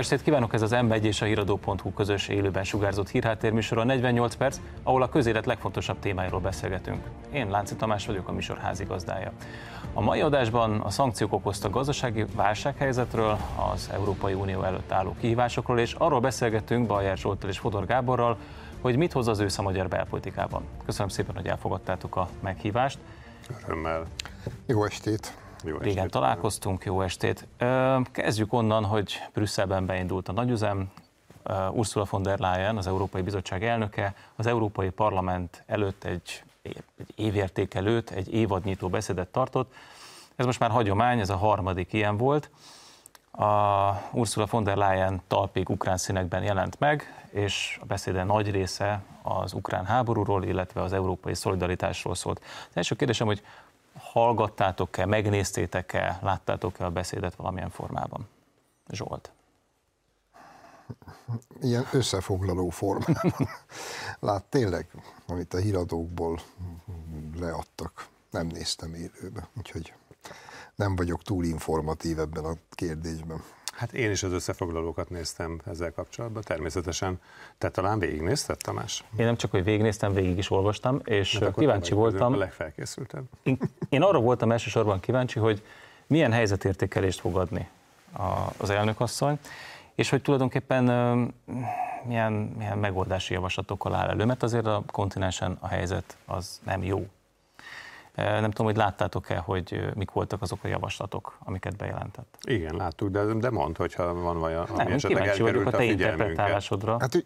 estét 0.00 0.22
kívánok, 0.22 0.54
ez 0.54 0.62
az 0.62 0.70
M1 0.74 1.02
és 1.02 1.22
a 1.22 1.24
híradó.hu 1.24 1.92
közös 1.92 2.28
élőben 2.28 2.64
sugárzott 2.64 3.08
hírháttérműsor 3.08 3.78
a 3.78 3.84
48 3.84 4.34
perc, 4.34 4.60
ahol 4.82 5.02
a 5.02 5.08
közélet 5.08 5.46
legfontosabb 5.46 5.98
témáiról 5.98 6.40
beszélgetünk. 6.40 7.04
Én 7.32 7.50
Lánci 7.50 7.74
Tamás 7.74 8.06
vagyok, 8.06 8.28
a 8.28 8.32
műsor 8.32 8.58
házigazdája. 8.58 9.32
A 9.94 10.00
mai 10.00 10.20
adásban 10.20 10.80
a 10.80 10.90
szankciók 10.90 11.32
okozta 11.32 11.70
gazdasági 11.70 12.24
válsághelyzetről, 12.34 13.38
az 13.72 13.90
Európai 13.92 14.32
Unió 14.32 14.62
előtt 14.62 14.92
álló 14.92 15.16
kihívásokról, 15.20 15.78
és 15.78 15.92
arról 15.92 16.20
beszélgetünk 16.20 16.86
Bajer 16.86 17.16
Zsoltal 17.16 17.50
és 17.50 17.58
Fodor 17.58 17.86
Gáborral, 17.86 18.36
hogy 18.80 18.96
mit 18.96 19.12
hoz 19.12 19.28
az 19.28 19.40
ősz 19.40 19.58
a 19.58 19.62
magyar 19.62 19.88
belpolitikában. 19.88 20.62
Köszönöm 20.84 21.08
szépen, 21.08 21.34
hogy 21.34 21.46
elfogadtátok 21.46 22.16
a 22.16 22.28
meghívást. 22.40 22.98
Örömmel. 23.66 24.06
Jó 24.66 24.84
estét! 24.84 25.34
Jó 25.64 25.74
estét. 25.74 25.92
Régen 25.92 26.10
találkoztunk, 26.10 26.84
jó 26.84 27.00
estét. 27.02 27.46
Kezdjük 28.10 28.52
onnan, 28.52 28.84
hogy 28.84 29.22
Brüsszelben 29.32 29.86
beindult 29.86 30.28
a 30.28 30.32
nagyüzem. 30.32 30.90
Ursula 31.70 32.06
von 32.10 32.22
der 32.22 32.38
Leyen, 32.38 32.76
az 32.76 32.86
Európai 32.86 33.22
Bizottság 33.22 33.64
elnöke, 33.64 34.14
az 34.36 34.46
Európai 34.46 34.90
Parlament 34.90 35.62
előtt 35.66 36.04
egy, 36.04 36.42
egy 36.62 36.82
évértékelőt, 37.14 38.10
egy 38.10 38.34
évadnyitó 38.34 38.88
beszédet 38.88 39.28
tartott. 39.28 39.72
Ez 40.36 40.46
most 40.46 40.58
már 40.58 40.70
hagyomány, 40.70 41.20
ez 41.20 41.30
a 41.30 41.36
harmadik 41.36 41.92
ilyen 41.92 42.16
volt. 42.16 42.50
A 43.30 43.90
Ursula 44.12 44.46
von 44.50 44.64
der 44.64 44.76
Leyen 44.76 45.22
talpig 45.26 45.68
ukrán 45.68 45.96
színekben 45.96 46.42
jelent 46.42 46.78
meg, 46.78 47.24
és 47.30 47.78
a 47.82 47.84
beszéde 47.84 48.24
nagy 48.24 48.50
része 48.50 49.02
az 49.22 49.52
ukrán 49.52 49.84
háborúról, 49.84 50.44
illetve 50.44 50.82
az 50.82 50.92
európai 50.92 51.34
szolidaritásról 51.34 52.14
szólt. 52.14 52.40
Az 52.42 52.76
első 52.76 52.94
kérdésem, 52.94 53.26
hogy 53.26 53.42
hallgattátok-e, 54.00 55.06
megnéztétek-e, 55.06 56.18
láttátok-e 56.22 56.84
a 56.84 56.90
beszédet 56.90 57.34
valamilyen 57.34 57.70
formában? 57.70 58.28
Zsolt. 58.90 59.30
Ilyen 61.60 61.86
összefoglaló 61.92 62.68
formában. 62.68 63.48
Lát, 64.20 64.44
tényleg, 64.44 64.86
amit 65.26 65.54
a 65.54 65.58
híradókból 65.58 66.40
leadtak, 67.38 68.08
nem 68.30 68.46
néztem 68.46 68.94
élőbe, 68.94 69.48
úgyhogy 69.58 69.92
nem 70.74 70.96
vagyok 70.96 71.22
túl 71.22 71.44
informatív 71.44 72.18
ebben 72.18 72.44
a 72.44 72.54
kérdésben. 72.70 73.42
Hát 73.80 73.92
én 73.92 74.10
is 74.10 74.22
az 74.22 74.32
összefoglalókat 74.32 75.10
néztem 75.10 75.60
ezzel 75.66 75.92
kapcsolatban, 75.92 76.42
természetesen. 76.42 77.20
Te 77.58 77.70
talán 77.70 77.98
végignézted, 77.98 78.56
Tamás? 78.56 79.04
Én 79.16 79.24
nem 79.24 79.36
csak, 79.36 79.50
hogy 79.50 79.64
végignéztem, 79.64 80.12
végig 80.12 80.38
is 80.38 80.50
olvastam, 80.50 81.00
és 81.04 81.38
hát 81.38 81.54
kíváncsi 81.54 81.94
voltam. 81.94 82.32
A 82.32 82.36
legfelkészültebb. 82.36 83.24
Én, 83.42 83.58
én 83.88 84.02
arra 84.02 84.20
voltam 84.20 84.52
elsősorban 84.52 85.00
kíváncsi, 85.00 85.38
hogy 85.38 85.62
milyen 86.06 86.32
helyzetértékelést 86.32 87.20
fog 87.20 87.36
adni 87.36 87.68
az 88.56 88.70
elnökasszony, 88.70 89.38
és 89.94 90.10
hogy 90.10 90.22
tulajdonképpen 90.22 90.84
milyen, 92.04 92.32
milyen 92.32 92.78
megoldási 92.78 93.34
javaslatokkal 93.34 93.94
áll 93.94 94.08
elő, 94.08 94.24
mert 94.24 94.42
azért 94.42 94.66
a 94.66 94.82
kontinensen 94.92 95.56
a 95.60 95.66
helyzet 95.66 96.16
az 96.26 96.60
nem 96.64 96.82
jó 96.82 97.06
nem 98.14 98.50
tudom, 98.50 98.66
hogy 98.66 98.76
láttátok-e, 98.76 99.36
hogy 99.36 99.90
mik 99.94 100.10
voltak 100.10 100.42
azok 100.42 100.58
a 100.62 100.68
javaslatok, 100.68 101.38
amiket 101.44 101.76
bejelentett. 101.76 102.38
Igen, 102.42 102.76
láttuk, 102.76 103.08
de, 103.08 103.24
de 103.24 103.50
mondd, 103.50 103.76
hogyha 103.76 104.14
van 104.14 104.38
vajon, 104.38 104.64
ami 104.64 104.76
nem, 104.76 104.92
esetleg 104.92 105.20
kíváncsi 105.20 105.42
vagyok 105.42 105.66
a 105.66 105.70
te 105.70 105.84
interpretálásodra. 105.84 106.96
Hát, 107.00 107.24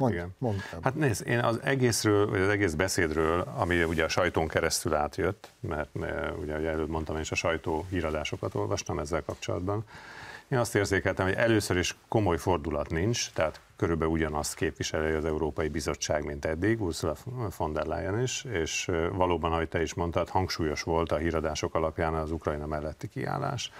Mond, 0.00 0.12
Igen. 0.12 0.34
Mondtam. 0.38 0.82
Hát 0.82 0.94
nézd, 0.94 1.26
én 1.26 1.38
az 1.38 1.60
egészről, 1.62 2.30
vagy 2.30 2.40
az 2.40 2.48
egész 2.48 2.74
beszédről, 2.74 3.44
ami 3.56 3.82
ugye 3.82 4.04
a 4.04 4.08
sajtón 4.08 4.48
keresztül 4.48 4.94
átjött, 4.94 5.48
mert, 5.60 5.88
mert 5.92 6.38
ugye, 6.38 6.58
ugye 6.58 6.68
előbb 6.68 6.88
mondtam, 6.88 7.14
én 7.14 7.20
is 7.20 7.30
a 7.30 7.34
sajtó 7.34 7.86
híradásokat 7.90 8.54
olvastam 8.54 8.98
ezzel 8.98 9.22
kapcsolatban, 9.22 9.84
én 10.50 10.58
azt 10.58 10.74
érzékeltem, 10.74 11.26
hogy 11.26 11.34
először 11.34 11.76
is 11.76 11.96
komoly 12.08 12.36
fordulat 12.36 12.90
nincs, 12.90 13.30
tehát 13.32 13.60
körülbelül 13.76 14.12
ugyanazt 14.12 14.54
képviseli 14.54 15.12
az 15.12 15.24
Európai 15.24 15.68
Bizottság, 15.68 16.24
mint 16.24 16.44
eddig, 16.44 16.82
Ursula 16.82 17.14
von 17.56 17.72
der 17.72 17.86
Leyen 17.86 18.20
is, 18.20 18.44
és 18.44 18.90
valóban, 19.12 19.52
ahogy 19.52 19.68
te 19.68 19.82
is 19.82 19.94
mondtad, 19.94 20.28
hangsúlyos 20.28 20.82
volt 20.82 21.12
a 21.12 21.16
híradások 21.16 21.74
alapján 21.74 22.14
az 22.14 22.30
Ukrajna 22.30 22.66
melletti 22.66 23.08
kiállás. 23.08 23.72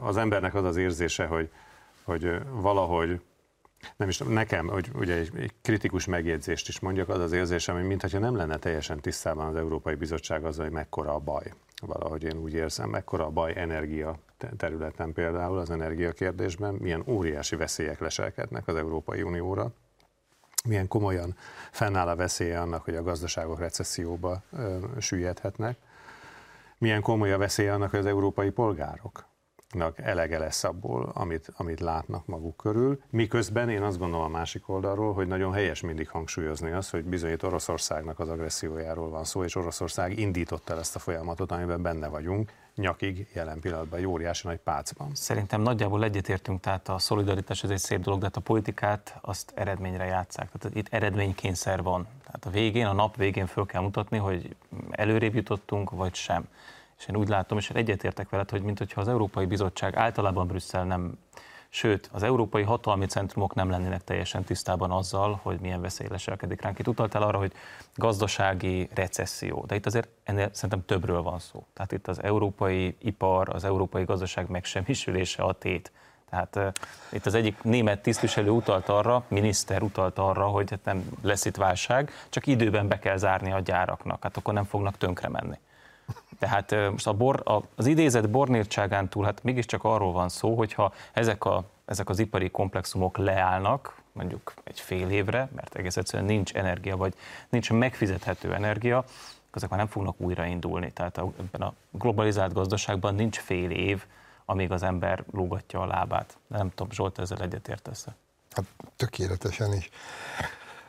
Az 0.00 0.16
embernek 0.16 0.54
az 0.54 0.64
az 0.64 0.76
érzése, 0.76 1.26
hogy, 1.26 1.50
hogy 2.04 2.38
valahogy 2.50 3.20
nem 3.96 4.08
is 4.08 4.18
nekem, 4.18 4.68
hogy 4.68 4.90
ugye 4.94 5.14
egy, 5.14 5.52
kritikus 5.62 6.04
megjegyzést 6.04 6.68
is 6.68 6.80
mondjak, 6.80 7.08
az 7.08 7.18
az 7.18 7.32
érzésem, 7.32 7.74
hogy 7.74 7.84
mintha 7.84 8.18
nem 8.18 8.36
lenne 8.36 8.56
teljesen 8.56 9.00
tisztában 9.00 9.46
az 9.46 9.56
Európai 9.56 9.94
Bizottság 9.94 10.44
azzal, 10.44 10.64
hogy 10.64 10.74
mekkora 10.74 11.14
a 11.14 11.18
baj. 11.18 11.52
Valahogy 11.86 12.22
én 12.22 12.36
úgy 12.36 12.54
érzem, 12.54 12.90
mekkora 12.90 13.26
a 13.26 13.30
baj 13.30 13.52
energia 13.56 14.18
területen 14.56 15.12
például, 15.12 15.58
az 15.58 15.70
energiakérdésben, 15.70 16.74
milyen 16.74 17.02
óriási 17.06 17.56
veszélyek 17.56 18.00
leselkednek 18.00 18.68
az 18.68 18.76
Európai 18.76 19.22
Unióra, 19.22 19.72
milyen 20.68 20.88
komolyan 20.88 21.36
fennáll 21.70 22.08
a 22.08 22.16
veszélye 22.16 22.60
annak, 22.60 22.84
hogy 22.84 22.96
a 22.96 23.02
gazdaságok 23.02 23.58
recesszióba 23.58 24.42
ö, 24.52 24.78
süllyedhetnek, 24.98 25.76
milyen 26.78 27.02
komoly 27.02 27.32
a 27.32 27.38
veszélye 27.38 27.72
annak, 27.72 27.90
hogy 27.90 27.98
az 27.98 28.06
európai 28.06 28.50
polgárok 28.50 29.24
elege 29.96 30.38
lesz 30.38 30.64
abból, 30.64 31.10
amit, 31.14 31.52
amit 31.56 31.80
látnak 31.80 32.26
maguk 32.26 32.56
körül. 32.56 33.00
Miközben 33.10 33.68
én 33.68 33.82
azt 33.82 33.98
gondolom 33.98 34.24
a 34.24 34.28
másik 34.28 34.68
oldalról, 34.68 35.14
hogy 35.14 35.26
nagyon 35.26 35.52
helyes 35.52 35.80
mindig 35.80 36.08
hangsúlyozni 36.08 36.70
azt, 36.70 36.90
hogy 36.90 37.04
bizony 37.04 37.36
Oroszországnak 37.42 38.18
az 38.18 38.28
agressziójáról 38.28 39.10
van 39.10 39.24
szó, 39.24 39.44
és 39.44 39.54
Oroszország 39.56 40.18
indította 40.18 40.72
el 40.72 40.78
ezt 40.78 40.96
a 40.96 40.98
folyamatot, 40.98 41.52
amiben 41.52 41.82
benne 41.82 42.08
vagyunk, 42.08 42.52
nyakig 42.74 43.28
jelen 43.34 43.60
pillanatban 43.60 43.98
egy 43.98 44.06
óriási 44.06 44.46
nagy 44.46 44.58
pácban. 44.58 45.10
Szerintem 45.14 45.60
nagyjából 45.60 46.04
egyetértünk, 46.04 46.60
tehát 46.60 46.88
a 46.88 46.98
szolidaritás 46.98 47.64
ez 47.64 47.70
egy 47.70 47.78
szép 47.78 48.00
dolog, 48.00 48.20
de 48.20 48.26
hát 48.26 48.36
a 48.36 48.40
politikát 48.40 49.18
azt 49.20 49.52
eredményre 49.54 50.04
játszák. 50.04 50.50
Tehát 50.58 50.76
itt 50.76 50.86
eredménykényszer 50.90 51.82
van. 51.82 52.06
Tehát 52.24 52.44
a 52.46 52.50
végén, 52.50 52.86
a 52.86 52.92
nap 52.92 53.16
végén 53.16 53.46
föl 53.46 53.66
kell 53.66 53.82
mutatni, 53.82 54.18
hogy 54.18 54.56
előrébb 54.90 55.34
jutottunk, 55.34 55.90
vagy 55.90 56.14
sem. 56.14 56.48
És 56.98 57.06
én 57.06 57.16
úgy 57.16 57.28
látom, 57.28 57.58
és 57.58 57.70
egyetértek 57.70 58.28
veled, 58.28 58.50
hogy 58.50 58.62
mintha 58.62 59.00
az 59.00 59.08
Európai 59.08 59.46
Bizottság 59.46 59.96
általában 59.96 60.46
Brüsszel 60.46 60.84
nem, 60.84 61.18
sőt, 61.68 62.10
az 62.12 62.22
európai 62.22 62.62
hatalmi 62.62 63.06
centrumok 63.06 63.54
nem 63.54 63.70
lennének 63.70 64.04
teljesen 64.04 64.44
tisztában 64.44 64.90
azzal, 64.90 65.40
hogy 65.42 65.60
milyen 65.60 65.80
veszély 65.80 66.06
leselkedik 66.10 66.62
ránk. 66.62 66.78
Itt 66.78 66.88
utaltál 66.88 67.22
arra, 67.22 67.38
hogy 67.38 67.52
gazdasági 67.94 68.88
recesszió, 68.94 69.64
de 69.66 69.74
itt 69.74 69.86
azért 69.86 70.08
ennél 70.22 70.48
szerintem 70.52 70.84
többről 70.84 71.22
van 71.22 71.38
szó. 71.38 71.66
Tehát 71.72 71.92
itt 71.92 72.08
az 72.08 72.22
európai 72.22 72.96
ipar, 72.98 73.48
az 73.48 73.64
európai 73.64 74.04
gazdaság 74.04 74.48
megsemmisülése 74.48 75.42
a 75.42 75.52
tét. 75.52 75.92
Tehát 76.30 76.56
uh, 76.56 76.66
itt 77.12 77.26
az 77.26 77.34
egyik 77.34 77.62
német 77.62 78.02
tisztviselő 78.02 78.50
utalt 78.50 78.88
arra, 78.88 79.24
miniszter 79.28 79.82
utalt 79.82 80.18
arra, 80.18 80.46
hogy 80.46 80.70
hát 80.70 80.84
nem 80.84 81.10
lesz 81.22 81.44
itt 81.44 81.56
válság, 81.56 82.10
csak 82.28 82.46
időben 82.46 82.88
be 82.88 82.98
kell 82.98 83.16
zárni 83.16 83.52
a 83.52 83.60
gyáraknak, 83.60 84.22
hát 84.22 84.36
akkor 84.36 84.54
nem 84.54 84.64
fognak 84.64 84.96
tönkre 84.96 85.28
menni. 85.28 85.58
Tehát 86.44 86.90
most 86.90 87.06
a 87.06 87.12
bor, 87.12 87.42
az 87.74 87.86
idézet 87.86 88.30
bornírtságán 88.30 89.08
túl, 89.08 89.24
hát 89.24 89.42
mégiscsak 89.42 89.84
arról 89.84 90.12
van 90.12 90.28
szó, 90.28 90.56
hogyha 90.56 90.92
ezek, 91.12 91.44
a, 91.44 91.64
ezek 91.84 92.08
az 92.08 92.18
ipari 92.18 92.50
komplexumok 92.50 93.16
leállnak, 93.16 94.02
mondjuk 94.12 94.54
egy 94.64 94.80
fél 94.80 95.10
évre, 95.10 95.48
mert 95.54 95.74
egész 95.74 95.96
egyszerűen 95.96 96.28
nincs 96.28 96.52
energia, 96.52 96.96
vagy 96.96 97.14
nincs 97.48 97.72
megfizethető 97.72 98.54
energia, 98.54 99.04
azok 99.50 99.70
már 99.70 99.78
nem 99.78 99.88
fognak 99.88 100.20
újraindulni. 100.20 100.92
Tehát 100.92 101.18
ebben 101.18 101.60
a 101.60 101.74
globalizált 101.90 102.52
gazdaságban 102.52 103.14
nincs 103.14 103.38
fél 103.38 103.70
év, 103.70 104.04
amíg 104.44 104.72
az 104.72 104.82
ember 104.82 105.24
lógatja 105.32 105.80
a 105.80 105.86
lábát. 105.86 106.38
Nem 106.46 106.68
tudom, 106.68 106.90
Zsolt, 106.92 107.18
ezzel 107.18 107.38
egyetértesz 107.38 108.06
Hát 108.50 108.64
tökéletesen 108.96 109.72
is. 109.72 109.90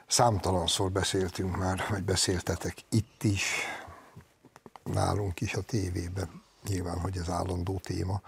Számtalanszor 0.07 0.91
beszéltünk 0.91 1.57
már, 1.57 1.83
vagy 1.89 2.03
beszéltetek 2.03 2.75
itt 2.89 3.23
is, 3.23 3.44
nálunk 4.94 5.41
is 5.41 5.54
a 5.54 5.62
tévében, 5.62 6.42
nyilván, 6.68 7.00
hogy 7.00 7.18
ez 7.18 7.30
állandó 7.30 7.80
téma. 7.83 8.21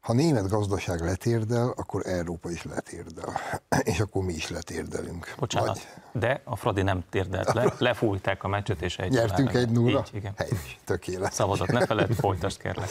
Ha 0.00 0.12
német 0.12 0.48
gazdaság 0.48 1.00
letérdel, 1.00 1.72
akkor 1.76 2.06
Európa 2.06 2.50
is 2.50 2.64
letérdel, 2.64 3.40
és 3.92 4.00
akkor 4.00 4.24
mi 4.24 4.32
is 4.32 4.48
letérdelünk. 4.48 5.34
Bocsánat, 5.38 5.66
Vagy... 6.12 6.20
de 6.22 6.40
a 6.44 6.56
Fradi 6.56 6.82
nem 6.82 7.04
térdelt 7.10 7.52
le, 7.52 7.72
lefújták 7.78 8.44
a 8.44 8.48
meccset, 8.48 8.82
és 8.82 8.98
egy 8.98 9.10
Nyertünk 9.10 9.54
egy 9.54 9.70
nulla? 9.70 10.04
Így, 10.06 10.14
igen. 10.14 10.32
Helyes, 10.36 10.78
tökéletes. 10.84 11.34
Szavazat, 11.34 11.72
ne 11.72 11.86
feled, 11.86 12.12
folytasd 12.24 12.58
kérlek. 12.58 12.88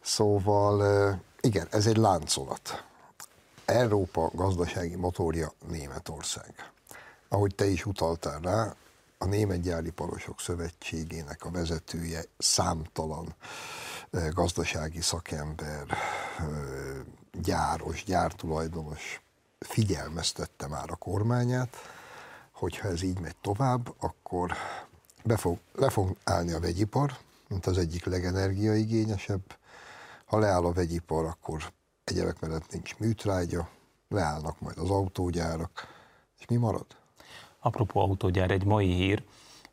Szóval 0.00 1.20
igen, 1.40 1.66
ez 1.70 1.86
egy 1.86 1.96
láncolat. 1.96 2.84
Európa 3.64 4.30
gazdasági 4.34 4.96
motorja 4.96 5.52
Németország. 5.68 6.70
Ahogy 7.28 7.54
te 7.54 7.66
is 7.66 7.86
utaltál 7.86 8.40
rá, 8.40 8.74
a 9.22 9.26
Német 9.26 9.60
Gyáriparosok 9.60 10.40
Szövetségének 10.40 11.44
a 11.44 11.50
vezetője 11.50 12.24
számtalan 12.38 13.34
gazdasági 14.30 15.00
szakember, 15.00 15.86
gyáros, 17.32 18.04
gyártulajdonos 18.04 19.22
figyelmeztette 19.58 20.66
már 20.66 20.90
a 20.90 20.94
kormányát, 20.94 21.76
hogy 22.52 22.78
ha 22.78 22.88
ez 22.88 23.02
így 23.02 23.20
megy 23.20 23.36
tovább, 23.40 23.94
akkor 23.98 24.52
be 25.24 25.36
fog, 25.36 25.58
le 25.72 25.90
fog 25.90 26.16
állni 26.24 26.52
a 26.52 26.60
vegyipar, 26.60 27.16
mint 27.48 27.66
az 27.66 27.78
egyik 27.78 28.04
legenergiaigényesebb. 28.04 29.56
Ha 30.24 30.38
leáll 30.38 30.64
a 30.64 30.72
vegyipar, 30.72 31.24
akkor 31.24 31.72
egyebek 32.04 32.40
mellett 32.40 32.72
nincs 32.72 32.96
műtrágya, 32.98 33.68
leállnak 34.08 34.60
majd 34.60 34.78
az 34.78 34.90
autógyárak, 34.90 35.86
és 36.38 36.46
mi 36.46 36.56
marad? 36.56 37.01
Apropó 37.64 38.00
autógyár, 38.00 38.50
egy 38.50 38.64
mai 38.64 38.92
hír. 38.92 39.22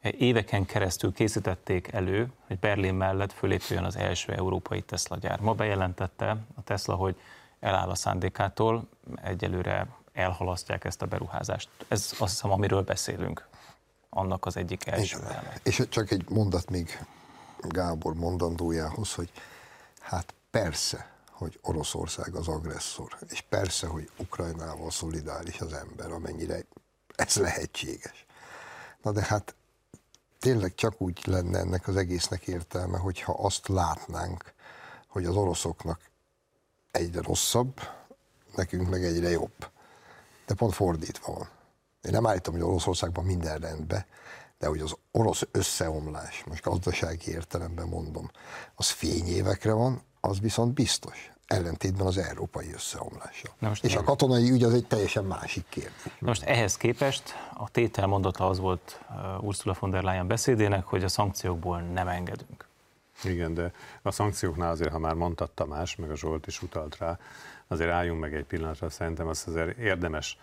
Éveken 0.02 0.66
keresztül 0.66 1.14
készítették 1.14 1.92
elő, 1.92 2.32
hogy 2.48 2.60
Berlin 2.60 2.94
mellett 2.94 3.32
fölépüljön 3.32 3.86
az 3.86 3.96
első 3.96 4.34
európai 4.34 4.82
Tesla 4.82 5.18
gyár. 5.18 5.40
Ma 5.40 5.54
bejelentette 5.54 6.38
a 6.56 6.64
Tesla, 6.64 6.96
hogy 6.96 7.16
eláll 7.60 7.90
a 7.90 7.96
szándékától, 7.96 8.90
egyelőre 9.24 9.88
elhalasztják 10.14 10.86
ezt 10.86 11.02
a 11.02 11.06
beruházást. 11.06 11.70
Ez 11.88 12.14
azt 12.20 12.32
hiszem, 12.32 12.52
amiről 12.52 12.82
beszélünk, 12.82 13.48
annak 14.10 14.46
az 14.46 14.58
egyik 14.58 14.88
első 14.88 15.18
eleme. 15.18 15.54
És 15.64 15.84
csak 15.90 16.12
egy 16.12 16.30
mondat 16.30 16.70
még 16.70 17.06
Gábor 17.62 18.14
mondandójához, 18.14 19.14
hogy 19.14 19.32
hát 20.00 20.34
persze, 20.52 21.10
hogy 21.32 21.60
Oroszország 21.62 22.36
az 22.36 22.48
agresszor, 22.48 23.18
és 23.30 23.42
persze, 23.42 23.88
hogy 23.88 24.10
Ukrajnával 24.18 24.92
szolidáris 24.92 25.60
az 25.60 25.74
ember, 25.74 26.12
amennyire 26.12 26.66
ez 27.20 27.36
lehetséges. 27.36 28.26
Na 29.02 29.12
de 29.12 29.24
hát 29.24 29.56
tényleg 30.40 30.76
csak 30.76 31.02
úgy 31.02 31.22
lenne 31.26 31.60
ennek 31.60 31.88
az 31.88 31.96
egésznek 31.96 32.48
értelme, 32.48 32.98
hogyha 32.98 33.34
azt 33.34 33.68
látnánk, 33.68 34.54
hogy 35.08 35.26
az 35.26 35.36
oroszoknak 35.36 36.10
egyre 36.92 37.22
rosszabb, 37.22 37.80
nekünk 38.56 38.90
meg 38.90 39.04
egyre 39.04 39.30
jobb. 39.30 39.70
De 40.46 40.54
pont 40.54 40.74
fordítva 40.74 41.34
van. 41.34 41.50
Én 42.02 42.12
nem 42.12 42.28
állítom, 42.28 42.54
hogy 42.54 42.64
Oroszországban 42.64 43.26
minden 43.26 43.58
rendben, 43.58 44.06
de 44.58 44.68
hogy 44.68 44.80
az 44.80 44.96
orosz 45.12 45.48
összeomlás, 45.52 46.44
most 46.44 46.64
gazdasági 46.64 47.32
értelemben 47.32 47.88
mondom, 47.88 48.32
az 48.76 48.90
fényévekre 48.90 49.74
van, 49.74 50.02
az 50.20 50.40
viszont 50.40 50.74
biztos 50.74 51.32
ellentétben 51.50 52.08
az 52.08 52.18
európai 52.18 52.74
összeomlással. 52.74 53.52
most 53.60 53.84
és 53.84 53.94
nem. 53.94 54.02
a 54.02 54.06
katonai 54.06 54.52
ügy 54.52 54.64
az 54.64 54.74
egy 54.74 54.88
teljesen 54.88 55.24
másik 55.24 55.66
kérdés. 55.70 56.14
most 56.20 56.44
ehhez 56.44 56.78
képest 56.78 57.34
a 57.54 57.70
tétel 57.70 58.08
mondata 58.08 58.48
az 58.48 58.60
volt 58.60 59.00
uh, 59.10 59.44
Ursula 59.44 59.76
von 59.80 59.90
der 59.90 60.04
Leyen 60.04 60.28
beszédének, 60.28 60.86
hogy 60.86 61.04
a 61.04 61.08
szankciókból 61.08 61.80
nem 61.82 62.08
engedünk. 62.08 62.68
Igen, 63.24 63.54
de 63.54 63.72
a 64.02 64.12
szankcióknál 64.12 64.70
azért, 64.70 64.92
ha 64.92 65.00
már 65.00 65.14
mondtad 65.14 65.52
Tamás, 65.52 65.96
meg 65.96 66.12
a 66.12 66.16
Zsolt 66.16 66.48
is 66.48 66.62
utalt 66.62 66.98
rá, 66.98 67.20
azért 67.68 67.92
álljunk 67.92 68.20
meg 68.20 68.36
egy 68.36 68.46
pillanatra, 68.46 68.90
szerintem 68.90 69.28
azt 69.28 69.48
azért 69.48 69.78
érdemes 69.78 70.38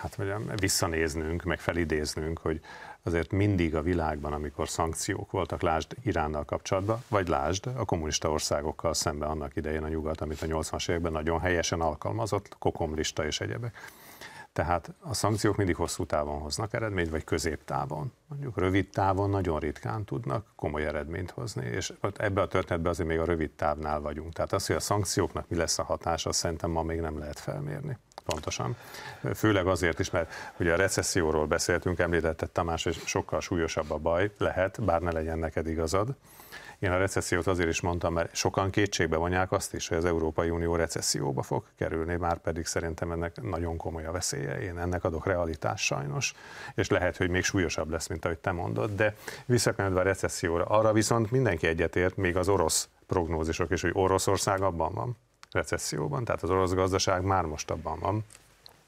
hát 0.00 0.16
mondjam, 0.16 0.50
visszanéznünk, 0.56 1.42
meg 1.42 1.60
felidéznünk, 1.60 2.38
hogy 2.38 2.60
azért 3.06 3.32
mindig 3.32 3.74
a 3.74 3.82
világban, 3.82 4.32
amikor 4.32 4.68
szankciók 4.68 5.30
voltak, 5.30 5.62
lásd 5.62 5.94
Iránnal 6.02 6.44
kapcsolatban, 6.44 7.02
vagy 7.08 7.28
lásd 7.28 7.66
a 7.66 7.84
kommunista 7.84 8.30
országokkal 8.30 8.94
szemben 8.94 9.28
annak 9.28 9.56
idején 9.56 9.82
a 9.82 9.88
nyugat, 9.88 10.20
amit 10.20 10.42
a 10.42 10.46
80-as 10.46 10.88
években 10.88 11.12
nagyon 11.12 11.40
helyesen 11.40 11.80
alkalmazott, 11.80 12.56
kokomlista 12.58 13.26
és 13.26 13.40
egyebek. 13.40 13.76
Tehát 14.52 14.92
a 15.00 15.14
szankciók 15.14 15.56
mindig 15.56 15.76
hosszú 15.76 16.04
távon 16.04 16.40
hoznak 16.40 16.72
eredményt, 16.72 17.10
vagy 17.10 17.24
középtávon. 17.24 18.12
Mondjuk 18.26 18.58
rövid 18.58 18.90
távon 18.90 19.30
nagyon 19.30 19.58
ritkán 19.58 20.04
tudnak 20.04 20.46
komoly 20.56 20.86
eredményt 20.86 21.30
hozni, 21.30 21.66
és 21.66 21.92
ebbe 22.16 22.40
a 22.40 22.48
történetben 22.48 22.92
azért 22.92 23.08
még 23.08 23.18
a 23.18 23.24
rövid 23.24 23.50
távnál 23.50 24.00
vagyunk. 24.00 24.32
Tehát 24.32 24.52
az, 24.52 24.66
hogy 24.66 24.76
a 24.76 24.80
szankcióknak 24.80 25.48
mi 25.48 25.56
lesz 25.56 25.78
a 25.78 25.82
hatása, 25.82 26.32
szerintem 26.32 26.70
ma 26.70 26.82
még 26.82 27.00
nem 27.00 27.18
lehet 27.18 27.38
felmérni. 27.38 27.98
Pontosan. 28.26 28.76
Főleg 29.34 29.66
azért 29.66 29.98
is, 29.98 30.10
mert 30.10 30.32
ugye 30.58 30.72
a 30.72 30.76
recesszióról 30.76 31.46
beszéltünk, 31.46 31.98
említette 31.98 32.46
Tamás, 32.46 32.84
hogy 32.84 33.00
sokkal 33.04 33.40
súlyosabb 33.40 33.90
a 33.90 33.96
baj, 33.96 34.30
lehet, 34.38 34.84
bár 34.84 35.00
ne 35.00 35.12
legyen 35.12 35.38
neked 35.38 35.68
igazad. 35.68 36.14
Én 36.78 36.90
a 36.90 36.98
recessziót 36.98 37.46
azért 37.46 37.68
is 37.68 37.80
mondtam, 37.80 38.12
mert 38.12 38.34
sokan 38.34 38.70
kétségbe 38.70 39.16
vonják 39.16 39.52
azt 39.52 39.74
is, 39.74 39.88
hogy 39.88 39.96
az 39.96 40.04
Európai 40.04 40.50
Unió 40.50 40.74
recesszióba 40.74 41.42
fog 41.42 41.64
kerülni, 41.76 42.16
már 42.16 42.38
pedig 42.38 42.66
szerintem 42.66 43.12
ennek 43.12 43.42
nagyon 43.42 43.76
komoly 43.76 44.04
a 44.04 44.12
veszélye. 44.12 44.60
Én 44.60 44.78
ennek 44.78 45.04
adok 45.04 45.26
realitás 45.26 45.84
sajnos, 45.84 46.34
és 46.74 46.88
lehet, 46.88 47.16
hogy 47.16 47.30
még 47.30 47.44
súlyosabb 47.44 47.90
lesz, 47.90 48.06
mint 48.06 48.24
ahogy 48.24 48.38
te 48.38 48.52
mondod, 48.52 48.90
de 48.90 49.14
visszakanyarodva 49.46 50.00
a 50.00 50.04
recesszióra, 50.04 50.64
arra 50.64 50.92
viszont 50.92 51.30
mindenki 51.30 51.66
egyetért, 51.66 52.16
még 52.16 52.36
az 52.36 52.48
orosz 52.48 52.88
prognózisok 53.06 53.70
is, 53.70 53.80
hogy 53.80 53.92
Oroszország 53.94 54.62
abban 54.62 54.92
van, 54.92 55.16
recesszióban, 55.56 56.24
tehát 56.24 56.42
az 56.42 56.50
orosz 56.50 56.72
gazdaság 56.72 57.22
már 57.22 57.44
most 57.44 57.70
abban 57.70 57.98
van, 57.98 58.24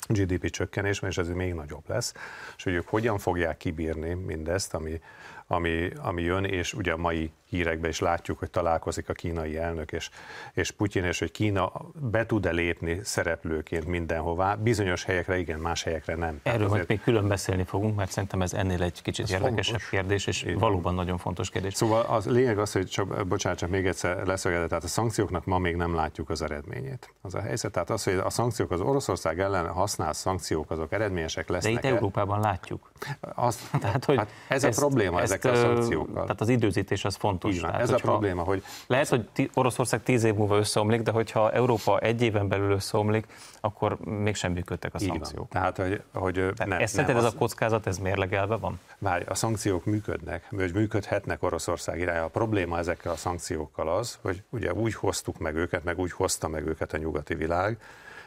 GDP 0.08 0.50
csökkenésben, 0.50 1.10
és 1.10 1.18
ez 1.18 1.28
még 1.28 1.54
nagyobb 1.54 1.84
lesz, 1.86 2.14
és 2.56 2.64
hogy 2.64 2.72
ők 2.72 2.88
hogyan 2.88 3.18
fogják 3.18 3.56
kibírni 3.56 4.14
mindezt, 4.14 4.74
ami, 4.74 5.00
ami, 5.46 5.90
ami 6.02 6.22
jön, 6.22 6.44
és 6.44 6.74
ugye 6.74 6.92
a 6.92 6.96
mai 6.96 7.30
hírekben 7.48 7.90
is 7.90 8.00
látjuk, 8.00 8.38
hogy 8.38 8.50
találkozik 8.50 9.08
a 9.08 9.12
kínai 9.12 9.56
elnök 9.56 9.92
és, 9.92 10.10
és 10.52 10.70
Putyin, 10.70 11.04
és 11.04 11.18
hogy 11.18 11.30
Kína 11.30 11.72
be 11.94 12.26
tud-e 12.26 12.50
lépni 12.50 13.00
szereplőként 13.02 13.86
mindenhová. 13.86 14.54
Bizonyos 14.54 15.04
helyekre 15.04 15.38
igen, 15.38 15.58
más 15.58 15.82
helyekre 15.82 16.14
nem. 16.14 16.40
Erről 16.42 16.56
azért... 16.56 16.70
majd 16.70 16.88
még 16.88 17.00
külön 17.00 17.28
beszélni 17.28 17.64
fogunk, 17.64 17.96
mert 17.96 18.10
szerintem 18.10 18.42
ez 18.42 18.52
ennél 18.52 18.82
egy 18.82 19.02
kicsit 19.02 19.24
ez 19.24 19.30
érdekesebb 19.30 19.80
fontos. 19.80 19.88
kérdés, 19.88 20.26
és 20.26 20.42
igen. 20.42 20.58
valóban 20.58 20.94
nagyon 20.94 21.18
fontos 21.18 21.50
kérdés. 21.50 21.74
Szóval 21.74 22.00
az 22.00 22.26
lényeg 22.26 22.58
az, 22.58 22.72
hogy 22.72 22.86
csak, 22.86 23.26
bocsánat, 23.26 23.58
csak 23.58 23.70
még 23.70 23.86
egyszer 23.86 24.26
leszögedett, 24.26 24.68
tehát 24.68 24.84
a 24.84 24.88
szankcióknak 24.88 25.44
ma 25.44 25.58
még 25.58 25.76
nem 25.76 25.94
látjuk 25.94 26.30
az 26.30 26.42
eredményét. 26.42 27.14
Az 27.22 27.34
a 27.34 27.40
helyzet, 27.40 27.72
tehát 27.72 27.90
az, 27.90 28.04
hogy 28.04 28.14
a 28.14 28.30
szankciók 28.30 28.70
az 28.70 28.80
Oroszország 28.80 29.40
ellen 29.40 29.68
használt 29.68 30.14
szankciók, 30.14 30.70
azok 30.70 30.92
eredményesek 30.92 31.48
lesznek. 31.48 31.72
De 31.72 31.88
itt 31.88 31.94
Európában 31.94 32.40
látjuk. 32.40 32.90
Azt, 33.20 33.60
tehát, 33.80 34.04
hogy 34.04 34.16
hát 34.16 34.28
ez 34.48 34.64
ezt, 34.64 34.78
a 34.78 34.86
probléma 34.86 35.20
ezt, 35.20 35.32
ezekkel 35.32 35.52
a 35.52 35.56
szankciókkal. 35.56 36.22
Tehát 36.22 36.40
az 36.40 36.48
időzítés 36.48 37.04
az 37.04 37.14
fontos 37.14 37.37
fontos. 37.38 37.54
Így 37.54 37.60
van, 37.60 37.70
Tehát, 37.70 37.86
ez 37.86 37.94
a 37.94 37.96
probléma, 37.96 38.42
hogy... 38.42 38.62
Lehet, 38.86 39.08
hogy 39.08 39.50
Oroszország 39.54 40.02
tíz 40.02 40.24
év 40.24 40.34
múlva 40.34 40.56
összeomlik, 40.56 41.02
de 41.02 41.10
hogyha 41.10 41.52
Európa 41.52 41.98
egy 41.98 42.22
éven 42.22 42.48
belül 42.48 42.70
összeomlik, 42.70 43.26
akkor 43.60 43.98
mégsem 44.04 44.52
működtek 44.52 44.94
a 44.94 44.98
szankciók. 44.98 45.48
Tehát, 45.48 45.76
hogy, 45.76 46.02
hogy 46.12 46.34
Tehát 46.34 46.66
ne, 46.66 46.76
ezt 46.76 46.94
szerinted 46.94 47.16
ez 47.16 47.32
a 47.32 47.36
kockázat, 47.38 47.86
ez 47.86 47.98
mérlegelve 47.98 48.56
van? 48.56 48.80
Várj, 48.98 49.24
a 49.24 49.34
szankciók 49.34 49.84
működnek, 49.84 50.46
vagy 50.50 50.74
működhetnek 50.74 51.42
Oroszország 51.42 51.98
irányába. 51.98 52.26
A 52.26 52.28
probléma 52.28 52.78
ezekkel 52.78 53.12
a 53.12 53.16
szankciókkal 53.16 53.88
az, 53.88 54.18
hogy 54.22 54.42
ugye 54.50 54.72
úgy 54.72 54.94
hoztuk 54.94 55.38
meg 55.38 55.54
őket, 55.54 55.84
meg 55.84 55.98
úgy 55.98 56.12
hozta 56.12 56.48
meg 56.48 56.66
őket 56.66 56.92
a 56.92 56.96
nyugati 56.96 57.34
világ, 57.34 57.78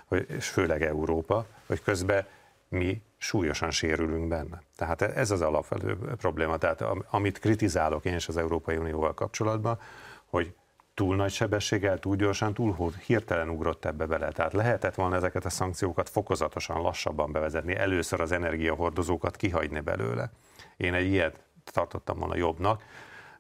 hogy, 0.05 0.25
és 0.37 0.47
főleg 0.47 0.83
Európa, 0.83 1.45
hogy 1.67 1.81
közben 1.81 2.25
mi 2.69 3.01
súlyosan 3.17 3.71
sérülünk 3.71 4.27
benne. 4.27 4.61
Tehát 4.87 5.01
ez 5.01 5.31
az 5.31 5.41
alapvető 5.41 5.97
probléma. 6.17 6.57
Tehát 6.57 6.83
amit 7.09 7.39
kritizálok 7.39 8.05
én 8.05 8.15
is 8.15 8.27
az 8.27 8.37
Európai 8.37 8.77
Unióval 8.77 9.13
kapcsolatban, 9.13 9.79
hogy 10.25 10.53
túl 10.93 11.15
nagy 11.15 11.31
sebességgel, 11.31 11.99
túl 11.99 12.15
gyorsan, 12.15 12.53
túl 12.53 12.91
hirtelen 13.05 13.49
ugrott 13.49 13.85
ebbe 13.85 14.05
bele. 14.05 14.31
Tehát 14.31 14.53
lehetett 14.53 14.95
volna 14.95 15.15
ezeket 15.15 15.45
a 15.45 15.49
szankciókat 15.49 16.09
fokozatosan, 16.09 16.81
lassabban 16.81 17.31
bevezetni, 17.31 17.75
először 17.75 18.21
az 18.21 18.31
energiahordozókat 18.31 19.35
kihagyni 19.35 19.79
belőle. 19.79 20.31
Én 20.77 20.93
egy 20.93 21.07
ilyet 21.07 21.39
tartottam 21.63 22.19
volna 22.19 22.35
jobbnak, 22.35 22.83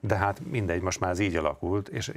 de 0.03 0.15
hát 0.15 0.39
mindegy, 0.45 0.81
most 0.81 0.99
már 0.99 1.11
ez 1.11 1.19
így 1.19 1.35
alakult, 1.35 1.87
és 1.87 2.11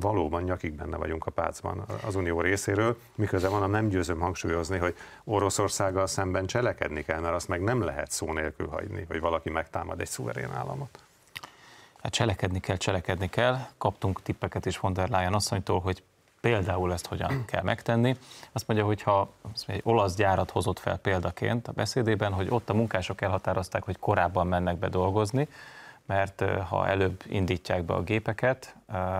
valóban 0.00 0.42
nyakig 0.42 0.72
benne 0.72 0.96
vagyunk 0.96 1.26
a 1.26 1.30
pácban 1.30 1.84
az 2.06 2.14
Unió 2.14 2.40
részéről, 2.40 2.98
miközben 3.14 3.50
van, 3.50 3.70
nem 3.70 3.88
győzöm 3.88 4.20
hangsúlyozni, 4.20 4.78
hogy 4.78 4.94
Oroszországgal 5.24 6.06
szemben 6.06 6.46
cselekedni 6.46 7.02
kell, 7.02 7.20
mert 7.20 7.34
azt 7.34 7.48
meg 7.48 7.62
nem 7.62 7.82
lehet 7.82 8.10
szó 8.10 8.32
nélkül 8.32 8.66
hagyni, 8.66 9.04
hogy 9.08 9.20
valaki 9.20 9.50
megtámad 9.50 10.00
egy 10.00 10.08
szuverén 10.08 10.50
államot. 10.50 10.98
Hát 12.02 12.12
cselekedni 12.12 12.60
kell, 12.60 12.76
cselekedni 12.76 13.28
kell. 13.28 13.58
Kaptunk 13.78 14.22
tippeket 14.22 14.66
is 14.66 14.78
von 14.78 14.92
der 14.92 15.08
Leyen 15.08 15.34
asszonytól, 15.34 15.80
hogy 15.80 16.02
például 16.40 16.92
ezt 16.92 17.06
hogyan 17.06 17.42
kell 17.50 17.62
megtenni. 17.62 18.16
Azt 18.52 18.66
mondja, 18.66 18.86
hogy 18.86 19.02
ha 19.02 19.30
egy 19.66 19.80
olasz 19.84 20.14
gyárat 20.14 20.50
hozott 20.50 20.78
fel 20.78 20.98
példaként 20.98 21.68
a 21.68 21.72
beszédében, 21.72 22.32
hogy 22.32 22.46
ott 22.50 22.70
a 22.70 22.74
munkások 22.74 23.20
elhatározták, 23.20 23.82
hogy 23.82 23.98
korábban 23.98 24.46
mennek 24.46 24.76
be 24.78 24.88
dolgozni, 24.88 25.48
mert 26.06 26.44
ha 26.68 26.88
előbb 26.88 27.22
indítják 27.28 27.82
be 27.82 27.94
a 27.94 28.02
gépeket, 28.02 28.76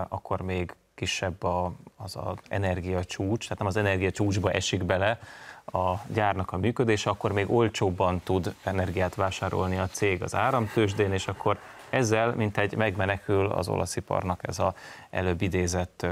akkor 0.07 0.41
még 0.41 0.75
kisebb 0.95 1.43
a, 1.43 1.73
az 1.95 2.15
az 2.15 2.37
energiacsúcs, 2.47 3.43
tehát 3.43 3.57
nem 3.57 3.67
az 3.67 3.77
energiacsúcsba 3.77 4.51
esik 4.51 4.83
bele 4.83 5.19
a 5.65 5.93
gyárnak 6.07 6.51
a 6.51 6.57
működése, 6.57 7.09
akkor 7.09 7.31
még 7.31 7.51
olcsóbban 7.51 8.21
tud 8.23 8.55
energiát 8.63 9.15
vásárolni 9.15 9.77
a 9.77 9.87
cég 9.87 10.23
az 10.23 10.35
áramtősdén, 10.35 11.13
és 11.13 11.27
akkor 11.27 11.59
ezzel, 11.89 12.31
mint 12.31 12.57
egy 12.57 12.75
megmenekül 12.75 13.45
az 13.45 13.67
olasz 13.67 13.95
iparnak 13.95 14.47
ez 14.47 14.59
a 14.59 14.73
előbb 15.09 15.41
idézett 15.41 16.07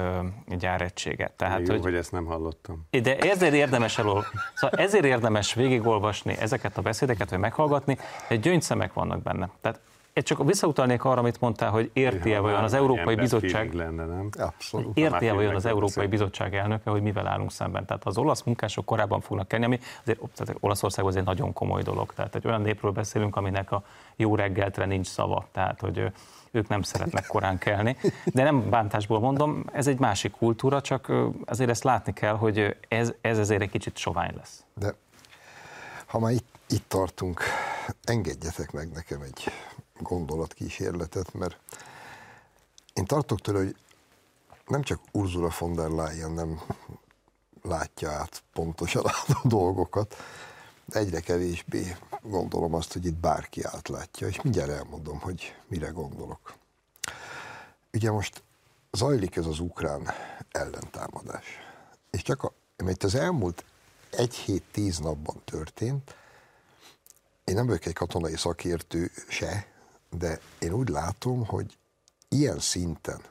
gyáregysége. 0.48 1.34
Tehát, 1.36 1.60
jó, 1.60 1.66
hogy, 1.66 1.82
hogy 1.82 1.96
ezt 1.96 2.12
nem 2.12 2.26
hallottam. 2.26 2.88
De 2.90 3.18
ezért 3.18 3.54
érdemes 3.54 3.98
elol, 3.98 4.26
szóval 4.56 4.80
ezért 4.80 5.06
érdemes 5.06 5.54
végigolvasni 5.54 6.38
ezeket 6.40 6.78
a 6.78 6.82
beszédeket, 6.82 7.30
vagy 7.30 7.40
meghallgatni, 7.40 7.98
hogy 8.28 8.40
gyöngyszemek 8.40 8.94
vannak 8.94 9.22
benne. 9.22 9.50
Tehát 9.62 9.80
csak 10.24 10.44
visszautalnék 10.44 11.04
arra, 11.04 11.20
amit 11.20 11.40
mondtál, 11.40 11.70
hogy 11.70 11.90
érti-e 11.94 12.40
vajon 12.40 12.64
az 12.64 12.74
Európai 12.74 13.16
Bizottság... 13.16 13.74
Lenne, 13.74 14.06
nem? 14.06 14.30
Abszolút. 14.38 14.98
Érti-e 14.98 15.34
vajon 15.34 15.56
az 15.56 15.66
Európai 15.66 16.08
Bizottság 16.08 16.56
elnöke, 16.56 16.90
hogy 16.90 17.02
mivel 17.02 17.28
állunk 17.28 17.52
szemben? 17.52 17.86
Tehát 17.86 18.06
az 18.06 18.18
olasz 18.18 18.44
munkások 18.44 18.86
korábban 18.86 19.22
fognak 19.22 19.48
kenni, 19.48 19.66
ami 19.66 19.80
azért 20.02 20.20
tehát 20.36 20.58
Olaszország 20.60 21.06
az 21.06 21.16
egy 21.16 21.24
nagyon 21.24 21.54
komoly 21.54 21.82
dolog. 21.82 22.14
Tehát 22.14 22.36
egy 22.36 22.48
olyan 22.48 22.62
népről 22.62 22.92
beszélünk, 22.92 23.36
aminek 23.36 23.72
a 23.72 23.84
jó 24.16 24.36
reggeltre 24.36 24.86
nincs 24.86 25.08
szava. 25.08 25.48
Tehát, 25.52 25.80
hogy 25.80 26.12
ők 26.52 26.68
nem 26.68 26.82
szeretnek 26.82 27.28
korán 27.28 27.58
kelni. 27.58 27.98
De 28.26 28.44
nem 28.44 28.70
bántásból 28.70 29.20
mondom, 29.20 29.66
ez 29.72 29.88
egy 29.88 30.00
másik 30.00 30.32
kultúra, 30.32 30.82
csak 30.82 31.12
azért 31.46 31.70
ezt 31.70 31.84
látni 31.84 32.14
kell, 32.14 32.36
hogy 32.36 32.76
ez, 32.88 33.14
ez 33.22 33.38
azért 33.38 33.62
egy 33.62 33.70
kicsit 33.70 33.98
sovány 33.98 34.34
lesz. 34.38 34.64
De 34.74 34.96
ha 36.06 36.20
már 36.20 36.32
itt, 36.32 36.48
itt 36.70 36.86
tartunk, 36.88 37.42
engedjetek 38.04 38.72
meg 38.72 38.92
nekem 38.92 39.22
egy 39.22 39.52
gondolatkísérletet, 40.00 41.34
mert 41.34 41.60
én 42.94 43.06
tartok 43.06 43.42
tőle, 43.42 43.58
hogy 43.58 43.76
nem 44.68 44.82
csak 44.82 45.00
Ursula 45.12 45.52
von 45.60 45.74
der 45.74 45.90
Leyen 45.90 46.32
nem 46.32 46.62
látja 47.62 48.12
át 48.12 48.44
pontosan 48.54 49.06
a 49.28 49.40
dolgokat, 49.44 50.16
egyre 50.90 51.20
kevésbé 51.20 51.98
gondolom 52.22 52.74
azt, 52.74 52.94
hogy 52.94 53.06
itt 53.06 53.16
bárki 53.16 53.64
átlátja, 53.64 54.28
és 54.28 54.42
mindjárt 54.42 54.72
elmondom, 54.72 55.20
hogy 55.20 55.56
mire 55.68 55.88
gondolok. 55.88 56.54
Ugye 57.94 58.12
most 58.12 58.44
zajlik 58.92 59.36
ez 59.36 59.46
az 59.46 59.60
ukrán 59.60 60.10
ellentámadás, 60.52 61.46
és 62.12 62.22
csak 62.22 62.44
a, 62.44 62.52
amit 62.78 63.04
az 63.04 63.16
elmúlt 63.16 63.64
egy 64.10 64.36
hét, 64.36 64.64
tíz 64.72 64.98
napban 64.98 65.42
történt, 65.46 66.16
én 67.44 67.56
nem 67.56 67.66
vagyok 67.66 67.86
egy 67.86 67.94
katonai 67.94 68.36
szakértő 68.36 69.12
se, 69.28 69.68
de 70.18 70.40
én 70.60 70.74
úgy 70.74 70.90
látom, 70.90 71.46
hogy 71.46 71.78
ilyen 72.30 72.60
szinten 72.60 73.22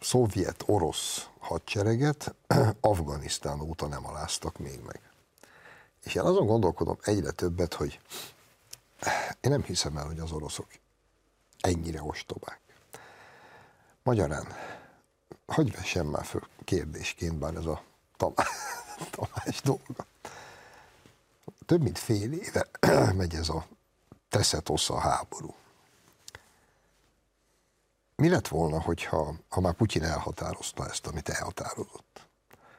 szovjet-orosz 0.00 1.28
hadsereget 1.38 2.34
Afganisztán 2.80 3.60
óta 3.60 3.86
nem 3.86 4.06
aláztak 4.06 4.58
még 4.58 4.80
meg. 4.86 5.00
És 6.02 6.14
én 6.14 6.22
azon 6.22 6.46
gondolkodom 6.46 6.98
egyre 7.02 7.30
többet, 7.30 7.74
hogy 7.74 8.00
én 9.40 9.50
nem 9.50 9.62
hiszem 9.62 9.96
el, 9.96 10.06
hogy 10.06 10.18
az 10.18 10.32
oroszok 10.32 10.66
ennyire 11.60 12.02
ostobák. 12.02 12.60
Magyarán, 14.02 14.46
hogy 15.46 15.76
vessem 15.76 16.06
már 16.06 16.24
föl 16.24 16.48
kérdésként, 16.64 17.38
bár 17.38 17.54
ez 17.54 17.66
a 17.66 17.82
Tamás, 18.16 18.48
Tamás 19.10 19.60
dolga. 19.62 20.06
Több 21.66 21.82
mint 21.82 21.98
fél 21.98 22.32
éve 22.32 22.66
megy 23.20 23.34
ez 23.34 23.48
a 23.48 23.66
teszet 24.28 24.68
a 24.68 24.98
háború. 24.98 25.54
Mi 28.16 28.28
lett 28.28 28.48
volna, 28.48 28.80
hogyha 28.80 29.34
ha 29.48 29.60
már 29.60 29.72
Putyin 29.72 30.02
elhatározta 30.02 30.88
ezt, 30.88 31.06
amit 31.06 31.28
elhatározott? 31.28 32.28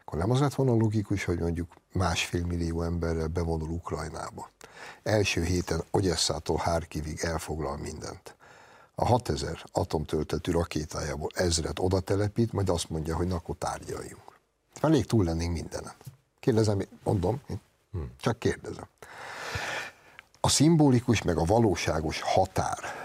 Akkor 0.06 0.20
nem 0.20 0.32
az 0.32 0.40
lett 0.40 0.54
volna 0.54 0.74
logikus, 0.74 1.24
hogy 1.24 1.40
mondjuk 1.40 1.74
másfél 1.92 2.46
millió 2.46 2.82
emberrel 2.82 3.28
bevonul 3.28 3.70
Ukrajnába. 3.70 4.50
Első 5.04 5.44
héten 5.44 5.84
Ogyesszától 5.92 6.58
Hárkivig 6.58 7.20
elfoglal 7.20 7.78
mindent. 7.78 8.36
A 8.96 9.06
6000 9.06 9.64
atomtöltetű 9.72 10.52
rakétájából 10.52 11.30
ezret 11.34 11.80
oda 11.80 12.00
telepít, 12.00 12.54
majd 12.54 12.70
azt 12.70 12.90
mondja, 12.90 13.16
hogy 13.16 13.28
na, 13.28 13.36
akkor 13.36 13.56
tárgyaljunk. 13.58 14.40
Elég 14.82 15.06
túl 15.06 15.24
lennénk 15.24 15.54
mindenen. 15.54 15.94
Kérdezem, 16.40 16.82
mondom, 17.04 17.42
csak 18.18 18.40
kérdezem. 18.40 18.88
A 20.42 20.50
szimbolikus 20.50 21.22
meg 21.22 21.38
a 21.38 21.44
valóságos 21.44 22.22
határ 22.22 23.05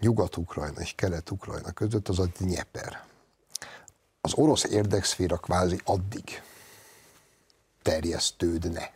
Nyugat-Ukrajna 0.00 0.80
és 0.80 0.92
Kelet-Ukrajna 0.94 1.72
között 1.72 2.08
az 2.08 2.18
a 2.18 2.26
Dnieper. 2.38 3.04
Az 4.20 4.34
orosz 4.34 4.64
érdekszféra 4.64 5.36
kvázi 5.36 5.80
addig 5.84 6.42
terjesztődne. 7.82 8.92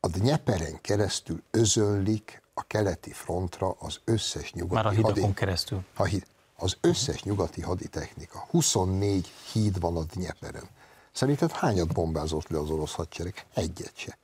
A 0.00 0.08
Dnyeperen 0.08 0.80
keresztül 0.80 1.42
özönlik 1.50 2.42
a 2.54 2.62
keleti 2.62 3.12
frontra 3.12 3.76
az 3.78 4.00
összes 4.04 4.52
nyugati 4.52 4.74
Már 4.74 4.86
a 4.86 4.90
hidakon 4.90 5.20
hadi... 5.20 5.34
keresztül. 5.34 5.84
A 5.96 6.04
híd, 6.04 6.26
az 6.56 6.76
összes 6.80 7.22
nyugati 7.22 7.60
haditechnika. 7.60 8.46
24 8.50 9.32
híd 9.52 9.80
van 9.80 9.96
a 9.96 10.02
Dnyeperen. 10.02 10.68
Szerinted 11.12 11.50
hányat 11.50 11.92
bombázott 11.92 12.48
le 12.48 12.58
az 12.58 12.70
orosz 12.70 12.92
hadsereg? 12.92 13.46
Egyet 13.54 13.92
se. 13.96 14.18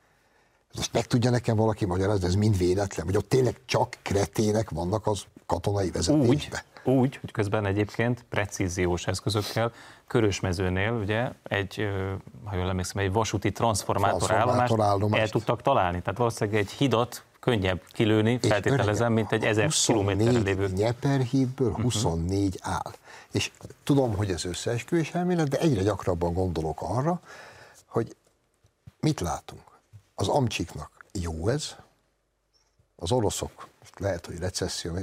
Most 0.75 0.93
meg 0.93 1.05
tudja 1.05 1.29
nekem 1.29 1.55
valaki 1.55 1.85
magyarázni, 1.85 2.25
ez 2.25 2.35
mind 2.35 2.57
véletlen, 2.57 3.05
hogy 3.05 3.17
ott 3.17 3.29
tényleg 3.29 3.59
csak 3.65 3.97
kretének 4.01 4.69
vannak 4.69 5.07
az 5.07 5.23
katonai 5.45 5.91
vezetésben? 5.91 6.29
Úgy, 6.29 6.49
úgy, 6.83 7.15
hogy 7.15 7.31
közben 7.31 7.65
egyébként 7.65 8.25
precíziós 8.29 9.07
eszközökkel 9.07 9.71
Körösmezőnél 10.07 10.91
ugye 10.91 11.31
egy, 11.43 11.87
ha 12.43 12.55
jól 12.55 12.69
emlékszem, 12.69 13.01
egy 13.01 13.11
vasúti 13.11 13.51
transformátor, 13.51 14.21
transformátor 14.21 14.81
állomást 14.81 15.21
el 15.21 15.29
tudtak 15.29 15.61
találni. 15.61 16.01
Tehát 16.01 16.17
valószínűleg 16.17 16.59
egy 16.59 16.71
hidat 16.71 17.23
könnyebb 17.39 17.81
kilőni, 17.91 18.39
és 18.41 18.47
feltételezem, 18.47 19.13
mint 19.13 19.31
egy 19.31 19.43
ezer 19.43 19.71
kilométerre 19.85 20.39
lévő. 20.39 20.67
Nyeperhídből 20.67 21.71
24 21.71 22.55
uh-huh. 22.55 22.73
áll. 22.73 22.93
És 23.31 23.51
tudom, 23.83 24.15
hogy 24.15 24.29
ez 24.29 24.45
összeesküvés 24.45 25.13
elmélet, 25.13 25.47
de 25.47 25.57
egyre 25.57 25.81
gyakrabban 25.81 26.33
gondolok 26.33 26.81
arra, 26.81 27.19
hogy 27.85 28.15
mit 28.99 29.19
látunk. 29.19 29.61
Az 30.19 30.27
amcsiknak 30.27 31.05
jó 31.11 31.47
ez, 31.47 31.75
az 32.95 33.11
oroszok, 33.11 33.67
lehet, 33.97 34.25
hogy 34.25 34.39
recesszió, 34.39 34.93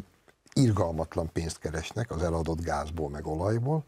irgalmatlan 0.52 1.32
pénzt 1.32 1.58
keresnek 1.58 2.10
az 2.10 2.22
eladott 2.22 2.60
gázból, 2.60 3.10
meg 3.10 3.26
olajból, 3.26 3.84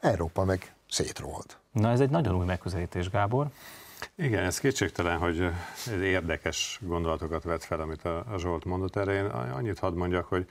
Európa 0.00 0.44
meg 0.44 0.74
szétrohad. 0.90 1.56
Na 1.72 1.90
ez 1.90 2.00
egy 2.00 2.10
nagyon 2.10 2.34
új 2.34 2.44
megközelítés, 2.44 3.10
Gábor. 3.10 3.50
Igen, 4.14 4.44
ez 4.44 4.58
kétségtelen, 4.58 5.18
hogy 5.18 5.40
ez 5.86 6.00
érdekes 6.00 6.78
gondolatokat 6.82 7.42
vet 7.42 7.64
fel, 7.64 7.80
amit 7.80 8.04
a, 8.04 8.24
Zsolt 8.36 8.64
mondott 8.64 8.96
erre. 8.96 9.14
Én 9.14 9.24
annyit 9.24 9.78
hadd 9.78 9.94
mondjak, 9.94 10.26
hogy 10.26 10.50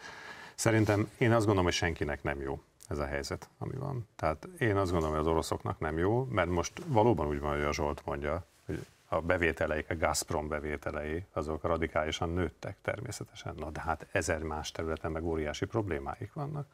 szerintem 0.56 1.10
én 1.18 1.32
azt 1.32 1.40
gondolom, 1.40 1.64
hogy 1.64 1.74
senkinek 1.74 2.24
nem 2.24 2.42
jó 2.42 2.62
ez 2.88 2.98
a 2.98 3.06
helyzet, 3.06 3.50
ami 3.58 3.76
van. 3.76 4.08
Tehát 4.16 4.48
én 4.58 4.78
azt 4.78 4.92
gondolom, 4.92 5.16
hogy 5.16 5.26
az 5.26 5.32
oroszoknak 5.32 5.80
nem 5.80 5.98
jó, 5.98 6.24
mert 6.24 6.50
most 6.50 6.82
valóban 6.86 7.28
úgy 7.28 7.40
van, 7.40 7.52
hogy 7.52 7.64
a 7.64 7.74
Zsolt 7.74 8.06
mondja, 8.06 8.46
hogy 8.66 8.86
a 9.14 9.22
bevételeik, 9.22 9.90
a 9.90 9.96
Gazprom 9.96 10.48
bevételei, 10.48 11.26
azok 11.34 11.64
radikálisan 11.64 12.30
nőttek 12.30 12.78
természetesen. 12.82 13.54
Na 13.58 13.70
de 13.70 13.82
hát 13.82 14.08
ezer 14.12 14.42
más 14.42 14.72
területen 14.72 15.12
meg 15.12 15.24
óriási 15.24 15.66
problémáik 15.66 16.34
vannak. 16.34 16.68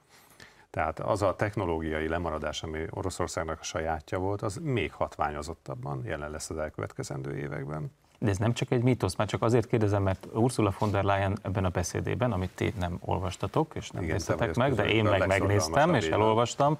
Tehát 0.69 0.99
az 0.99 1.21
a 1.21 1.35
technológiai 1.35 2.07
lemaradás, 2.07 2.63
ami 2.63 2.85
Oroszországnak 2.89 3.59
a 3.59 3.63
sajátja 3.63 4.19
volt, 4.19 4.41
az 4.41 4.59
még 4.63 4.93
hatványozottabban 4.93 6.01
jelen 6.05 6.31
lesz 6.31 6.49
az 6.49 6.57
elkövetkezendő 6.57 7.37
években. 7.37 7.91
De 8.19 8.29
ez 8.29 8.37
nem 8.37 8.53
csak 8.53 8.71
egy 8.71 8.83
mítosz, 8.83 9.15
már 9.15 9.27
csak 9.27 9.41
azért 9.41 9.67
kérdezem, 9.67 10.03
mert 10.03 10.27
Ursula 10.33 10.73
von 10.79 10.91
der 10.91 11.03
Leyen 11.03 11.37
ebben 11.41 11.65
a 11.65 11.69
beszédében, 11.69 12.31
amit 12.31 12.51
ti 12.55 12.73
nem 12.79 12.97
olvastatok, 12.99 13.75
és 13.75 13.89
nem 13.89 14.03
néztetek 14.03 14.55
meg, 14.55 14.73
de 14.73 14.85
én 14.85 15.03
meg 15.03 15.27
megnéztem, 15.27 15.93
és 15.93 16.07
elolvastam, 16.07 16.77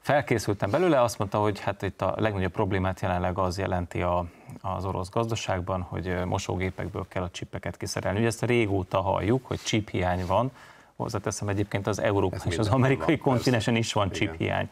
felkészültem 0.00 0.70
belőle, 0.70 1.02
azt 1.02 1.18
mondta, 1.18 1.38
hogy 1.38 1.60
hát 1.60 1.82
itt 1.82 2.02
a 2.02 2.14
legnagyobb 2.16 2.52
problémát 2.52 3.00
jelenleg 3.00 3.38
az 3.38 3.58
jelenti 3.58 4.02
a, 4.02 4.24
az 4.60 4.84
orosz 4.84 5.10
gazdaságban, 5.10 5.82
hogy 5.82 6.24
mosógépekből 6.24 7.06
kell 7.08 7.22
a 7.22 7.30
csipeket 7.30 7.76
kiszerelni. 7.76 8.18
Ugye 8.18 8.26
ezt 8.26 8.42
régóta 8.42 9.00
halljuk, 9.00 9.46
hogy 9.46 9.58
chip 9.58 9.90
hiány 9.90 10.26
van, 10.26 10.50
hozzáteszem 10.96 11.48
egyébként 11.48 11.86
az 11.86 11.98
Európa 11.98 12.36
és 12.44 12.58
az 12.58 12.68
amerikai 12.68 13.16
van, 13.16 13.32
kontinensen 13.32 13.76
is 13.76 13.92
van 13.92 14.10
hiány. 14.38 14.68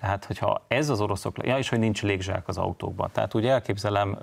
Tehát, 0.00 0.24
hogyha 0.24 0.64
ez 0.68 0.88
az 0.88 1.00
oroszok, 1.00 1.36
ja, 1.46 1.58
és 1.58 1.68
hogy 1.68 1.78
nincs 1.78 2.02
légzsák 2.02 2.48
az 2.48 2.58
autókban. 2.58 3.10
Tehát 3.12 3.34
úgy 3.34 3.46
elképzelem, 3.46 4.18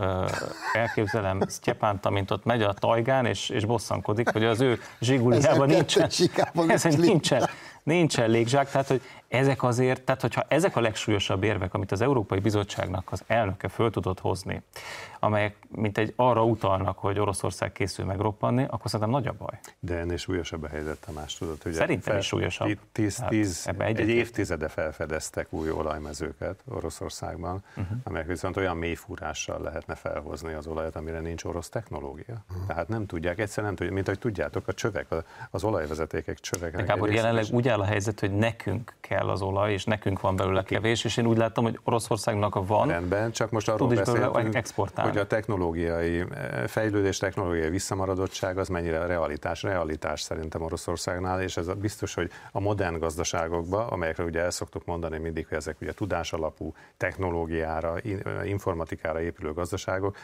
elképzelem 0.74 1.42
Sztyepánta, 1.48 2.10
mint 2.10 2.32
ott 2.32 2.46
megy 2.46 2.62
a 2.62 2.74
tajgán, 2.74 3.26
és, 3.26 3.50
és 3.50 3.66
bosszankodik, 3.66 4.30
hogy 4.30 4.44
az 4.44 4.62
ő 4.62 4.80
zsiguliában 5.00 5.68
nincsen, 5.68 6.10
nincsen, 6.54 6.94
nincsen, 7.00 7.50
nincsen 7.84 8.30
légzsák, 8.30 8.72
tehát 8.72 8.88
hogy 8.88 9.02
ezek 9.28 9.64
azért, 9.64 10.02
tehát 10.02 10.22
hogyha 10.22 10.46
ezek 10.48 10.76
a 10.76 10.82
legsúlyosabb 10.82 11.44
érvek, 11.44 11.74
amit 11.74 11.92
az 11.92 12.02
Európai 12.02 12.40
Bizottságnak 12.40 13.12
az 13.12 13.24
elnöke 13.28 13.68
föl 13.68 13.92
tudott 13.92 14.20
hozni, 14.20 14.62
amelyek 15.20 15.56
mint 15.70 15.98
egy 15.98 16.14
arra 16.16 16.44
utalnak, 16.44 16.98
hogy 16.98 17.20
Oroszország 17.20 17.72
készül 17.72 18.06
megroppanni, 18.06 18.64
akkor 18.64 18.92
szerintem 18.92 19.10
nagy 19.10 19.28
a 19.28 19.34
baj. 19.38 19.60
De 19.80 19.96
ennél 19.96 20.18
súlyosabb 20.18 20.64
a 20.64 20.68
helyzet, 20.68 20.98
Tamás, 21.06 21.34
tudod, 21.34 21.64
hogy 21.64 21.74
Szerintem 21.74 22.12
fel, 22.12 22.18
is 22.18 22.26
súlyosabb. 22.26 22.78
Tíz, 22.92 23.24
tíz, 23.28 23.70
egy, 23.78 24.00
egy 24.00 24.10
évtizede 24.10 24.68
felfedeztek 24.68 25.54
új 25.54 25.70
olajmezőket 25.70 26.60
Oroszországban, 26.70 27.64
uh-huh. 27.70 27.98
amelyek 28.04 28.28
viszont 28.28 28.58
olyan 28.58 28.78
mélyfúrással 28.78 29.62
lehetne 29.62 29.96
felhozni 29.96 30.54
az 30.54 30.68
olajat, 30.68 30.96
amire 30.96 31.20
nincs 31.20 31.44
orosz 31.44 31.70
technológia. 31.70 32.44
Uh-huh. 32.50 32.68
Tehát 32.68 32.88
nem 32.88 33.06
tudják, 33.06 33.40
egyszerűen 33.40 33.66
nem 33.66 33.76
tudják, 33.76 33.96
mint 33.96 34.08
ahogy 34.08 34.20
tudjátok, 34.20 34.68
a 34.68 34.74
csövek, 34.74 35.08
az 35.52 35.64
olajvezetékek 35.64 36.40
csövek. 36.40 36.86
Gábor, 36.86 37.12
jelenleg 37.12 37.46
úgy 37.52 37.68
áll 37.68 37.78
áll 37.78 37.84
a 37.84 37.90
helyzet, 37.90 38.20
hogy 38.20 38.32
nekünk 38.32 38.94
kell 39.02 39.17
az 39.26 39.42
olaj, 39.42 39.74
és 39.74 39.84
nekünk 39.84 40.22
van 40.22 40.36
belőle 40.36 40.64
kevés, 40.64 41.04
és 41.04 41.18
én 41.18 41.26
úgy 41.26 41.38
látom, 41.38 41.64
hogy 41.64 41.80
Oroszországnak 41.84 42.68
van. 42.68 42.88
Rendben, 42.88 43.32
csak 43.32 43.52
most 43.52 43.70
arról 43.70 43.88
beszélünk, 43.88 44.36
hogy 44.96 45.18
a 45.18 45.28
technológiai 45.28 46.20
eh, 46.20 46.68
fejlődés, 46.68 47.18
technológiai 47.18 47.70
visszamaradottság 47.70 48.58
az 48.58 48.68
mennyire 48.68 49.06
realitás. 49.06 49.64
Realitás 49.64 50.22
szerintem 50.22 50.62
Oroszországnál, 50.62 51.42
és 51.42 51.58
ez 51.58 51.74
biztos, 51.74 52.14
hogy 52.14 52.32
a 52.52 52.60
modern 52.60 53.00
gazdaságokban, 53.00 53.88
amelyekre 53.88 54.24
ugye 54.24 54.42
el 54.42 54.52
szoktuk 54.52 54.86
mondani 54.86 55.18
mindig, 55.18 55.48
hogy 55.48 55.58
ezek 55.58 55.76
ugye 55.82 55.94
tudásalapú 55.94 56.74
technológiára, 56.98 57.96
informatikára 58.44 59.22
épülő 59.22 59.54
gazdaságok, 59.54 60.16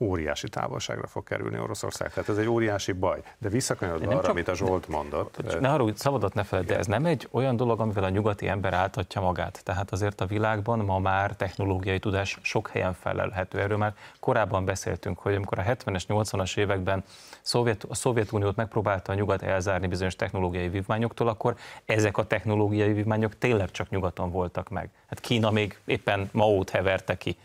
óriási 0.00 0.48
távolságra 0.48 1.06
fog 1.06 1.24
kerülni 1.24 1.58
Oroszország. 1.58 2.12
Tehát 2.12 2.28
ez 2.28 2.36
egy 2.36 2.46
óriási 2.46 2.92
baj. 2.92 3.22
De 3.38 3.48
visszakanyarodva 3.48 4.10
arra, 4.10 4.20
csak, 4.20 4.30
amit 4.30 4.48
a 4.48 4.54
Zsolt 4.54 4.88
mondott. 4.88 5.60
Ne 5.60 5.72
arra, 5.72 5.84
szabadot 5.94 6.34
ne 6.34 6.42
feled, 6.42 6.66
de 6.66 6.78
ez 6.78 6.86
nem 6.86 7.04
egy 7.04 7.28
olyan 7.30 7.56
dolog, 7.56 7.80
amivel 7.80 8.04
a 8.04 8.08
nyugati 8.08 8.48
ember 8.48 8.74
áltatja 8.74 9.20
magát. 9.20 9.60
Tehát 9.64 9.92
azért 9.92 10.20
a 10.20 10.26
világban 10.26 10.78
ma 10.78 10.98
már 10.98 11.36
technológiai 11.36 11.98
tudás 11.98 12.38
sok 12.42 12.68
helyen 12.68 12.92
felelhető. 12.92 13.60
Erről 13.60 13.76
már 13.76 13.94
korábban 14.20 14.64
beszéltünk, 14.64 15.18
hogy 15.18 15.34
amikor 15.34 15.58
a 15.58 15.62
70-es, 15.62 16.02
80-as 16.08 16.56
években 16.56 17.04
Szovjet, 17.42 17.84
a 17.88 17.94
Szovjetuniót 17.94 18.56
megpróbálta 18.56 19.12
a 19.12 19.14
nyugat 19.14 19.42
elzárni 19.42 19.86
bizonyos 19.86 20.16
technológiai 20.16 20.68
vívmányoktól, 20.68 21.28
akkor 21.28 21.56
ezek 21.84 22.18
a 22.18 22.26
technológiai 22.26 22.92
vívmányok 22.92 23.38
tényleg 23.38 23.70
csak 23.70 23.90
nyugaton 23.90 24.30
voltak 24.30 24.68
meg. 24.68 24.90
Hát 25.06 25.20
Kína 25.20 25.50
még 25.50 25.78
éppen 25.84 26.28
Maót 26.32 26.70
heverte 26.70 27.16
ki 27.16 27.36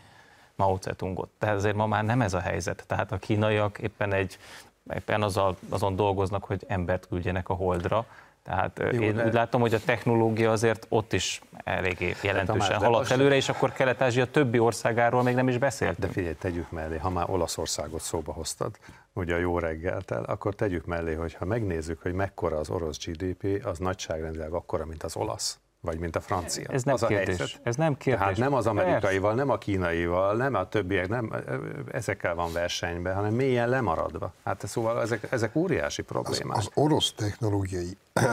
Mao 0.62 0.78
Zedongot. 0.80 1.28
Tehát 1.38 1.54
azért 1.54 1.76
ma 1.76 1.86
már 1.86 2.04
nem 2.04 2.20
ez 2.20 2.34
a 2.34 2.40
helyzet. 2.40 2.84
Tehát 2.86 3.12
a 3.12 3.16
kínaiak 3.16 3.78
éppen, 3.78 4.12
egy, 4.12 4.38
éppen 4.94 5.22
azzal, 5.22 5.56
azon 5.68 5.96
dolgoznak, 5.96 6.44
hogy 6.44 6.64
embert 6.68 7.06
küldjenek 7.08 7.48
a 7.48 7.54
holdra, 7.54 8.06
tehát 8.44 8.80
Jó, 8.92 9.00
én 9.00 9.14
de... 9.14 9.24
úgy 9.24 9.32
látom, 9.32 9.60
hogy 9.60 9.74
a 9.74 9.80
technológia 9.84 10.50
azért 10.50 10.86
ott 10.88 11.12
is 11.12 11.40
eléggé 11.64 12.14
jelentősen 12.22 12.72
hát, 12.72 12.82
haladt 12.82 13.10
előre, 13.10 13.34
és 13.34 13.48
akkor 13.48 13.72
Kelet-Ázsia 13.72 14.26
többi 14.26 14.58
országáról 14.58 15.22
még 15.22 15.34
nem 15.34 15.48
is 15.48 15.58
beszélt. 15.58 15.98
De 15.98 16.06
figyelj, 16.06 16.34
tegyük 16.34 16.70
mellé, 16.70 16.98
ha 16.98 17.10
már 17.10 17.30
Olaszországot 17.30 18.00
szóba 18.00 18.32
hoztad, 18.32 18.78
ugye 19.12 19.34
a 19.34 19.38
jó 19.38 19.58
reggeltel, 19.58 20.22
akkor 20.22 20.54
tegyük 20.54 20.84
mellé, 20.84 21.14
hogy 21.14 21.34
ha 21.34 21.44
megnézzük, 21.44 22.02
hogy 22.02 22.12
mekkora 22.12 22.58
az 22.58 22.70
orosz 22.70 22.98
GDP, 23.04 23.66
az 23.66 23.78
nagyságrendileg 23.78 24.52
akkora, 24.52 24.84
mint 24.84 25.02
az 25.02 25.16
olasz 25.16 25.58
vagy 25.82 25.98
mint 25.98 26.16
a 26.16 26.20
francia. 26.20 26.68
Ez 26.68 26.82
nem 26.82 26.94
az 26.94 27.04
kérdés. 27.06 27.40
A 27.40 27.60
Ez 27.62 27.76
nem 27.76 27.96
kérdés. 27.96 28.20
Tehát 28.20 28.36
nem 28.36 28.54
az 28.54 28.66
amerikaival, 28.66 29.34
nem 29.34 29.50
a 29.50 29.58
kínaival, 29.58 30.36
nem 30.36 30.54
a 30.54 30.68
többiek, 30.68 31.08
nem 31.08 31.32
ezekkel 31.92 32.34
van 32.34 32.52
versenyben, 32.52 33.14
hanem 33.14 33.34
mélyen 33.34 33.68
lemaradva. 33.68 34.32
Hát 34.44 34.66
szóval 34.66 35.00
ezek, 35.00 35.32
ezek 35.32 35.56
óriási 35.56 36.02
problémák. 36.02 36.56
Az, 36.56 36.66
az 36.66 36.82
orosz 36.82 37.12
technológiai 37.12 37.96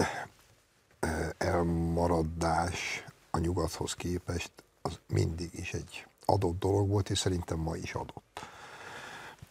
elmaradás 1.37 3.05
a 3.31 3.37
nyugathoz 3.37 3.93
képest 3.93 4.51
az 4.81 4.99
mindig 5.07 5.49
is 5.51 5.73
egy 5.73 6.05
adott 6.25 6.59
dolog 6.59 6.89
volt, 6.89 7.09
és 7.09 7.17
szerintem 7.17 7.57
ma 7.57 7.75
is 7.75 7.93
adott. 7.93 8.41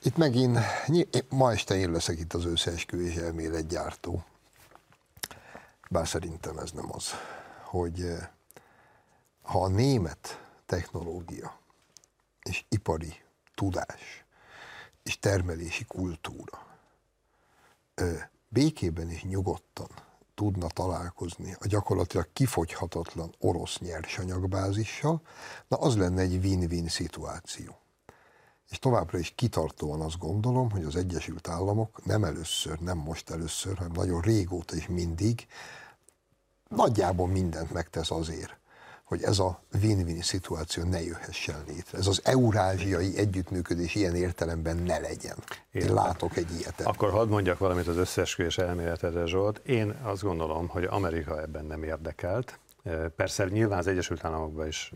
Itt 0.02 0.16
megint, 0.16 0.58
ma 1.28 1.52
este 1.52 1.76
én 1.76 1.90
leszek 1.90 2.18
itt 2.18 2.32
az 2.32 2.44
összeesküvés 2.44 3.14
elméletgyártó, 3.14 4.24
bár 5.90 6.08
szerintem 6.08 6.58
ez 6.58 6.70
nem 6.70 6.86
az 6.92 7.12
hogy 7.70 8.00
eh, 8.00 8.28
ha 9.42 9.62
a 9.62 9.68
német 9.68 10.46
technológia 10.66 11.58
és 12.42 12.64
ipari 12.68 13.14
tudás 13.54 14.24
és 15.02 15.18
termelési 15.18 15.84
kultúra 15.84 16.66
békében 18.48 19.10
és 19.10 19.22
nyugodtan 19.22 19.88
tudna 20.34 20.66
találkozni 20.66 21.56
a 21.60 21.66
gyakorlatilag 21.66 22.28
kifogyhatatlan 22.32 23.34
orosz 23.38 23.78
nyersanyagbázissal, 23.78 25.22
na 25.68 25.76
az 25.76 25.96
lenne 25.96 26.20
egy 26.20 26.44
win-win 26.44 26.88
szituáció. 26.88 27.78
És 28.70 28.78
továbbra 28.78 29.18
is 29.18 29.32
kitartóan 29.36 30.00
azt 30.00 30.18
gondolom, 30.18 30.70
hogy 30.70 30.84
az 30.84 30.96
Egyesült 30.96 31.48
Államok 31.48 32.04
nem 32.04 32.24
először, 32.24 32.78
nem 32.78 32.98
most 32.98 33.30
először, 33.30 33.76
hanem 33.76 33.92
nagyon 33.92 34.20
régóta 34.20 34.76
is 34.76 34.86
mindig 34.86 35.46
nagyjából 36.68 37.26
mindent 37.28 37.72
megtesz 37.72 38.10
azért, 38.10 38.56
hogy 39.04 39.22
ez 39.22 39.38
a 39.38 39.62
win-win 39.82 40.22
szituáció 40.22 40.84
ne 40.84 41.02
jöhessen 41.02 41.64
létre. 41.66 41.98
Ez 41.98 42.06
az 42.06 42.20
eurázsiai 42.24 43.16
együttműködés 43.16 43.94
ilyen 43.94 44.14
értelemben 44.14 44.76
ne 44.76 44.98
legyen. 44.98 45.36
Én 45.72 45.94
látok 45.94 46.36
egy 46.36 46.50
ilyet. 46.58 46.80
Akkor 46.80 47.10
hadd 47.10 47.28
mondjak 47.28 47.58
valamit 47.58 47.86
az 47.86 47.96
összeesküvés 47.96 48.58
elméletedre, 48.58 49.26
Zsolt. 49.26 49.60
Én 49.64 49.94
azt 50.02 50.22
gondolom, 50.22 50.68
hogy 50.68 50.84
Amerika 50.84 51.40
ebben 51.40 51.64
nem 51.64 51.82
érdekelt, 51.82 52.58
Persze 53.16 53.44
nyilván 53.44 53.78
az 53.78 53.86
Egyesült 53.86 54.24
Államokban 54.24 54.66
is 54.66 54.92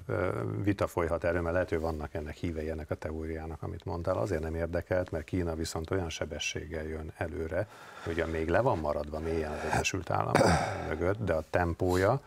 vita 0.63 0.87
folyhat 0.87 1.25
erről, 1.25 1.41
mert 1.41 1.55
lehet, 1.55 1.69
hogy 1.69 1.81
vannak 1.81 2.15
ennek 2.15 2.35
hívei 2.35 2.71
ennek 2.71 2.91
a 2.91 2.95
teóriának, 2.95 3.63
amit 3.63 3.85
mondtál. 3.85 4.17
Azért 4.17 4.43
nem 4.43 4.55
érdekelt, 4.55 5.11
mert 5.11 5.25
Kína 5.25 5.55
viszont 5.55 5.91
olyan 5.91 6.11
sebességgel 6.11 6.85
jön 6.85 7.13
előre, 7.17 7.69
hogy 8.05 8.25
még 8.31 8.49
le 8.49 8.61
van 8.61 8.79
maradva 8.79 9.19
mélyen 9.19 9.53
az 9.53 9.59
Egyesült 9.73 10.11
Államok 10.11 10.37
mögött, 10.89 11.25
de 11.25 11.33
a 11.33 11.45
tempója 11.51 12.21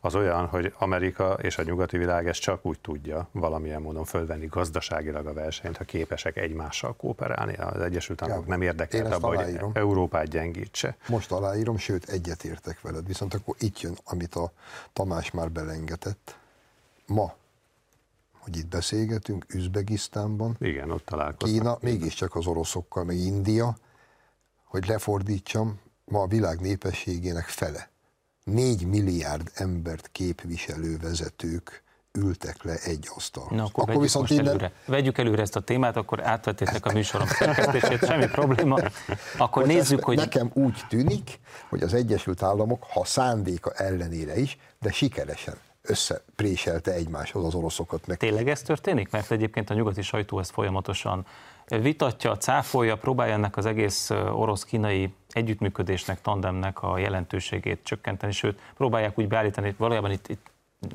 az 0.00 0.14
olyan, 0.14 0.46
hogy 0.46 0.74
Amerika 0.78 1.32
és 1.32 1.58
a 1.58 1.62
nyugati 1.62 1.98
világ 1.98 2.28
ezt 2.28 2.40
csak 2.40 2.66
úgy 2.66 2.80
tudja 2.80 3.28
valamilyen 3.32 3.82
módon 3.82 4.04
fölvenni 4.04 4.46
gazdaságilag 4.46 5.26
a 5.26 5.32
versenyt, 5.32 5.76
ha 5.76 5.84
képesek 5.84 6.36
egymással 6.36 6.96
kooperálni. 6.96 7.54
Az 7.54 7.80
Egyesült 7.80 8.22
Államok 8.22 8.46
nem 8.46 8.62
érdekelt 8.62 9.12
abban, 9.12 9.44
hogy 9.44 9.60
Európát 9.72 10.28
gyengítse. 10.28 10.96
Most 11.08 11.32
aláírom, 11.32 11.76
sőt 11.76 12.08
egyetértek 12.08 12.80
veled, 12.80 13.06
viszont 13.06 13.34
akkor 13.34 13.54
itt 13.58 13.80
jön, 13.80 13.98
amit 14.04 14.34
a 14.34 14.52
Tamás 14.92 15.30
már 15.30 15.50
belengetett. 15.50 16.38
Ma 17.06 17.34
hogy 18.38 18.56
itt 18.56 18.68
beszélgetünk, 18.68 19.44
Üzbegisztánban. 19.54 20.56
Igen, 20.60 20.90
ott 20.90 21.04
találkoztam. 21.04 21.58
Kína, 21.58 21.78
mégiscsak 21.80 22.34
az 22.34 22.46
oroszokkal, 22.46 23.04
meg 23.04 23.16
India, 23.16 23.76
hogy 24.64 24.86
lefordítsam, 24.86 25.80
ma 26.04 26.22
a 26.22 26.26
világ 26.26 26.60
népességének 26.60 27.44
fele 27.44 27.90
4 28.52 28.86
milliárd 28.86 29.50
embert 29.54 30.08
képviselő 30.12 30.96
vezetők 31.02 31.82
ültek 32.12 32.62
le 32.62 32.74
egy 32.84 33.08
asztalhoz. 33.14 33.56
Na, 33.56 33.64
akkor, 33.64 33.88
akkor 33.88 34.02
viszont 34.02 34.30
innen... 34.30 34.46
előre. 34.46 34.72
Vegyük 34.86 35.18
előre 35.18 35.42
ezt 35.42 35.56
a 35.56 35.60
témát, 35.60 35.96
akkor 35.96 36.26
átvettétek 36.26 36.86
a 36.86 36.92
műsorom 36.92 37.26
szerkesztését, 37.26 38.04
semmi 38.06 38.26
probléma. 38.26 38.78
Akkor 39.38 39.64
Most 39.64 39.74
nézzük, 39.74 40.04
hogy... 40.04 40.16
Nekem 40.16 40.50
úgy 40.54 40.80
tűnik, 40.88 41.40
hogy 41.68 41.82
az 41.82 41.94
Egyesült 41.94 42.42
Államok, 42.42 42.84
ha 42.90 43.04
szándéka 43.04 43.72
ellenére 43.72 44.38
is, 44.38 44.58
de 44.80 44.92
sikeresen 44.92 45.54
összepréselte 45.82 46.92
egymáshoz 46.92 47.44
az 47.44 47.54
oroszokat. 47.54 48.06
Meg. 48.06 48.16
Tényleg 48.16 48.48
ez 48.48 48.62
történik? 48.62 49.10
Mert 49.10 49.30
egyébként 49.30 49.70
a 49.70 49.74
nyugati 49.74 50.02
sajtó 50.02 50.38
ezt 50.38 50.50
folyamatosan 50.50 51.26
vitatja, 51.66 52.36
cáfolja, 52.36 52.96
próbálja 52.96 53.32
ennek 53.32 53.56
az 53.56 53.66
egész 53.66 54.10
orosz-kínai 54.10 55.14
együttműködésnek, 55.28 56.20
tandemnek 56.20 56.82
a 56.82 56.98
jelentőségét 56.98 57.80
csökkenteni, 57.82 58.32
sőt, 58.32 58.60
próbálják 58.76 59.18
úgy 59.18 59.28
beállítani, 59.28 59.66
hogy 59.66 59.76
valójában 59.76 60.10
itt, 60.10 60.28
itt 60.28 60.50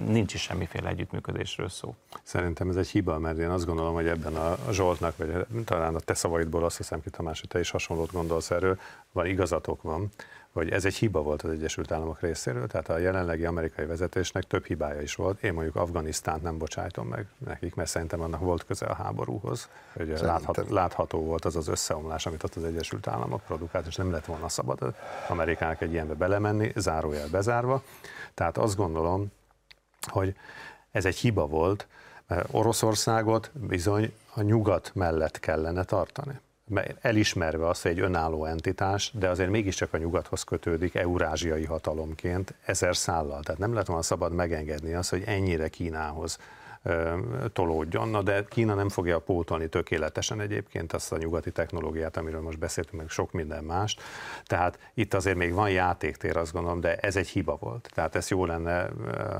nincs 0.05 0.33
is 0.33 0.41
semmiféle 0.41 0.89
együttműködésről 0.89 1.69
szó. 1.69 1.95
Szerintem 2.23 2.69
ez 2.69 2.75
egy 2.75 2.89
hiba, 2.89 3.19
mert 3.19 3.37
én 3.37 3.49
azt 3.49 3.65
gondolom, 3.65 3.93
hogy 3.93 4.07
ebben 4.07 4.35
a 4.35 4.57
Zsoltnak, 4.71 5.17
vagy 5.17 5.45
talán 5.65 5.95
a 5.95 5.99
te 5.99 6.13
szavaidból 6.13 6.63
azt 6.63 6.77
hiszem, 6.77 6.99
hogy 7.03 7.11
Tamás, 7.11 7.39
hogy 7.39 7.49
te 7.49 7.59
is 7.59 7.69
hasonlót 7.69 8.11
gondolsz 8.11 8.51
erről, 8.51 8.79
van 9.11 9.25
igazatok 9.25 9.81
van, 9.81 10.09
hogy 10.53 10.69
ez 10.69 10.85
egy 10.85 10.95
hiba 10.95 11.21
volt 11.21 11.41
az 11.41 11.49
Egyesült 11.49 11.91
Államok 11.91 12.19
részéről, 12.19 12.67
tehát 12.67 12.89
a 12.89 12.97
jelenlegi 12.97 13.45
amerikai 13.45 13.85
vezetésnek 13.85 14.43
több 14.43 14.65
hibája 14.65 15.01
is 15.01 15.15
volt. 15.15 15.43
Én 15.43 15.53
mondjuk 15.53 15.75
Afganisztánt 15.75 16.41
nem 16.41 16.57
bocsájtom 16.57 17.07
meg 17.07 17.27
nekik, 17.37 17.75
mert 17.75 17.89
szerintem 17.89 18.21
annak 18.21 18.39
volt 18.39 18.65
köze 18.65 18.85
a 18.85 18.93
háborúhoz. 18.93 19.69
Hogy 19.93 20.07
láthat, 20.21 20.69
látható 20.69 21.23
volt 21.23 21.45
az 21.45 21.55
az 21.55 21.67
összeomlás, 21.67 22.25
amit 22.25 22.43
ott 22.43 22.55
az 22.55 22.63
Egyesült 22.63 23.07
Államok 23.07 23.41
produkált, 23.41 23.87
és 23.87 23.95
nem 23.95 24.11
lett 24.11 24.25
volna 24.25 24.49
szabad 24.49 24.95
Amerikának 25.27 25.81
egy 25.81 25.91
ilyenbe 25.91 26.13
belemenni, 26.13 26.71
zárójel 26.75 27.27
bezárva. 27.27 27.83
Tehát 28.33 28.57
azt 28.57 28.75
gondolom, 28.75 29.31
hogy 30.01 30.35
ez 30.91 31.05
egy 31.05 31.15
hiba 31.15 31.47
volt, 31.47 31.87
mert 32.27 32.47
Oroszországot 32.51 33.51
bizony 33.53 34.13
a 34.33 34.41
nyugat 34.41 34.91
mellett 34.93 35.39
kellene 35.39 35.83
tartani 35.83 36.39
elismerve 37.01 37.67
azt, 37.67 37.81
hogy 37.81 37.91
egy 37.91 37.99
önálló 37.99 38.45
entitás, 38.45 39.11
de 39.13 39.29
azért 39.29 39.49
mégiscsak 39.49 39.93
a 39.93 39.97
nyugathoz 39.97 40.43
kötődik 40.43 40.95
eurázsiai 40.95 41.65
hatalomként 41.65 42.53
ezer 42.65 42.95
szállal. 42.95 43.43
Tehát 43.43 43.59
nem 43.59 43.73
lett 43.73 43.85
volna 43.85 44.01
szabad 44.01 44.33
megengedni 44.33 44.93
azt, 44.93 45.09
hogy 45.09 45.23
ennyire 45.25 45.67
Kínához 45.67 46.37
tolódjon. 47.53 48.07
Na, 48.07 48.21
de 48.21 48.43
Kína 48.49 48.73
nem 48.73 48.89
fogja 48.89 49.19
pótolni 49.19 49.67
tökéletesen 49.67 50.39
egyébként 50.41 50.93
azt 50.93 51.11
a 51.11 51.17
nyugati 51.17 51.51
technológiát, 51.51 52.17
amiről 52.17 52.41
most 52.41 52.59
beszéltünk, 52.59 53.01
meg 53.01 53.09
sok 53.09 53.31
minden 53.31 53.63
mást. 53.63 54.01
Tehát 54.45 54.79
itt 54.93 55.13
azért 55.13 55.37
még 55.37 55.53
van 55.53 55.69
játéktér, 55.69 56.37
azt 56.37 56.53
gondolom, 56.53 56.79
de 56.79 56.95
ez 56.95 57.15
egy 57.15 57.27
hiba 57.27 57.57
volt. 57.59 57.89
Tehát 57.93 58.15
ezt 58.15 58.29
jó 58.29 58.45
lenne 58.45 58.89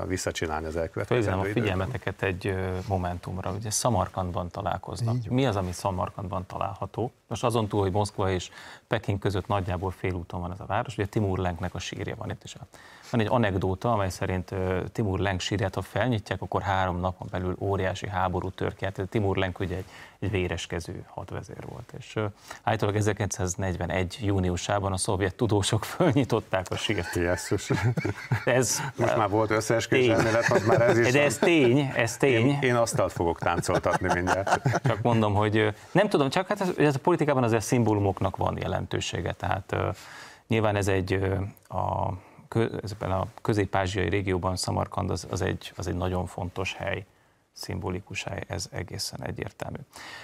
visszacsinálni 0.08 0.66
az 0.66 0.76
elkövetkező 0.76 1.32
a 1.32 1.44
figyelmeteket 1.44 2.22
egy 2.22 2.56
momentumra. 2.88 3.52
Ugye 3.52 3.70
Szamarkandban 3.70 4.50
találkoznak. 4.50 5.16
Mi 5.30 5.46
az, 5.46 5.56
ami 5.56 5.72
Szamarkandban 5.72 6.46
található? 6.46 7.12
Most 7.28 7.44
azon 7.44 7.68
túl, 7.68 7.82
hogy 7.82 7.92
Moszkva 7.92 8.32
és 8.32 8.50
Peking 8.94 9.20
között 9.20 9.48
nagyjából 9.48 9.92
félúton 9.92 10.42
van 10.42 10.52
ez 10.52 10.60
a 10.60 10.66
város, 10.66 10.98
ugye 10.98 11.06
Timur 11.06 11.38
Lenknek 11.38 11.76
a 11.76 11.80
sírja 11.80 12.16
van 12.16 12.30
itt 12.30 12.44
is. 12.44 12.56
Van 13.12 13.22
egy 13.22 13.28
anekdóta, 13.30 13.92
amely 13.92 14.10
szerint 14.10 14.56
Timur 14.92 15.20
Lenk 15.20 15.40
sírját, 15.40 15.76
ha 15.76 15.82
felnyitják, 15.82 16.42
akkor 16.42 16.62
három 16.62 17.00
napon 17.00 17.28
belül 17.32 17.56
óriási 17.60 18.08
háború 18.08 18.50
tör 18.50 18.76
ki. 18.76 18.86
Hát 18.86 19.02
Timur 19.10 19.38
Lenk 19.38 19.60
ugye 19.60 19.76
egy, 19.76 19.86
egy 20.24 20.32
véreskező 20.32 21.06
hadvezér 21.08 21.66
volt. 21.70 21.94
És 21.98 22.20
állítólag 22.64 22.96
1941. 22.96 24.20
júniusában 24.22 24.92
a 24.92 24.98
szovjet 24.98 25.36
tudósok 25.36 25.84
fölnyitották 25.96 26.66
a 26.70 26.76
sírt. 26.76 27.16
Jesszus. 27.16 27.72
Ez, 28.46 28.82
Most 28.96 29.18
már 29.18 29.30
volt 29.30 29.52
összeesküvés 29.52 30.08
elmélet, 30.08 30.52
az 30.52 30.66
már 30.66 30.82
ez 30.82 30.98
is. 30.98 31.12
De 31.12 31.24
ez 31.24 31.38
tény, 31.38 31.92
ez 31.96 32.18
tény. 32.18 32.48
Én, 32.48 32.58
én 32.62 32.76
asztalt 32.76 33.12
fogok 33.12 33.40
táncoltatni 33.40 34.14
mindjárt. 34.14 34.82
Csak 34.84 35.02
mondom, 35.02 35.34
hogy 35.34 35.74
nem 35.92 36.10
tudom, 36.10 36.30
csak 36.30 36.48
hát 36.48 36.62
ez, 36.62 36.72
ez 36.78 36.96
a 36.96 37.00
politikában 37.00 37.44
azért 37.44 37.64
szimbólumoknak 37.64 38.38
van 38.38 38.58
jelentősége. 38.58 39.34
Tehát 39.34 39.76
nyilván 40.48 40.76
ez 40.76 40.88
egy 40.88 41.20
a 41.68 42.14
ezben 42.82 43.12
a 43.12 43.28
közép-ázsiai 43.42 44.10
régióban 44.10 44.56
Samarkand 44.56 45.10
az, 45.10 45.28
az, 45.30 45.42
egy, 45.42 45.74
az 45.76 45.88
egy 45.88 45.96
nagyon 45.96 46.26
fontos 46.26 46.74
hely, 46.74 47.06
szimbolikus 47.54 48.24
hely, 48.24 48.44
ez 48.48 48.68
egészen 48.72 49.24
egyértelmű. 49.24 49.78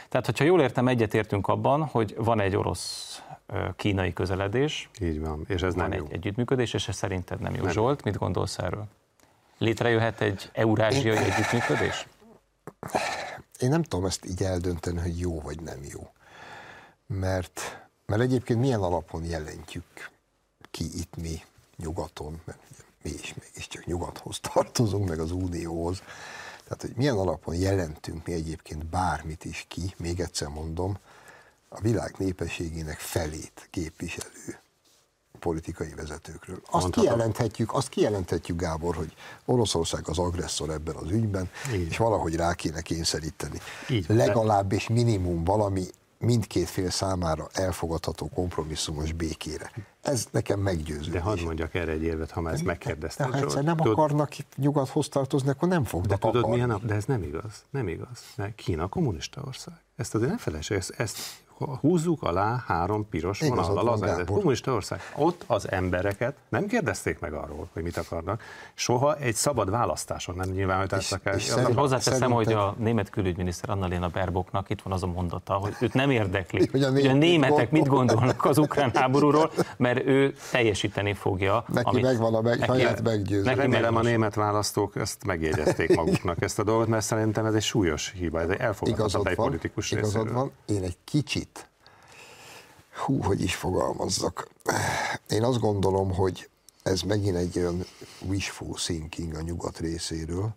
Tehát, 0.10 0.26
hogyha 0.26 0.44
jól 0.44 0.62
értem, 0.62 0.88
egyetértünk 0.88 1.48
abban, 1.48 1.86
hogy 1.86 2.16
van 2.18 2.40
egy 2.40 2.56
orosz-kínai 2.56 4.14
közeledés. 4.14 4.90
Így 5.02 5.20
van, 5.20 5.46
és 5.48 5.62
ez 5.62 5.76
van 5.76 5.90
nem 5.90 5.92
egy 5.92 6.06
jó. 6.06 6.08
együttműködés, 6.12 6.74
és 6.74 6.88
ez 6.88 6.96
szerinted 6.96 7.40
nem 7.40 7.56
jó. 7.56 7.64
Nem. 7.64 7.72
Zsolt, 7.72 8.04
mit 8.04 8.18
gondolsz 8.18 8.58
erről? 8.58 8.86
Létrejöhet 9.58 10.22
egy 10.22 10.50
eurázsiai 10.54 11.16
Én... 11.16 11.22
együttműködés? 11.22 12.08
Én 13.60 13.70
nem 13.70 13.84
tudom 13.84 14.06
ezt 14.06 14.26
így 14.26 14.44
eldönteni, 14.44 15.00
hogy 15.00 15.20
jó 15.20 15.42
vagy 15.42 15.62
nem 15.62 15.80
jó. 15.84 16.12
Mert, 17.06 17.88
mert 18.06 18.22
egyébként 18.22 18.60
milyen 18.60 18.82
alapon 18.82 19.24
jelentjük 19.26 20.10
ki 20.72 21.00
itt 21.00 21.16
mi 21.16 21.42
nyugaton, 21.78 22.42
mert 22.46 22.60
mi 23.02 23.10
is 23.10 23.34
mégiscsak 23.42 23.86
nyugathoz 23.86 24.40
tartozunk, 24.54 25.10
meg 25.10 25.20
az 25.20 25.32
unióhoz. 25.32 26.02
Tehát, 26.64 26.82
hogy 26.82 26.94
milyen 26.96 27.18
alapon 27.18 27.56
jelentünk 27.56 28.26
mi 28.26 28.34
egyébként 28.34 28.86
bármit 28.86 29.46
is 29.46 29.66
ki, 29.68 29.94
még 29.98 30.20
egyszer 30.20 30.48
mondom, 30.48 30.98
a 31.70 31.82
világ 31.82 32.16
népességének 32.18 33.00
felét 33.00 33.68
képviselő 33.72 34.60
politikai 35.40 35.94
vezetőkről. 35.96 36.60
Azt 36.62 36.72
Mondhatom. 36.72 37.04
kijelenthetjük, 37.04 37.74
azt 37.74 37.90
kijelenthetjük, 37.90 38.60
Gábor, 38.60 38.96
hogy 38.96 39.14
Oroszország 39.46 40.08
az 40.10 40.18
agresszor 40.18 40.70
ebben 40.70 40.96
az 40.96 41.12
ügyben, 41.12 41.50
Így. 41.74 41.88
és 41.90 41.98
valahogy 41.98 42.36
rá 42.36 42.54
kéne 42.54 42.82
kényszeríteni. 42.82 43.60
Így, 43.90 44.06
Legalább 44.08 44.72
és 44.72 44.88
minimum 44.88 45.44
valami 45.44 45.86
mindkét 46.20 46.70
fél 46.70 46.90
számára 46.90 47.48
elfogadható 47.54 48.30
kompromisszumos 48.30 49.12
békére. 49.14 49.72
Ez 50.02 50.28
nekem 50.32 50.60
meggyőző. 50.60 51.12
De 51.12 51.20
hadd 51.20 51.44
mondjak 51.44 51.74
erre 51.74 51.92
egy 51.92 52.04
érvet, 52.04 52.32
ha 52.32 52.42
már 52.42 52.54
ezt 52.54 52.64
megkérdeztem. 52.64 53.32
De 53.32 53.38
ha 53.38 53.44
egyszer 53.44 53.64
nem 53.64 53.78
tudod, 53.78 53.94
akarnak 53.94 54.40
itt 54.40 54.54
nyugathoz 54.56 55.10
tartozni, 55.10 55.50
akkor 55.50 55.68
nem 55.68 55.84
fognak 55.84 56.10
De 56.10 56.18
tudod, 56.18 56.44
akarni. 56.44 56.64
milyen, 56.64 56.82
de 56.84 56.94
ez 56.94 57.06
nem 57.06 57.24
igaz. 57.24 57.66
Nem 57.70 57.88
igaz. 57.88 58.24
Mert 58.36 58.56
Kína 58.56 58.88
kommunista 58.88 59.42
ország. 59.46 59.74
Ezt 59.96 60.16
azért 60.16 60.30
nem 60.30 60.40
felejtsd, 60.40 60.72
ezt, 60.72 60.94
ezt 60.98 61.18
húzzuk 61.66 62.24
alá 62.24 62.64
három 62.68 63.10
piros 63.10 63.40
vonallal 63.40 63.88
az 63.88 64.02
ember. 64.02 64.26
Kommunista 64.26 64.74
ország. 64.74 65.00
Ott 65.16 65.44
az 65.48 65.72
embereket 65.72 66.36
nem 66.50 66.68
kérdezték 66.68 67.20
meg 67.20 67.34
arról, 67.34 67.70
hogy 67.74 67.84
mit 67.84 67.98
akarnak. 67.98 68.42
Soha 68.74 69.16
egy 69.16 69.36
szabad 69.36 69.70
választáson 69.70 70.36
nem 70.36 70.50
nyilvánítottak 70.50 71.26
el. 71.26 71.36
És 71.36 71.52
hozzáteszem, 71.52 72.14
szerintem... 72.14 72.32
hogy 72.32 72.54
a 72.54 72.76
német 72.78 73.10
külügyminiszter 73.10 73.70
Annalena 73.70 74.08
Berboknak 74.08 74.70
itt 74.70 74.82
van 74.82 74.94
az 74.94 75.04
a 75.04 75.08
mondata, 75.08 75.54
hogy 75.54 75.76
őt 75.80 75.94
nem 75.94 76.10
érdekli, 76.10 76.68
hogy 76.72 76.84
a, 76.84 76.92
hogy 76.92 77.08
a 77.08 77.14
németek 77.14 77.72
mit 77.72 77.88
gondolnak 77.88 78.46
az 78.46 78.58
ukrán 78.58 78.92
háborúról, 78.94 79.52
mert 79.78 80.06
ő 80.06 80.34
teljesíteni 80.52 81.14
fogja. 81.14 81.64
Neki 81.68 81.90
amit, 81.90 82.04
megvan 82.04 82.36
a 82.36 82.42
meg, 82.42 82.64
saját 82.64 83.02
meggyőző. 83.02 83.54
Remélem 83.54 83.96
a 83.96 84.02
német 84.02 84.36
választók 84.36 84.96
ezt 84.96 85.26
megjegyezték 85.26 85.96
maguknak 85.96 86.42
ezt 86.42 86.60
a 86.60 86.64
dolgot, 86.64 86.88
mert 86.88 87.06
szerintem 87.06 87.46
ez 87.46 87.54
egy 87.54 87.62
súlyos 87.62 88.14
hiba, 88.18 88.42
ez 88.42 88.50
egy 88.50 88.60
elfogadhatatlan 88.60 89.36
politikus 89.36 89.92
Igazad 89.92 90.34
van, 90.34 90.52
én 90.66 90.84
egy 90.84 90.98
kicsit 91.04 91.49
hú, 93.00 93.22
hogy 93.24 93.42
is 93.42 93.56
fogalmazzak. 93.56 94.50
Én 95.30 95.44
azt 95.44 95.60
gondolom, 95.60 96.14
hogy 96.14 96.50
ez 96.84 97.02
megint 97.02 97.36
egy 97.36 97.58
olyan 97.58 97.86
wishful 98.22 98.74
thinking 98.74 99.36
a 99.36 99.42
nyugat 99.42 99.80
részéről, 99.80 100.56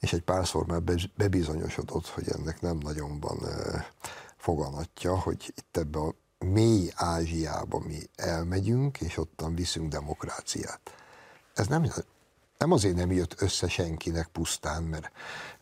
és 0.00 0.12
egy 0.12 0.22
párszor 0.22 0.66
már 0.66 0.82
bebizonyosodott, 1.16 2.08
hogy 2.08 2.28
ennek 2.28 2.60
nem 2.60 2.78
nagyon 2.78 3.20
van 3.20 3.38
foganatja, 4.36 5.18
hogy 5.18 5.52
itt 5.56 5.76
ebbe 5.76 5.98
a 5.98 6.14
mély 6.38 6.90
Ázsiába 6.94 7.78
mi 7.78 7.98
elmegyünk, 8.16 9.00
és 9.00 9.16
ottan 9.16 9.54
viszünk 9.54 9.90
demokráciát. 9.90 10.80
Ez 11.54 11.66
nem, 11.66 11.90
nem 12.58 12.72
azért 12.72 12.96
nem 12.96 13.12
jött 13.12 13.34
össze 13.38 13.68
senkinek 13.68 14.28
pusztán, 14.32 14.82
mert 14.82 15.10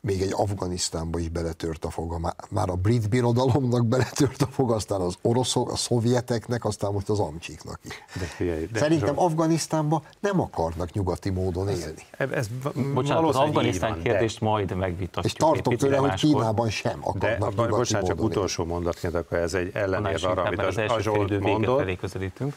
még 0.00 0.20
egy 0.20 0.32
Afganisztánba 0.32 1.18
is 1.18 1.28
beletört 1.28 1.84
a 1.84 1.90
foga, 1.90 2.34
már 2.50 2.68
a 2.68 2.74
brit 2.74 3.08
birodalomnak 3.08 3.86
beletört 3.86 4.42
a 4.42 4.46
foga, 4.46 4.74
aztán 4.74 5.00
az 5.00 5.14
oroszok, 5.22 5.70
a 5.70 5.76
szovjeteknek, 5.76 6.64
aztán 6.64 6.92
most 6.92 7.08
az 7.08 7.18
amcsiknak 7.18 7.80
is. 7.82 7.92
De, 8.20 8.24
figyelj, 8.24 8.66
de 8.66 8.78
Szerintem 8.78 9.14
Zsolt. 9.14 9.30
Afganisztánban 9.30 10.02
nem 10.20 10.40
akarnak 10.40 10.92
nyugati 10.92 11.30
módon 11.30 11.68
élni. 11.68 12.02
Ez, 12.10 12.30
ez 12.30 12.48
bocsánat, 12.94 13.28
az 13.28 13.36
Afganisztán 13.36 13.90
van, 13.90 14.02
kérdést 14.02 14.40
de... 14.40 14.46
majd 14.46 14.76
megvitatjuk. 14.76 15.24
És 15.24 15.32
tartok 15.32 15.76
tőle, 15.76 15.96
hogy 15.96 16.14
Kínában 16.14 16.70
sem 16.70 16.98
akarnak 17.02 17.54
de, 17.54 17.62
nyugati 17.62 17.68
bocsánat, 17.68 18.06
csak 18.06 18.22
utolsó 18.22 18.64
mondatként, 18.64 19.14
akkor 19.14 19.38
ez 19.38 19.54
egy 19.54 19.70
ellenér 19.74 20.26
arra, 20.26 20.42
amit 20.42 20.62
az, 20.62 20.76
az 20.88 21.02
Zsolt 21.02 21.40
mondott. 21.40 22.08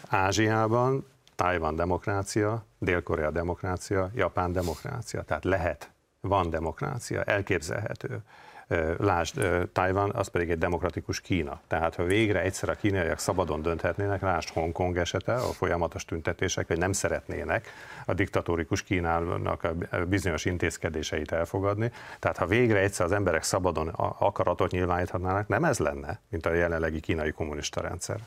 Ázsiában 0.09 1.05
Tájvan 1.35 1.75
demokrácia, 1.75 2.65
Dél-Korea 2.79 3.31
demokrácia, 3.31 4.09
Japán 4.13 4.51
demokrácia. 4.51 5.21
Tehát 5.21 5.43
lehet, 5.43 5.91
van 6.21 6.49
demokrácia, 6.49 7.23
elképzelhető. 7.23 8.21
Lásd, 8.97 9.41
Tájvan, 9.73 10.11
az 10.13 10.27
pedig 10.27 10.49
egy 10.49 10.57
demokratikus 10.57 11.21
Kína. 11.21 11.61
Tehát, 11.67 11.95
ha 11.95 12.03
végre 12.03 12.41
egyszer 12.41 12.69
a 12.69 12.75
kínaiak 12.75 13.19
szabadon 13.19 13.61
dönthetnének, 13.61 14.21
lásd 14.21 14.49
Hongkong 14.49 14.97
esete, 14.97 15.33
a 15.33 15.51
folyamatos 15.51 16.05
tüntetések, 16.05 16.67
hogy 16.67 16.77
nem 16.77 16.91
szeretnének 16.91 17.67
a 18.05 18.13
diktatórikus 18.13 18.83
Kínának 18.83 19.63
a 19.63 19.97
bizonyos 20.05 20.45
intézkedéseit 20.45 21.31
elfogadni. 21.31 21.91
Tehát, 22.19 22.37
ha 22.37 22.45
végre 22.45 22.79
egyszer 22.79 23.05
az 23.05 23.11
emberek 23.11 23.43
szabadon 23.43 23.87
akaratot 24.17 24.71
nyilváníthatnának, 24.71 25.47
nem 25.47 25.63
ez 25.63 25.77
lenne, 25.77 26.19
mint 26.29 26.45
a 26.45 26.53
jelenlegi 26.53 26.99
kínai 26.99 27.31
kommunista 27.31 27.81
rendszer. 27.81 28.19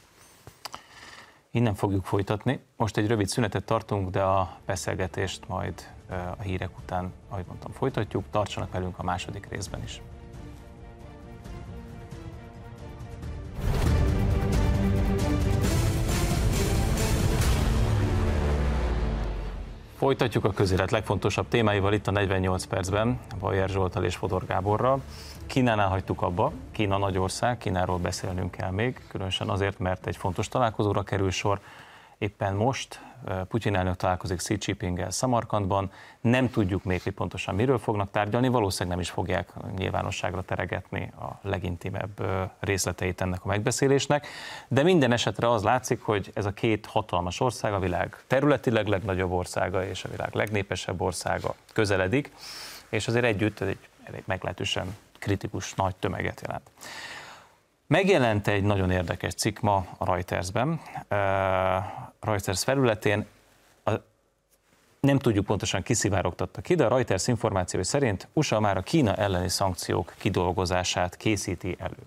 Innen 1.55 1.75
fogjuk 1.75 2.05
folytatni. 2.05 2.61
Most 2.77 2.97
egy 2.97 3.07
rövid 3.07 3.29
szünetet 3.29 3.65
tartunk, 3.65 4.11
de 4.11 4.23
a 4.23 4.57
beszélgetést 4.67 5.49
majd 5.49 5.93
a 6.39 6.43
hírek 6.43 6.79
után, 6.79 7.13
ahogy 7.29 7.45
mondtam, 7.47 7.73
folytatjuk. 7.73 8.25
Tartsanak 8.31 8.73
velünk 8.73 8.99
a 8.99 9.03
második 9.03 9.47
részben 9.51 9.83
is. 9.83 10.01
Folytatjuk 19.97 20.45
a 20.45 20.53
közélet 20.53 20.91
legfontosabb 20.91 21.49
témáival 21.49 21.93
itt 21.93 22.07
a 22.07 22.11
48 22.11 22.65
percben, 22.65 23.21
Bajer 23.39 23.69
Zsoltal 23.69 24.05
és 24.05 24.17
Fodor 24.17 24.47
Gáborral. 24.47 25.03
Kínánál 25.53 25.89
hagytuk 25.89 26.23
abba, 26.23 26.53
Kína 26.71 26.99
nagy 26.99 27.19
ország, 27.19 27.59
Kínáról 27.59 27.99
beszélnünk 27.99 28.51
kell 28.51 28.71
még, 28.71 29.01
különösen 29.09 29.49
azért, 29.49 29.79
mert 29.79 30.07
egy 30.07 30.17
fontos 30.17 30.49
találkozóra 30.49 31.03
kerül 31.03 31.31
sor. 31.31 31.61
Éppen 32.19 32.55
most 32.55 33.01
Putyin 33.49 33.77
elnök 33.77 33.97
találkozik 33.97 34.37
Xi 34.37 34.57
Jinpinggel 34.61 35.11
Samarkandban, 35.11 35.91
nem 36.21 36.51
tudjuk 36.51 36.85
még, 36.85 37.03
hogy 37.03 37.13
pontosan 37.13 37.55
miről 37.55 37.79
fognak 37.79 38.11
tárgyalni, 38.11 38.49
valószínűleg 38.49 38.91
nem 38.93 39.01
is 39.01 39.11
fogják 39.11 39.53
nyilvánosságra 39.77 40.43
teregetni 40.43 41.13
a 41.21 41.49
legintimebb 41.49 42.23
részleteit 42.61 43.21
ennek 43.21 43.45
a 43.45 43.49
megbeszélésnek, 43.49 44.27
de 44.69 44.83
minden 44.83 45.13
esetre 45.13 45.51
az 45.51 45.63
látszik, 45.63 46.03
hogy 46.03 46.31
ez 46.35 46.45
a 46.45 46.53
két 46.53 46.87
hatalmas 46.87 47.41
ország, 47.41 47.73
a 47.73 47.79
világ 47.79 48.17
területileg 48.27 48.87
legnagyobb 48.87 49.31
országa 49.31 49.87
és 49.87 50.05
a 50.05 50.09
világ 50.09 50.35
legnépesebb 50.35 51.01
országa 51.01 51.55
közeledik, 51.73 52.33
és 52.89 53.09
azért 53.09 53.25
együtt 53.25 53.61
egy 53.61 53.79
elég 54.05 54.23
meglehetősen 54.27 54.97
kritikus 55.23 55.75
nagy 55.75 55.97
tömeget 55.97 56.41
jelent. 56.41 56.71
Megjelent 57.87 58.49
egy 58.49 58.63
nagyon 58.63 58.91
érdekes 58.91 59.35
cikk 59.35 59.59
ma 59.59 59.87
a 59.99 60.05
Reutersben, 60.05 60.81
Reuters 62.21 62.65
felületén, 62.65 63.27
nem 65.01 65.19
tudjuk 65.19 65.45
pontosan 65.45 65.83
kiszivárogtatta 65.83 66.61
ki, 66.61 66.75
de 66.75 66.85
a 66.85 66.89
Reuters 66.89 67.27
információi 67.27 67.85
szerint 67.85 68.29
USA 68.33 68.61
már 68.61 68.77
a 68.77 68.83
Kína 68.83 69.15
elleni 69.15 69.49
szankciók 69.49 70.15
kidolgozását 70.19 71.17
készíti 71.17 71.77
elő. 71.79 72.03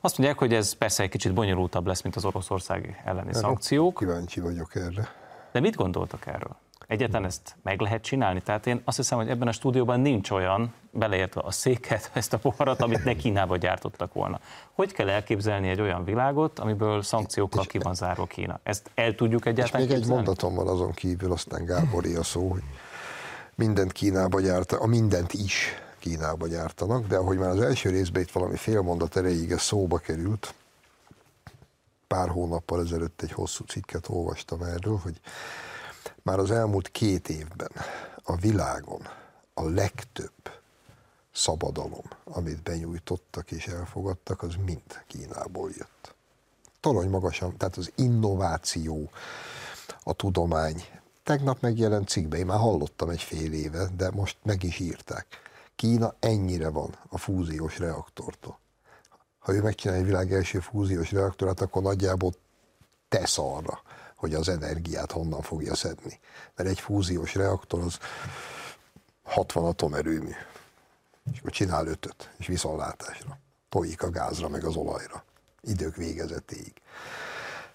Azt 0.00 0.18
mondják, 0.18 0.38
hogy 0.38 0.54
ez 0.54 0.72
persze 0.72 1.02
egy 1.02 1.10
kicsit 1.10 1.34
bonyolultabb 1.34 1.86
lesz, 1.86 2.02
mint 2.02 2.16
az 2.16 2.24
Oroszország 2.24 3.02
elleni 3.04 3.34
szankciók. 3.34 3.98
Kíváncsi 3.98 4.40
vagyok 4.40 4.74
erre. 4.74 5.08
De 5.52 5.60
mit 5.60 5.76
gondoltak 5.76 6.26
erről? 6.26 6.56
Egyetlen 6.88 7.24
ezt 7.24 7.56
meg 7.62 7.80
lehet 7.80 8.02
csinálni? 8.02 8.40
Tehát 8.40 8.66
én 8.66 8.82
azt 8.84 8.96
hiszem, 8.96 9.18
hogy 9.18 9.28
ebben 9.28 9.48
a 9.48 9.52
stúdióban 9.52 10.00
nincs 10.00 10.30
olyan, 10.30 10.74
beleértve 10.90 11.40
a 11.44 11.50
széket, 11.50 12.10
ezt 12.14 12.32
a 12.32 12.38
poharat, 12.38 12.80
amit 12.80 13.04
ne 13.04 13.14
Kínába 13.16 13.56
gyártottak 13.56 14.12
volna. 14.12 14.40
Hogy 14.72 14.92
kell 14.92 15.08
elképzelni 15.08 15.68
egy 15.68 15.80
olyan 15.80 16.04
világot, 16.04 16.58
amiből 16.58 17.02
szankciókkal 17.02 17.64
ki 17.64 17.78
van 17.78 17.94
zárva 17.94 18.26
Kína? 18.26 18.60
Ezt 18.62 18.90
el 18.94 19.14
tudjuk 19.14 19.46
egyáltalán 19.46 19.82
És 19.82 19.88
még 19.88 19.98
képzelni? 19.98 20.20
egy 20.20 20.26
mondatom 20.26 20.54
van 20.54 20.74
azon 20.74 20.92
kívül, 20.92 21.32
aztán 21.32 21.64
Gábori 21.64 22.14
a 22.14 22.22
szó, 22.22 22.48
hogy 22.48 22.62
mindent 23.54 23.92
Kínába 23.92 24.40
gyárt, 24.40 24.72
a 24.72 24.86
mindent 24.86 25.32
is 25.32 25.74
Kínába 25.98 26.46
gyártanak, 26.46 27.06
de 27.06 27.16
ahogy 27.16 27.38
már 27.38 27.50
az 27.50 27.60
első 27.60 27.90
részben 27.90 28.22
itt 28.22 28.30
valami 28.30 28.56
fél 28.56 28.80
mondat 28.80 29.16
erejéig 29.16 29.50
ez 29.50 29.60
szóba 29.62 29.98
került, 29.98 30.54
pár 32.06 32.28
hónappal 32.28 32.80
ezelőtt 32.80 33.22
egy 33.22 33.32
hosszú 33.32 33.64
cikket 33.64 34.08
olvastam 34.08 34.62
erről, 34.62 35.00
hogy 35.02 35.20
már 36.28 36.38
az 36.38 36.50
elmúlt 36.50 36.88
két 36.88 37.28
évben 37.28 37.70
a 38.22 38.36
világon 38.36 39.02
a 39.54 39.68
legtöbb 39.68 40.32
szabadalom, 41.32 42.04
amit 42.24 42.62
benyújtottak 42.62 43.50
és 43.50 43.66
elfogadtak, 43.66 44.42
az 44.42 44.54
mind 44.64 45.04
Kínából 45.06 45.70
jött. 45.76 46.14
Torony 46.80 47.08
magasan, 47.08 47.56
tehát 47.56 47.76
az 47.76 47.92
innováció, 47.94 49.10
a 50.02 50.12
tudomány. 50.12 50.84
Tegnap 51.22 51.60
megjelent 51.60 52.08
cikkbe, 52.08 52.36
én 52.36 52.46
már 52.46 52.58
hallottam 52.58 53.08
egy 53.08 53.22
fél 53.22 53.52
éve, 53.52 53.88
de 53.96 54.10
most 54.10 54.36
meg 54.42 54.62
is 54.62 54.78
írták. 54.78 55.26
Kína 55.76 56.14
ennyire 56.18 56.68
van 56.68 56.94
a 57.08 57.18
fúziós 57.18 57.78
reaktortól. 57.78 58.58
Ha 59.38 59.52
ő 59.52 59.62
megcsinálja 59.62 60.02
egy 60.02 60.08
világ 60.08 60.32
első 60.32 60.60
fúziós 60.60 61.12
reaktorát, 61.12 61.60
akkor 61.60 61.82
nagyjából 61.82 62.32
tesz 63.08 63.38
arra, 63.38 63.82
hogy 64.18 64.34
az 64.34 64.48
energiát 64.48 65.12
honnan 65.12 65.42
fogja 65.42 65.74
szedni. 65.74 66.20
Mert 66.56 66.68
egy 66.68 66.80
fúziós 66.80 67.34
reaktor 67.34 67.80
az 67.80 67.98
60 69.22 69.64
atomerőmű, 69.64 70.32
és 71.32 71.38
akkor 71.38 71.50
csinál 71.50 71.86
ötöt, 71.86 72.30
és 72.36 72.46
viszonlátásra. 72.46 73.38
Tojik 73.68 74.02
a 74.02 74.10
gázra, 74.10 74.48
meg 74.48 74.64
az 74.64 74.76
olajra. 74.76 75.24
Idők 75.60 75.96
végezetéig. 75.96 76.72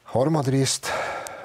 Harmadrészt 0.03 0.87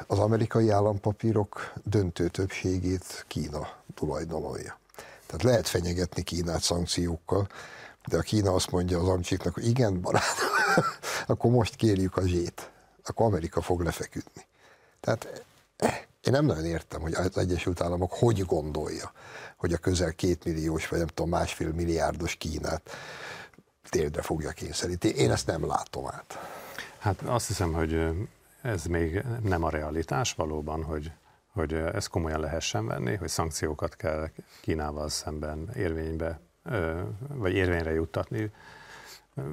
az 0.07 0.19
amerikai 0.19 0.71
állampapírok 0.71 1.73
döntő 1.85 2.29
többségét 2.29 3.25
Kína 3.29 3.69
tulajdonolja. 3.95 4.79
Tehát 5.27 5.43
lehet 5.43 5.69
fenyegetni 5.69 6.23
Kínát 6.23 6.63
szankciókkal, 6.63 7.49
de 8.07 8.17
a 8.17 8.21
Kína 8.21 8.53
azt 8.53 8.71
mondja 8.71 8.99
az 8.99 9.09
amcsiknak, 9.09 9.55
hogy 9.55 9.67
igen, 9.67 10.01
barát, 10.01 10.37
akkor 11.27 11.51
most 11.51 11.75
kérjük 11.75 12.17
a 12.17 12.27
zsét. 12.27 12.71
Akkor 13.05 13.27
Amerika 13.27 13.61
fog 13.61 13.81
lefeküdni. 13.81 14.47
Tehát 15.09 15.45
eh, 15.77 16.01
én 16.21 16.33
nem 16.33 16.45
nagyon 16.45 16.65
értem, 16.65 17.01
hogy 17.01 17.15
az 17.15 17.39
Egyesült 17.39 17.81
Államok 17.81 18.13
hogy 18.13 18.45
gondolja, 18.45 19.13
hogy 19.57 19.73
a 19.73 19.79
közel 19.79 20.13
két 20.13 20.45
milliós, 20.45 20.89
vagy 20.89 20.99
nem 20.99 21.09
tudom, 21.09 21.31
másfél 21.31 21.73
milliárdos 21.73 22.35
Kínát 22.35 22.91
térdre 23.89 24.23
fogja 24.23 24.51
kényszeríteni. 24.51 25.15
Én 25.15 25.31
ezt 25.31 25.47
nem 25.47 25.67
látom 25.67 26.07
át. 26.07 26.39
Hát 26.99 27.23
azt 27.23 27.47
hiszem, 27.47 27.73
hogy 27.73 28.09
ez 28.63 28.85
még 28.85 29.25
nem 29.43 29.63
a 29.63 29.71
realitás 29.71 30.33
valóban, 30.33 30.83
hogy, 30.83 31.13
hogy 31.53 31.73
ezt 31.73 32.09
komolyan 32.09 32.41
lehessen 32.41 32.87
venni, 32.87 33.15
hogy 33.15 33.29
szankciókat 33.29 33.97
kell 33.97 34.31
Kínával 34.61 35.09
szemben 35.09 35.71
érvénybe, 35.77 36.41
vagy 37.29 37.53
érvényre 37.53 37.93
juttatni. 37.93 38.53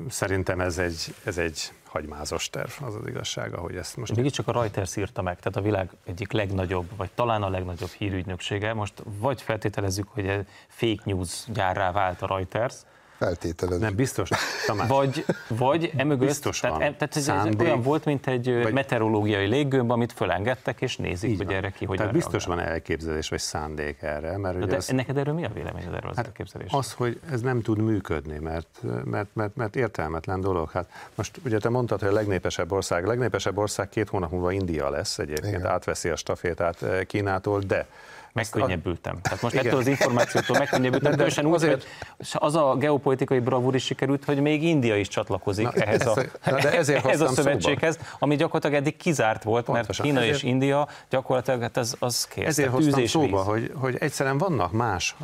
Szerintem 0.10 0.60
ez 0.60 0.78
egy, 0.78 1.15
ez 1.26 1.38
egy 1.38 1.71
hagymázos 1.84 2.50
terv, 2.50 2.69
az 2.82 2.95
az 2.95 3.08
igazság, 3.08 3.54
ahogy 3.54 3.76
ezt 3.76 3.98
most... 3.98 4.15
Mégis 4.15 4.32
csak 4.32 4.48
a 4.48 4.52
Reuters 4.52 4.95
írta 4.95 5.21
meg, 5.21 5.39
tehát 5.39 5.58
a 5.58 5.62
világ 5.62 5.89
egyik 6.06 6.32
legnagyobb, 6.32 6.89
vagy 6.98 7.10
talán 7.15 7.43
a 7.43 7.50
legnagyobb 7.50 7.89
hírügynöksége. 7.89 8.74
Most 8.74 9.04
vagy 9.06 9.41
feltételezzük, 9.41 10.08
hogy 10.08 10.45
fake 10.67 11.02
news 11.04 11.43
gyárrá 11.48 11.91
vált 11.91 12.21
a 12.21 12.28
Reuters, 12.28 12.76
Feltételező. 13.17 13.80
Nem, 13.80 13.95
biztos. 13.95 14.30
Tamás. 14.65 14.88
Vagy, 14.88 15.25
vagy 15.47 15.91
emögött, 15.97 16.28
biztos 16.28 16.60
tehát, 16.60 16.78
van. 16.78 16.95
tehát 16.97 17.15
ez, 17.15 17.28
ez 17.28 17.56
olyan 17.60 17.82
volt, 17.82 18.06
mint 18.06 18.28
egy 18.28 18.62
vagy, 18.63 18.73
meteorológiai 18.73 19.47
léggömb, 19.47 19.91
amit 19.91 20.13
fölengedtek, 20.13 20.82
és 20.82 20.97
nézik, 20.97 21.30
Így 21.30 21.38
hogy 21.38 21.45
van. 21.45 21.56
erre 21.56 21.69
ki 21.69 21.86
hogy 21.86 21.97
Tehát 21.97 22.13
biztos 22.13 22.45
van 22.45 22.60
elképzelés, 22.60 23.30
vagy 23.30 23.39
szándék 23.39 24.01
erre. 24.01 24.38
Mert 24.38 24.60
de, 24.60 24.65
de 24.65 24.75
az, 24.75 24.88
neked 24.88 25.17
erről 25.17 25.34
mi 25.34 25.45
a 25.45 25.49
véleményed 25.54 25.93
erről 25.93 26.10
az 26.10 26.15
hát 26.15 26.25
elképzelés? 26.25 26.71
Az, 26.71 26.93
hogy 26.93 27.19
ez 27.32 27.41
nem 27.41 27.62
tud 27.62 27.78
működni, 27.78 28.39
mert, 28.39 28.80
mert, 29.04 29.28
mert, 29.34 29.56
mert 29.56 29.75
értelmetlen 29.75 30.41
dolog. 30.41 30.71
Hát 30.71 30.89
most 31.15 31.39
ugye 31.45 31.58
te 31.58 31.69
mondtad, 31.69 31.99
hogy 31.99 32.10
a 32.10 32.13
legnépesebb 32.13 32.71
ország, 32.71 33.04
a 33.04 33.08
legnépesebb 33.08 33.58
ország 33.58 33.89
két 33.89 34.10
hónap 34.10 34.32
múlva 34.32 34.51
India 34.51 34.89
lesz 34.89 35.19
egyébként, 35.19 35.56
Igen. 35.56 35.65
átveszi 35.65 36.10
a 36.10 36.15
stafétát 36.15 36.82
eh, 36.82 37.04
Kínától, 37.04 37.60
de 37.60 37.88
Megkönnyebbültem. 38.36 39.21
Tehát 39.21 39.41
most 39.41 39.54
Igen. 39.54 39.65
ettől 39.65 39.80
az 39.80 39.88
információtól 39.88 40.58
megkönnyebbültem, 40.58 41.10
de 41.10 41.15
különösen 41.15 41.45
úgy, 41.45 41.54
azért... 41.54 41.86
hogy 42.17 42.28
az 42.34 42.56
a 42.56 42.76
geopolitikai 42.76 43.39
bravúr 43.39 43.76
is 43.76 43.84
sikerült, 43.84 44.26
hogy 44.26 44.39
még 44.41 44.63
India 44.63 44.98
is 44.98 45.08
csatlakozik 45.08 45.65
na, 45.65 45.71
ehhez, 45.71 46.08
a, 46.08 46.15
de 46.43 46.78
ezért 46.78 47.06
ehhez 47.06 47.21
a 47.21 47.28
szövetséghez, 47.28 47.95
szóba. 47.95 48.08
ami 48.19 48.36
gyakorlatilag 48.36 48.76
eddig 48.76 48.98
kizárt 48.98 49.43
volt, 49.43 49.65
Pontosan. 49.65 50.06
mert 50.06 50.17
Kína 50.17 50.19
ezért... 50.19 50.43
és 50.43 50.50
India 50.50 50.88
gyakorlatilag 51.10 51.62
hát 51.62 51.78
az, 51.78 51.95
az 52.00 52.26
kész. 52.26 52.45
Ezért 52.45 52.69
hoztam 52.69 53.06
szóba, 53.06 53.43
hogy, 53.43 53.71
hogy 53.76 53.95
egyszerűen 54.00 54.38
vannak 54.38 54.71
más 54.71 55.15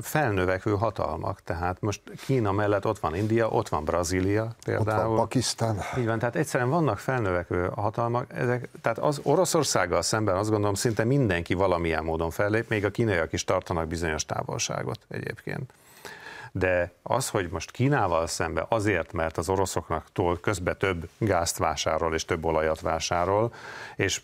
felnövekvő 0.00 0.72
hatalmak, 0.72 1.40
tehát 1.44 1.80
most 1.80 2.00
Kína 2.26 2.52
mellett 2.52 2.86
ott 2.86 2.98
van 2.98 3.14
India, 3.14 3.48
ott 3.48 3.68
van 3.68 3.84
Brazília 3.84 4.48
például. 4.64 5.00
Ott 5.00 5.06
van 5.06 5.16
Pakisztán. 5.16 5.80
Így 5.98 6.06
van, 6.06 6.18
tehát 6.18 6.36
egyszerűen 6.36 6.70
vannak 6.70 6.98
felnövekvő 6.98 7.70
hatalmak, 7.74 8.26
ezek, 8.34 8.68
tehát 8.80 8.98
az 8.98 9.20
Oroszországgal 9.22 10.02
szemben 10.02 10.36
azt 10.36 10.50
gondolom 10.50 10.74
szinte 10.74 11.04
mindenki 11.04 11.54
valamilyen 11.54 12.04
módon 12.04 12.30
fel 12.30 12.50
fellép, 12.52 12.68
még 12.68 12.84
a 12.84 12.90
kínaiak 12.90 13.32
is 13.32 13.44
tartanak 13.44 13.86
bizonyos 13.86 14.24
távolságot 14.24 14.98
egyébként. 15.08 15.72
De 16.54 16.92
az, 17.02 17.28
hogy 17.28 17.48
most 17.50 17.70
Kínával 17.70 18.26
szembe 18.26 18.66
azért, 18.68 19.12
mert 19.12 19.38
az 19.38 19.48
oroszoknak 19.48 20.06
tól 20.12 20.40
közben 20.40 20.76
több 20.78 21.08
gázt 21.18 21.58
vásárol 21.58 22.14
és 22.14 22.24
több 22.24 22.44
olajat 22.44 22.80
vásárol, 22.80 23.54
és 23.96 24.20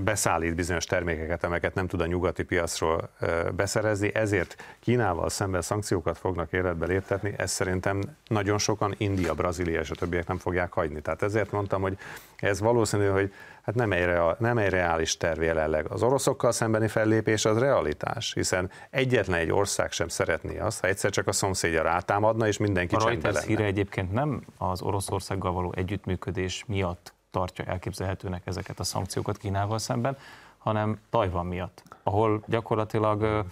beszállít 0.00 0.54
bizonyos 0.54 0.84
termékeket, 0.84 1.44
amelyeket 1.44 1.74
nem 1.74 1.86
tud 1.86 2.00
a 2.00 2.06
nyugati 2.06 2.42
piacról 2.42 3.10
beszerezni, 3.54 4.14
ezért 4.14 4.62
Kínával 4.80 5.28
szemben 5.28 5.62
szankciókat 5.62 6.18
fognak 6.18 6.52
életbe 6.52 6.86
léptetni, 6.86 7.34
ez 7.36 7.50
szerintem 7.50 8.00
nagyon 8.26 8.58
sokan 8.58 8.94
India, 8.96 9.34
Brazília 9.34 9.80
és 9.80 9.90
a 9.90 9.94
többiek 9.94 10.26
nem 10.26 10.38
fogják 10.38 10.72
hagyni. 10.72 11.00
Tehát 11.00 11.22
ezért 11.22 11.50
mondtam, 11.50 11.82
hogy 11.82 11.98
ez 12.36 12.60
valószínű, 12.60 13.06
hogy 13.06 13.32
hát 13.62 13.74
nem 13.74 13.92
egy, 13.92 14.04
real, 14.04 14.36
nem 14.38 14.58
egy 14.58 14.68
reális 14.68 15.16
terv 15.16 15.42
jelenleg. 15.42 15.90
Az 15.90 16.02
oroszokkal 16.02 16.52
szembeni 16.52 16.88
fellépés 16.88 17.44
az 17.44 17.58
realitás, 17.58 18.32
hiszen 18.32 18.70
egyetlen 18.90 19.38
egy 19.38 19.52
ország 19.52 19.92
sem 19.92 20.08
szeretné 20.08 20.58
azt, 20.58 20.80
ha 20.80 20.86
egyszer 20.86 21.10
csak 21.10 21.26
a 21.26 21.32
szomszédja 21.32 21.82
rátámadna, 21.82 22.46
és 22.46 22.56
mindenki 22.56 22.94
a 22.94 22.98
csendben 22.98 23.32
lenne. 23.32 23.46
híre 23.46 23.64
egyébként 23.64 24.12
nem 24.12 24.42
az 24.58 24.82
Oroszországgal 24.82 25.52
való 25.52 25.72
együttműködés 25.76 26.64
miatt 26.66 27.12
tartja 27.30 27.64
elképzelhetőnek 27.64 28.42
ezeket 28.44 28.80
a 28.80 28.84
szankciókat 28.84 29.36
Kínával 29.36 29.78
szemben, 29.78 30.16
hanem 30.58 31.00
Tajvan 31.10 31.46
miatt, 31.46 31.82
ahol 32.02 32.42
gyakorlatilag 32.46 33.44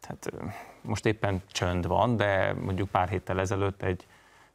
tehát 0.00 0.50
most 0.80 1.06
éppen 1.06 1.42
csönd 1.46 1.86
van, 1.86 2.16
de 2.16 2.52
mondjuk 2.52 2.88
pár 2.88 3.08
héttel 3.08 3.40
ezelőtt 3.40 3.82
egy 3.82 4.06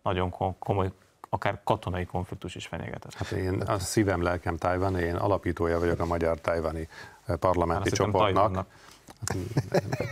nagyon 0.02 0.34
komoly 0.60 0.92
akár 1.30 1.62
katonai 1.64 2.06
konfliktus 2.06 2.56
is 2.56 2.66
fenyegetett. 2.68 3.14
Hát 3.14 3.32
én 3.32 3.62
a 3.62 3.80
szívem, 3.80 4.22
lelkem 4.22 4.58
Tajvan, 4.58 5.00
én 5.00 5.16
alapítója 5.16 5.80
vagyok 5.80 6.00
a 6.00 6.06
magyar 6.06 6.42
tajvani 6.42 6.88
parlamenti 7.40 7.90
hát 7.90 7.98
csoportnak. 7.98 8.68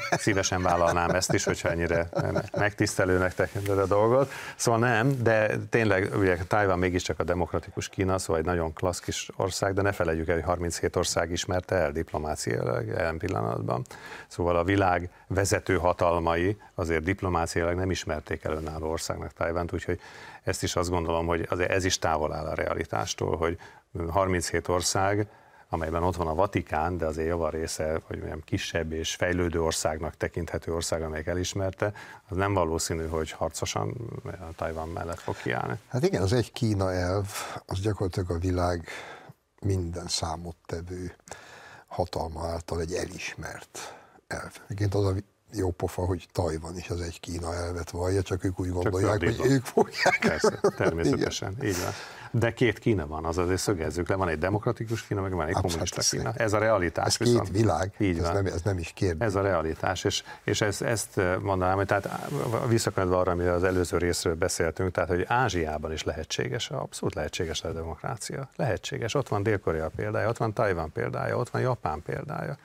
Szívesen 0.09 0.61
vállalnám 0.61 1.09
ezt 1.09 1.33
is, 1.33 1.43
hogyha 1.43 1.69
ennyire 1.69 2.09
megtisztelőnek 2.57 3.33
tekinted 3.33 3.77
a 3.77 3.85
dolgot. 3.85 4.31
Szóval 4.55 4.79
nem, 4.79 5.23
de 5.23 5.57
tényleg 5.69 6.11
ugye 6.17 6.37
Tajvan 6.37 6.79
mégiscsak 6.79 7.19
a 7.19 7.23
demokratikus 7.23 7.89
Kína, 7.89 8.17
szóval 8.17 8.41
egy 8.41 8.45
nagyon 8.45 8.73
klassz 8.73 8.99
kis 8.99 9.29
ország, 9.35 9.73
de 9.73 9.81
ne 9.81 9.91
felejtjük 9.91 10.27
el, 10.27 10.35
hogy 10.35 10.43
37 10.43 10.95
ország 10.95 11.31
ismerte 11.31 11.75
el 11.75 11.91
diplomáciailag 11.91 12.87
jelen 12.87 13.17
pillanatban. 13.17 13.85
Szóval 14.27 14.55
a 14.55 14.63
világ 14.63 15.09
vezető 15.27 15.77
hatalmai 15.77 16.57
azért 16.75 17.03
diplomáciailag 17.03 17.75
nem 17.75 17.91
ismerték 17.91 18.43
el 18.43 18.53
önálló 18.53 18.89
országnak 18.89 19.33
Tajvant, 19.33 19.73
úgyhogy 19.73 19.99
ezt 20.43 20.63
is 20.63 20.75
azt 20.75 20.89
gondolom, 20.89 21.25
hogy 21.25 21.47
ez 21.67 21.85
is 21.85 21.99
távol 21.99 22.33
áll 22.33 22.45
a 22.45 22.53
realitástól, 22.53 23.37
hogy 23.37 23.57
37 24.09 24.67
ország 24.67 25.27
amelyben 25.75 26.03
ott 26.03 26.15
van 26.15 26.27
a 26.27 26.35
Vatikán, 26.35 26.97
de 26.97 27.05
azért 27.05 27.27
java 27.27 27.49
része, 27.49 27.99
hogy 28.03 28.17
mondjam, 28.17 28.41
kisebb 28.43 28.91
és 28.91 29.15
fejlődő 29.15 29.61
országnak 29.61 30.17
tekinthető 30.17 30.73
ország, 30.73 31.01
amelyik 31.01 31.27
elismerte, 31.27 31.93
az 32.27 32.37
nem 32.37 32.53
valószínű, 32.53 33.07
hogy 33.07 33.31
harcosan 33.31 33.95
a 34.23 34.55
Tajvan 34.55 34.89
mellett 34.89 35.19
fog 35.19 35.35
kiállni. 35.35 35.79
Hát 35.87 36.03
igen, 36.03 36.21
az 36.21 36.33
egy 36.33 36.51
Kína 36.51 36.93
elv, 36.93 37.27
az 37.65 37.79
gyakorlatilag 37.79 38.29
a 38.29 38.37
világ 38.37 38.87
minden 39.61 40.07
számottevő 40.07 41.15
hatalma 41.87 42.47
által 42.47 42.79
egy 42.79 42.93
elismert 42.93 43.95
elv. 44.27 44.51
Egyébként 44.63 44.93
az 44.93 45.05
a 45.05 45.13
jó 45.51 45.71
pofa, 45.71 46.05
hogy 46.05 46.27
Tajvan 46.31 46.77
is 46.77 46.89
az 46.89 47.01
egy 47.01 47.19
Kína 47.19 47.53
elvet 47.53 47.89
vallja, 47.89 48.21
csak 48.21 48.43
ők 48.43 48.59
úgy 48.59 48.69
gondolják, 48.69 49.19
hogy 49.19 49.39
ők 49.43 49.65
fogják. 49.65 50.19
Persze, 50.19 50.59
természetesen, 50.77 51.51
Igen. 51.51 51.67
így 51.67 51.77
van. 51.83 51.93
De 52.39 52.53
két 52.53 52.79
Kína 52.79 53.07
van, 53.07 53.25
az 53.25 53.37
azért 53.37 53.59
szögezzük 53.59 54.09
le, 54.09 54.15
van 54.15 54.27
egy 54.27 54.37
demokratikus 54.37 55.07
Kína, 55.07 55.21
meg 55.21 55.31
van 55.31 55.47
egy 55.47 55.53
kommunista 55.53 55.95
hát 55.95 56.09
Kína. 56.09 56.33
Ez 56.33 56.53
a 56.53 56.57
realitás. 56.57 57.05
Ez 57.05 57.17
viszont. 57.17 57.49
két 57.49 57.61
világ, 57.61 57.93
így 57.97 58.21
van. 58.21 58.25
Ez, 58.25 58.33
nem, 58.33 58.45
ez 58.45 58.61
nem 58.61 58.77
is 58.77 58.91
kérdés. 58.93 59.27
Ez 59.27 59.35
a 59.35 59.41
realitás, 59.41 60.03
és, 60.03 60.23
és 60.43 60.61
ez, 60.61 60.81
ezt 60.81 61.21
mondanám, 61.41 61.75
hogy 61.75 61.85
tehát 61.85 62.09
visszakanyarodva 62.67 63.19
arra, 63.19 63.31
amiről 63.31 63.53
az 63.53 63.63
előző 63.63 63.97
részről 63.97 64.35
beszéltünk, 64.35 64.91
tehát 64.91 65.09
hogy 65.09 65.25
Ázsiában 65.27 65.91
is 65.91 66.03
lehetséges, 66.03 66.69
abszolút 66.69 67.15
lehetséges 67.15 67.63
a 67.63 67.71
demokrácia. 67.71 68.49
Lehetséges, 68.55 69.13
ott 69.13 69.27
van 69.27 69.43
Dél-Korea 69.43 69.89
példája, 69.95 70.29
ott 70.29 70.37
van 70.37 70.53
Tajvan 70.53 70.91
példája, 70.91 71.37
ott 71.37 71.49
van 71.49 71.61
Japán 71.61 72.01
példája. 72.01 72.57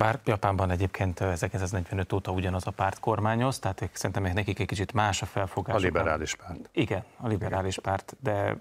Bár 0.00 0.18
Japánban 0.24 0.70
egyébként 0.70 1.20
1945 1.20 2.12
óta 2.12 2.30
ugyanaz 2.30 2.66
a 2.66 2.70
párt 2.70 3.00
kormányoz, 3.00 3.58
tehát 3.58 3.90
szerintem 3.92 4.22
nekik 4.22 4.58
egy 4.58 4.66
kicsit 4.66 4.92
más 4.92 5.22
a 5.22 5.26
felfogás. 5.26 5.76
A 5.76 5.78
liberális 5.78 6.34
párt. 6.34 6.68
Igen, 6.72 7.04
a 7.16 7.28
liberális 7.28 7.78
párt, 7.78 8.16
de 8.20 8.56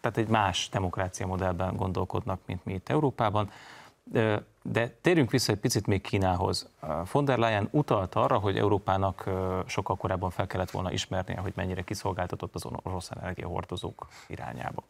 tehát 0.00 0.16
egy 0.16 0.28
más 0.28 0.68
demokrácia 0.68 1.26
modellben 1.26 1.76
gondolkodnak, 1.76 2.40
mint 2.46 2.64
mi 2.64 2.72
itt 2.72 2.88
Európában. 2.88 3.50
De, 4.04 4.44
de 4.62 4.96
térjünk 5.00 5.30
vissza 5.30 5.52
egy 5.52 5.58
picit 5.58 5.86
még 5.86 6.00
Kínához. 6.00 6.68
Von 7.12 7.24
der 7.24 7.38
Leyen 7.38 7.68
utalt 7.70 8.14
arra, 8.14 8.38
hogy 8.38 8.58
Európának 8.58 9.30
sokkal 9.66 9.96
korábban 9.96 10.30
fel 10.30 10.46
kellett 10.46 10.70
volna 10.70 10.92
ismernie, 10.92 11.38
hogy 11.38 11.52
mennyire 11.56 11.82
kiszolgáltatott 11.82 12.54
az 12.54 12.64
orosz 12.82 13.10
energiahordozók 13.10 14.06
irányába. 14.26 14.82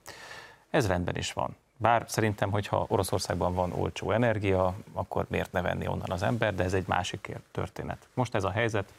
Ez 0.70 0.86
rendben 0.86 1.16
is 1.16 1.32
van. 1.32 1.56
Bár 1.82 2.04
szerintem, 2.08 2.50
hogyha 2.50 2.86
Oroszországban 2.88 3.54
van 3.54 3.72
olcsó 3.72 4.10
energia, 4.10 4.74
akkor 4.92 5.26
miért 5.28 5.52
ne 5.52 5.62
venni 5.62 5.86
onnan 5.86 6.10
az 6.10 6.22
ember, 6.22 6.54
de 6.54 6.64
ez 6.64 6.74
egy 6.74 6.86
másik 6.86 7.36
történet. 7.50 8.08
Most 8.14 8.34
ez 8.34 8.44
a 8.44 8.50
helyzet 8.50 8.92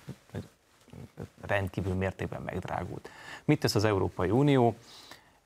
rendkívül 1.42 1.94
mértékben 1.94 2.42
megdrágult. 2.42 3.10
Mit 3.46 3.60
tesz 3.60 3.76
az 3.76 3.84
Európai 3.84 4.30
Unió? 4.30 4.76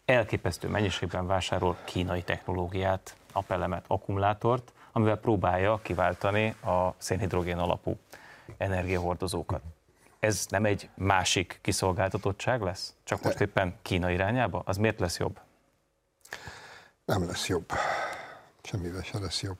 Elképesztő 0.05 0.67
mennyiségben 0.67 1.27
vásárol 1.27 1.77
kínai 1.83 2.23
technológiát, 2.23 3.15
napelemet, 3.33 3.85
akkumulátort, 3.87 4.73
amivel 4.91 5.17
próbálja 5.17 5.79
kiváltani 5.81 6.47
a 6.47 6.93
szénhidrogén 6.97 7.57
alapú 7.57 7.97
energiahordozókat. 8.57 9.61
Ez 10.19 10.45
nem 10.49 10.65
egy 10.65 10.89
másik 10.95 11.59
kiszolgáltatottság 11.61 12.61
lesz? 12.61 12.95
Csak 13.03 13.23
most 13.23 13.39
éppen 13.39 13.75
Kína 13.81 14.11
irányába? 14.11 14.61
Az 14.65 14.77
miért 14.77 14.99
lesz 14.99 15.19
jobb? 15.19 15.39
Nem 17.07 17.25
lesz 17.25 17.47
jobb. 17.47 17.71
Semmivel 18.61 19.01
se 19.01 19.19
lesz 19.19 19.41
jobb. 19.41 19.57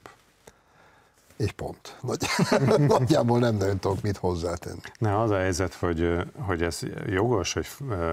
És 1.38 1.52
pont. 1.52 1.98
Nagy, 2.02 2.26
nagyjából 2.98 3.40
nem 3.40 3.56
nagyon 3.56 3.80
tudok 3.80 4.02
mit 4.02 4.18
hozzátenni. 4.18 4.80
Ne, 4.98 5.20
az 5.22 5.32
a 5.32 5.38
helyzet, 5.38 5.74
hogy, 5.74 6.18
hogy 6.40 6.62
ez 6.62 6.80
jogos, 7.06 7.54
hogy 7.54 7.68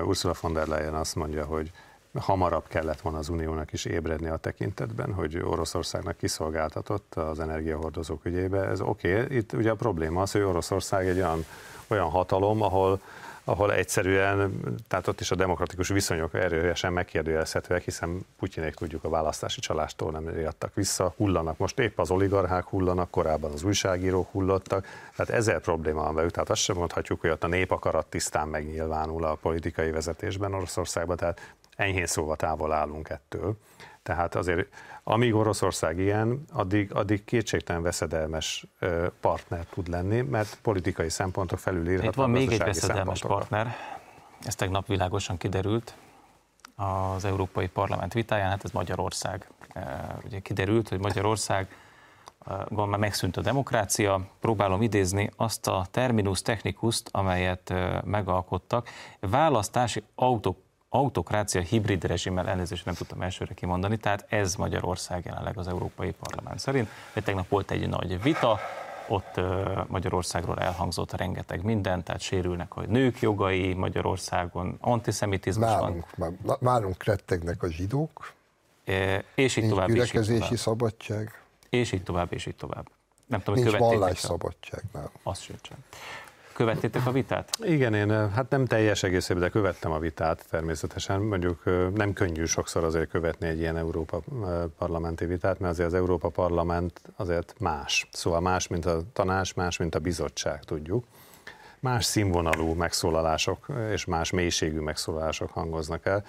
Ursula 0.06 0.34
von 0.40 0.52
der 0.52 0.66
Leyen 0.66 0.94
azt 0.94 1.14
mondja, 1.14 1.44
hogy 1.44 1.72
hamarabb 2.18 2.68
kellett 2.68 3.00
volna 3.00 3.18
az 3.18 3.28
Uniónak 3.28 3.72
is 3.72 3.84
ébredni 3.84 4.28
a 4.28 4.36
tekintetben, 4.36 5.12
hogy 5.12 5.38
Oroszországnak 5.38 6.16
kiszolgáltatott 6.16 7.14
az 7.14 7.40
energiahordozók 7.40 8.24
ügyébe. 8.24 8.64
Ez 8.68 8.80
oké, 8.80 9.22
okay. 9.22 9.36
itt 9.36 9.52
ugye 9.52 9.70
a 9.70 9.74
probléma 9.74 10.22
az, 10.22 10.32
hogy 10.32 10.40
Oroszország 10.42 11.08
egy 11.08 11.16
olyan, 11.16 11.44
olyan 11.88 12.10
hatalom, 12.10 12.62
ahol 12.62 13.00
ahol 13.44 13.72
egyszerűen, 13.72 14.60
tehát 14.88 15.06
ott 15.06 15.20
is 15.20 15.30
a 15.30 15.34
demokratikus 15.34 15.88
viszonyok 15.88 16.34
erősen 16.34 16.92
megkérdőjelezhetőek, 16.92 17.82
hiszen 17.82 18.26
Putyinék 18.38 18.74
tudjuk 18.74 19.04
a 19.04 19.08
választási 19.08 19.60
csalástól 19.60 20.10
nem 20.10 20.38
jöttek 20.38 20.74
vissza, 20.74 21.14
hullanak. 21.16 21.58
Most 21.58 21.78
épp 21.78 21.98
az 21.98 22.10
oligarchák 22.10 22.64
hullanak, 22.64 23.10
korábban 23.10 23.52
az 23.52 23.62
újságírók 23.62 24.30
hullottak, 24.30 24.86
tehát 25.16 25.32
ezzel 25.32 25.60
probléma 25.60 26.02
van 26.02 26.14
velük. 26.14 26.30
Tehát 26.30 26.50
azt 26.50 26.60
sem 26.60 26.76
mondhatjuk, 26.76 27.20
hogy 27.20 27.30
ott 27.30 27.44
a 27.44 27.46
népakarat 27.46 28.06
tisztán 28.06 28.48
megnyilvánul 28.48 29.24
a 29.24 29.34
politikai 29.34 29.90
vezetésben 29.90 30.54
Oroszországban, 30.54 31.16
tehát 31.16 31.54
enyhén 31.76 32.06
szóval 32.06 32.36
távol 32.36 32.72
állunk 32.72 33.08
ettől. 33.08 33.56
Tehát 34.04 34.34
azért, 34.34 34.68
amíg 35.04 35.34
Oroszország 35.34 35.98
ilyen, 35.98 36.44
addig, 36.52 36.94
addig 36.94 37.24
kétségtelen 37.24 37.82
veszedelmes 37.82 38.66
partner 39.20 39.64
tud 39.64 39.88
lenni, 39.88 40.20
mert 40.20 40.58
politikai 40.62 41.08
szempontok 41.08 41.58
felülírható. 41.58 42.08
Itt 42.08 42.14
van 42.14 42.30
még 42.30 42.52
egy 42.52 42.58
veszedelmes 42.58 43.20
partner, 43.20 43.76
ez 44.42 44.54
tegnap 44.54 44.86
világosan 44.86 45.36
kiderült 45.36 45.94
az 46.76 47.24
Európai 47.24 47.68
Parlament 47.68 48.12
vitáján, 48.12 48.48
hát 48.48 48.64
ez 48.64 48.70
Magyarország. 48.70 49.48
Ugye 50.24 50.40
kiderült, 50.40 50.88
hogy 50.88 50.98
Magyarország 50.98 51.76
már 52.68 52.98
megszűnt 52.98 53.36
a 53.36 53.40
demokrácia, 53.40 54.20
próbálom 54.40 54.82
idézni 54.82 55.30
azt 55.36 55.66
a 55.66 55.86
terminus 55.90 56.42
technicust, 56.42 57.08
amelyet 57.12 57.74
megalkottak. 58.04 58.88
Választási 59.20 60.02
auto 60.14 60.54
autokrácia 60.94 61.60
hibrid 61.60 62.04
rezsimmel 62.04 62.48
elnézést 62.48 62.84
nem 62.84 62.94
tudtam 62.94 63.22
elsőre 63.22 63.54
kimondani, 63.54 63.96
tehát 63.96 64.24
ez 64.28 64.54
Magyarország 64.54 65.24
jelenleg 65.24 65.58
az 65.58 65.68
Európai 65.68 66.12
Parlament 66.12 66.58
szerint. 66.58 66.88
De 67.12 67.20
tegnap 67.20 67.48
volt 67.48 67.70
egy 67.70 67.88
nagy 67.88 68.22
vita, 68.22 68.58
ott 69.08 69.40
Magyarországról 69.88 70.58
elhangzott 70.58 71.12
rengeteg 71.12 71.62
minden, 71.62 72.02
tehát 72.02 72.20
sérülnek 72.20 72.76
a 72.76 72.80
nők 72.80 73.20
jogai 73.20 73.72
Magyarországon, 73.72 74.76
antiszemitizmus 74.80 75.68
nálunk, 75.68 76.06
van. 76.16 76.38
Nálunk 76.60 77.04
rettegnek 77.04 77.62
a 77.62 77.70
zsidók, 77.70 78.32
e, 78.84 79.24
és 79.34 79.56
így 79.56 79.68
tovább. 79.68 79.88
Gyülekezési 79.88 80.56
szabadság. 80.56 81.42
És 81.68 81.92
így 81.92 82.02
tovább, 82.02 82.32
és 82.32 82.46
így 82.46 82.56
tovább. 82.56 82.88
Nem 83.26 83.42
tudom, 83.42 83.62
Nincs 83.62 83.76
vallásszabadság 83.76 84.82
nálunk. 84.92 85.12
Azt 85.22 85.42
sem. 85.42 85.78
Követtétek 86.54 87.06
a 87.06 87.10
vitát? 87.10 87.48
Igen, 87.62 87.94
én 87.94 88.30
hát 88.30 88.50
nem 88.50 88.66
teljes 88.66 89.02
egészében, 89.02 89.42
de 89.42 89.48
követtem 89.48 89.92
a 89.92 89.98
vitát 89.98 90.44
természetesen. 90.50 91.20
Mondjuk 91.20 91.62
nem 91.94 92.12
könnyű 92.12 92.44
sokszor 92.44 92.84
azért 92.84 93.10
követni 93.10 93.48
egy 93.48 93.58
ilyen 93.58 93.76
Európa 93.76 94.22
parlamenti 94.78 95.24
vitát, 95.24 95.58
mert 95.58 95.72
azért 95.72 95.88
az 95.88 95.94
Európa 95.94 96.28
Parlament 96.28 97.00
azért 97.16 97.54
más. 97.58 98.08
Szóval 98.12 98.40
más, 98.40 98.68
mint 98.68 98.86
a 98.86 99.02
tanács, 99.12 99.54
más, 99.54 99.76
mint 99.76 99.94
a 99.94 99.98
bizottság, 99.98 100.64
tudjuk. 100.64 101.04
Más 101.80 102.04
színvonalú 102.04 102.72
megszólalások 102.72 103.66
és 103.92 104.04
más 104.04 104.30
mélységű 104.30 104.78
megszólalások 104.78 105.50
hangoznak 105.50 106.06
el. 106.06 106.24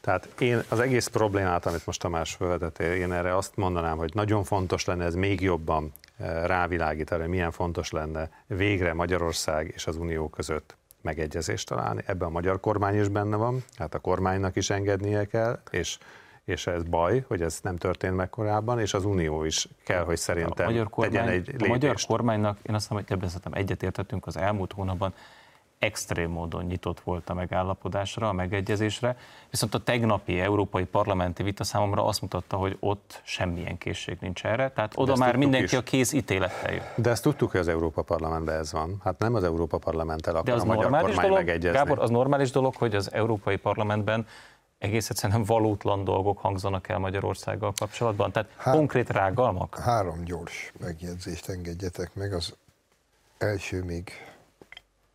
Tehát 0.00 0.28
én 0.38 0.62
az 0.68 0.80
egész 0.80 1.06
problémát, 1.06 1.66
amit 1.66 1.86
most 1.86 2.00
Tamás 2.00 2.34
felvetett, 2.34 2.78
én 2.78 3.12
erre 3.12 3.36
azt 3.36 3.56
mondanám, 3.56 3.96
hogy 3.96 4.10
nagyon 4.14 4.44
fontos 4.44 4.84
lenne 4.84 5.04
ez 5.04 5.14
még 5.14 5.40
jobban 5.40 5.92
rávilágít 6.44 7.10
arra, 7.10 7.28
milyen 7.28 7.50
fontos 7.50 7.90
lenne 7.90 8.28
végre 8.46 8.94
Magyarország 8.94 9.72
és 9.74 9.86
az 9.86 9.96
Unió 9.96 10.28
között 10.28 10.76
megegyezést 11.02 11.68
találni. 11.68 12.02
Ebben 12.06 12.28
a 12.28 12.30
magyar 12.30 12.60
kormány 12.60 13.00
is 13.00 13.08
benne 13.08 13.36
van, 13.36 13.64
hát 13.76 13.94
a 13.94 13.98
kormánynak 13.98 14.56
is 14.56 14.70
engednie 14.70 15.24
kell, 15.24 15.60
és 15.70 15.98
és 16.44 16.66
ez 16.66 16.82
baj, 16.82 17.24
hogy 17.28 17.42
ez 17.42 17.58
nem 17.62 17.76
történt 17.76 18.16
meg 18.16 18.30
korábban, 18.30 18.80
és 18.80 18.94
az 18.94 19.04
Unió 19.04 19.44
is 19.44 19.68
kell, 19.84 20.04
hogy 20.04 20.16
szerintem 20.16 20.66
a 20.66 20.70
magyar 20.70 20.90
kormány, 20.90 21.12
tegyen 21.14 21.28
egy 21.28 21.46
lépést. 21.46 21.64
A 21.64 21.68
magyar 21.68 21.96
kormánynak, 22.06 22.58
én 22.62 22.74
azt 22.74 22.90
mondom, 22.90 23.08
hogy 23.08 23.16
ebben 23.16 23.28
szerintem 23.28 23.60
egyetértettünk 23.60 24.26
az 24.26 24.36
elmúlt 24.36 24.72
hónapban, 24.72 25.14
extrém 25.80 26.30
módon 26.30 26.64
nyitott 26.64 27.00
volt 27.00 27.30
a 27.30 27.34
megállapodásra, 27.34 28.28
a 28.28 28.32
megegyezésre, 28.32 29.16
viszont 29.50 29.74
a 29.74 29.78
tegnapi 29.78 30.40
európai 30.40 30.84
parlamenti 30.84 31.42
vita 31.42 31.64
számomra 31.64 32.04
azt 32.04 32.20
mutatta, 32.20 32.56
hogy 32.56 32.76
ott 32.80 33.20
semmilyen 33.24 33.78
készség 33.78 34.16
nincs 34.20 34.44
erre, 34.44 34.70
tehát 34.70 34.92
oda 34.96 35.16
már 35.16 35.36
mindenki 35.36 35.64
is. 35.64 35.72
a 35.72 35.82
kéz 35.82 36.12
ítélettel 36.12 36.72
jön. 36.72 36.82
De 36.96 37.10
ezt 37.10 37.22
tudtuk, 37.22 37.50
hogy 37.50 37.60
az 37.60 37.68
Európa 37.68 38.02
Parlamentben 38.02 38.58
ez 38.58 38.72
van. 38.72 39.00
Hát 39.04 39.18
nem 39.18 39.34
az 39.34 39.44
Európa 39.44 39.78
Parlamenttel 39.78 40.34
akar 40.34 40.44
De 40.44 40.52
az 40.52 40.62
a 40.62 40.64
magyar 40.64 40.82
normális 40.82 41.14
kormány 41.14 41.30
dolog, 41.30 41.44
megegyezni. 41.46 41.78
Gábor, 41.78 41.98
az 41.98 42.10
normális 42.10 42.50
dolog, 42.50 42.74
hogy 42.76 42.94
az 42.94 43.12
Európai 43.12 43.56
Parlamentben 43.56 44.26
egész 44.78 45.10
egyszerűen 45.10 45.44
valótlan 45.44 46.04
dolgok 46.04 46.38
hangzanak 46.38 46.88
el 46.88 46.98
Magyarországgal 46.98 47.72
kapcsolatban? 47.78 48.32
Tehát 48.32 48.48
Há- 48.56 48.74
konkrét 48.74 49.10
rágalmak? 49.10 49.78
Három 49.78 50.24
gyors 50.24 50.72
megjegyzést 50.80 51.48
engedjetek 51.48 52.14
meg. 52.14 52.32
Az 52.32 52.54
első 53.38 53.82
még 53.82 54.12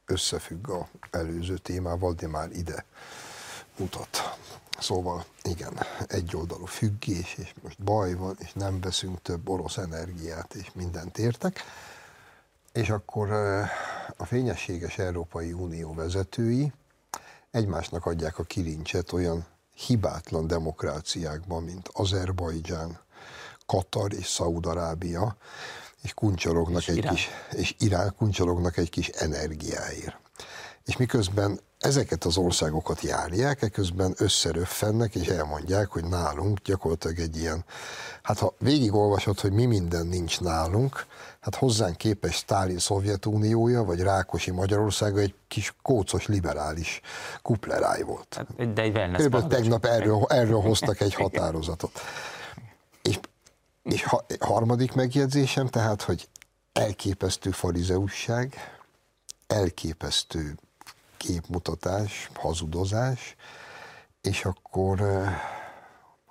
összefügg 0.06 0.70
a 0.70 0.88
előző 1.12 1.58
témával, 1.58 2.14
de 2.14 2.28
már 2.28 2.52
ide 2.52 2.86
mutat. 3.78 4.38
Szóval 4.80 5.26
igen, 5.44 5.74
egyoldalú 6.08 6.66
függés, 6.66 7.36
és 7.38 7.54
most 7.64 7.84
baj 7.84 8.14
van, 8.14 8.36
és 8.40 8.54
nem 8.54 8.80
veszünk 8.80 9.22
több 9.22 9.50
orosz 9.50 9.78
energiát, 9.78 10.54
és 10.54 10.72
mindent 10.74 11.18
értek. 11.18 11.64
És 12.72 12.90
akkor 12.90 13.32
a 14.18 14.26
fényességes 14.26 14.98
Európai 14.98 15.54
Unió 15.54 15.94
vezetői 15.94 16.74
egymásnak 17.52 18.06
adják 18.06 18.40
a 18.40 18.44
kilincset 18.44 19.12
olyan 19.12 19.46
hibátlan 19.76 20.48
demokráciákban, 20.48 21.64
mint 21.64 21.90
Azerbajdzsán, 21.94 23.00
Katar 23.66 24.14
és 24.14 24.28
Szaudarábia, 24.28 25.36
és 26.06 26.14
kuncsorognak 26.14 26.82
és 26.82 26.88
egy 26.88 26.98
Irán. 26.98 27.14
kis, 27.14 27.30
és 27.52 27.76
Irán 27.80 28.14
kuncsorognak 28.18 28.78
egy 28.78 28.90
kis 28.90 29.08
energiáért. 29.08 30.18
és 30.86 30.98
miközben 30.98 31.60
ezeket 31.80 32.24
az 32.24 32.38
országokat 32.38 33.02
járják, 33.02 33.62
eközben 33.62 34.14
összeröffennek, 34.18 35.16
és 35.16 35.28
elmondják, 35.28 35.88
hogy 35.88 36.04
nálunk 36.04 36.60
gyakorlatilag 36.64 37.20
egy 37.20 37.38
ilyen, 37.38 37.66
hát 38.22 38.40
ha 38.40 38.54
végigolvasod, 38.60 39.40
hogy 39.40 39.52
mi 39.52 39.66
minden 39.66 40.08
nincs 40.08 40.40
nálunk, 40.42 41.06
hát 41.40 41.56
hozzánk 41.56 41.98
képes 41.98 42.36
Stálin 42.36 42.80
Szovjetuniója, 42.80 43.84
vagy 43.84 44.00
Rákosi 44.00 44.52
Magyarországa 44.52 45.20
egy 45.20 45.34
kis 45.48 45.76
kócos 45.82 46.28
liberális 46.28 47.02
kupleráj 47.42 48.02
volt. 48.02 48.34
Hát, 48.36 48.74
de 48.74 48.82
egy 48.82 48.94
Körülbelül 49.12 49.48
tegnap 49.48 49.86
erről, 49.86 50.26
erről 50.28 50.62
hoztak 50.62 51.00
egy 51.02 51.14
határozatot. 51.24 52.02
És, 53.86 54.04
ha, 54.04 54.26
harmadik 54.40 54.94
megjegyzésem, 54.94 55.68
tehát, 55.68 56.02
hogy 56.02 56.30
elképesztő 56.74 57.52
farizeusság, 57.52 58.56
elképesztő 59.48 60.58
képmutatás, 61.18 62.30
hazudozás, 62.34 63.36
és 64.22 64.46
akkor 64.46 65.02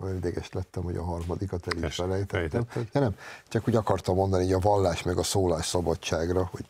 olyan 0.00 0.16
ideges 0.16 0.52
lettem, 0.52 0.82
hogy 0.82 0.96
a 0.96 1.04
harmadikat 1.04 1.66
el 1.66 1.82
is 1.82 1.94
felejtettem. 1.94 2.66
Ja, 2.92 3.00
nem, 3.00 3.16
csak 3.48 3.68
úgy 3.68 3.76
akartam 3.76 4.14
mondani, 4.14 4.44
hogy 4.44 4.52
a 4.52 4.58
vallás 4.58 5.02
meg 5.02 5.18
a 5.18 5.22
szólás 5.22 5.66
szabadságra, 5.66 6.50
hogy 6.50 6.68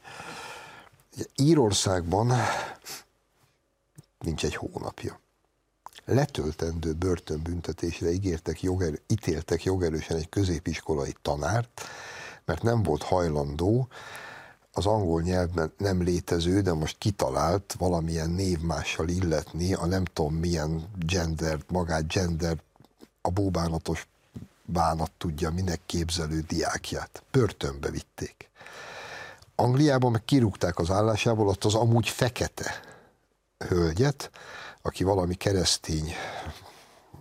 Írországban 1.37 2.33
nincs 4.19 4.45
egy 4.45 4.57
hónapja. 4.57 5.21
Letöltendő 6.05 6.93
börtönbüntetésre 6.93 8.11
ígértek 8.11 8.63
jogerő, 8.63 9.01
ítéltek 9.07 9.65
jogerősen 9.65 10.17
egy 10.17 10.29
középiskolai 10.29 11.15
tanárt, 11.23 11.83
mert 12.45 12.63
nem 12.63 12.83
volt 12.83 13.03
hajlandó 13.03 13.89
az 14.73 14.87
angol 14.87 15.23
nyelvben 15.23 15.73
nem 15.79 16.03
létező, 16.03 16.61
de 16.61 16.73
most 16.73 16.99
kitalált 16.99 17.75
valamilyen 17.79 18.31
névmással 18.31 19.09
illetni 19.09 19.75
a 19.75 19.87
nem 19.87 20.05
tudom 20.05 20.35
milyen 20.35 20.89
gender, 21.07 21.59
magát 21.69 22.13
gender, 22.13 22.57
a 23.21 23.31
bóbánatos 23.31 24.07
bánat 24.65 25.11
tudja, 25.19 25.51
minek 25.51 25.81
képzelő 25.87 26.41
diákját. 26.41 27.23
Börtönbe 27.31 27.91
vitték. 27.91 28.51
Angliában 29.55 30.11
meg 30.11 30.25
kirúgták 30.25 30.79
az 30.79 30.91
állásából 30.91 31.49
ott 31.49 31.65
az 31.65 31.75
amúgy 31.75 32.09
fekete 32.09 32.81
hölgyet, 33.69 34.31
aki 34.87 35.05
valami 35.05 35.35
keresztény 35.35 36.15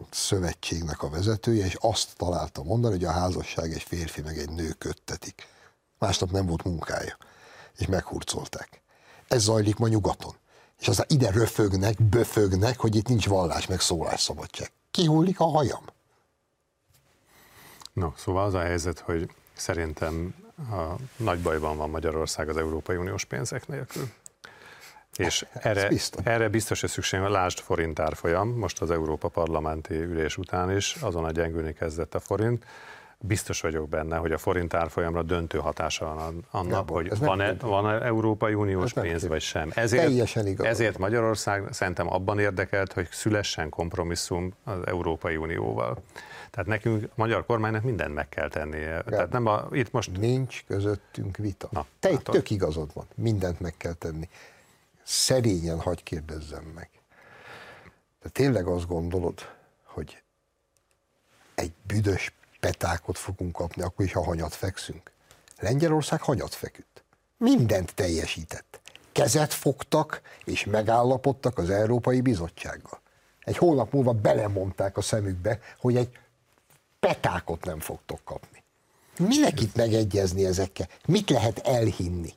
szövetségnek 0.10 1.04
a 1.04 1.10
vezetője, 1.10 1.66
és 1.66 1.78
azt 1.80 2.18
találta 2.18 2.64
mondani, 2.64 2.94
hogy 2.94 3.06
a 3.06 3.12
házasság 3.12 3.72
egy 3.72 3.84
férfi 3.84 4.22
meg 4.22 4.38
egy 4.38 4.50
nő 4.50 4.72
köttetik. 4.72 5.48
Másnap 6.00 6.32
nem 6.32 6.46
volt 6.46 6.64
munkája 6.64 7.18
és 7.78 7.86
meghurcolták. 7.86 8.82
Ez 9.28 9.42
zajlik 9.42 9.78
ma 9.78 9.88
nyugaton. 9.88 10.36
És 10.80 10.88
aztán 10.88 11.06
ide 11.10 11.32
röfögnek, 11.32 12.02
böfögnek, 12.02 12.80
hogy 12.80 12.96
itt 12.96 13.08
nincs 13.08 13.28
vallás 13.28 13.68
meg 13.68 13.80
szólásszabadság. 13.80 14.72
Kihullik 14.92 15.40
a 15.40 15.46
hajam. 15.46 15.84
No, 17.94 18.12
szóval 18.18 18.46
az 18.46 18.54
a 18.54 18.60
helyzet, 18.60 19.00
hogy 19.00 19.30
szerintem 19.54 20.36
a 20.58 20.96
nagy 21.18 21.42
bajban 21.42 21.78
van 21.78 21.90
Magyarország 21.90 22.50
az 22.50 22.58
Európai 22.58 22.96
Uniós 22.96 23.26
pénzek 23.26 23.68
nélkül. 23.68 24.12
És 25.18 25.46
erre 25.54 25.88
biztos. 25.88 26.26
erre 26.26 26.50
biztos, 26.50 26.82
hogy 26.82 26.90
szükség 26.90 27.20
van. 27.20 27.32
Lásd 27.32 27.60
forint 27.60 28.00
árfolyam, 28.00 28.50
most 28.50 28.82
az 28.82 28.92
Európa 28.92 29.28
Parlamenti 29.28 29.94
ülés 29.94 30.38
után 30.38 30.76
is, 30.76 30.96
azon 31.02 31.24
a 31.24 31.32
gyengülni 31.32 31.74
kezdett 31.74 32.16
a 32.16 32.20
forint 32.20 32.66
biztos 33.26 33.62
vagyok 33.62 33.90
benne, 33.90 34.18
hogy 34.18 34.32
a 34.32 34.38
forint 34.38 34.74
árfolyamra 34.74 35.24
döntő 35.24 35.58
hatása 35.58 36.06
van 36.06 36.46
annak, 36.52 36.72
Gábor, 36.72 37.02
hogy 37.02 37.20
van-e, 37.20 37.54
van-e 37.54 38.06
Európai 38.06 38.54
Uniós 38.54 38.94
pénz, 38.94 39.28
vagy 39.28 39.42
sem. 39.42 39.72
Ezért, 39.76 40.60
ezért 40.60 40.98
Magyarország 40.98 41.68
szerintem 41.72 42.14
abban 42.14 42.40
érdekelt, 42.40 42.94
hogy 42.94 43.08
szülessen 43.12 43.70
kompromisszum 43.70 44.54
az 44.64 44.80
Európai 44.86 45.36
Unióval. 45.36 45.98
Tehát 46.52 46.68
nekünk, 46.68 47.04
a 47.04 47.14
magyar 47.16 47.46
kormánynak 47.46 47.84
mindent 47.84 48.14
meg 48.14 48.30
kell 48.30 48.48
tennie. 48.48 48.90
Gábor, 48.90 49.12
Tehát 49.12 49.32
nem 49.32 49.46
a, 49.46 49.68
itt 49.72 49.92
most... 49.92 50.18
Nincs 50.18 50.64
közöttünk 50.68 51.38
vita. 51.38 51.68
Na, 51.72 51.86
Te 52.00 52.10
hát 52.10 52.24
tök 52.24 52.50
igazad 52.50 52.90
van, 52.94 53.06
mindent 53.16 53.60
meg 53.60 53.74
kell 53.78 53.94
tenni. 53.94 54.30
Szerényen 55.04 55.80
hagy 55.80 56.04
kérdezzem 56.04 56.64
meg. 56.64 56.90
De 58.22 58.30
tényleg 58.30 58.68
azt 58.68 58.88
gondolod, 58.88 59.42
hogy 59.84 60.24
egy 61.56 61.74
büdös 61.88 62.34
petákot 62.60 63.18
fogunk 63.18 63.52
kapni, 63.52 63.82
akkor 63.82 64.06
is, 64.06 64.14
ha 64.14 64.24
hanyat 64.24 64.54
fekszünk. 64.54 65.12
Lengyelország 65.60 66.22
hanyat 66.22 66.54
feküdt. 66.54 67.04
Mindent 67.38 67.94
teljesített. 67.94 68.82
Kezet 69.12 69.54
fogtak, 69.54 70.22
és 70.44 70.66
megállapodtak 70.66 71.58
az 71.58 71.70
Európai 71.70 72.22
Bizottsággal. 72.22 73.02
Egy 73.40 73.58
hónap 73.58 73.94
múlva 73.94 74.14
belemondták 74.14 74.98
a 74.98 75.02
szemükbe, 75.02 75.60
hogy 75.80 75.96
egy 75.96 76.18
petákot 77.00 77.66
nem 77.66 77.80
fogtok 77.80 78.20
kapni. 78.24 78.64
Minek 79.18 79.62
itt 79.62 79.76
megegyezni 79.76 80.46
ezekkel? 80.46 80.88
Mit 81.08 81.30
lehet 81.30 81.60
elhinni? 81.60 82.34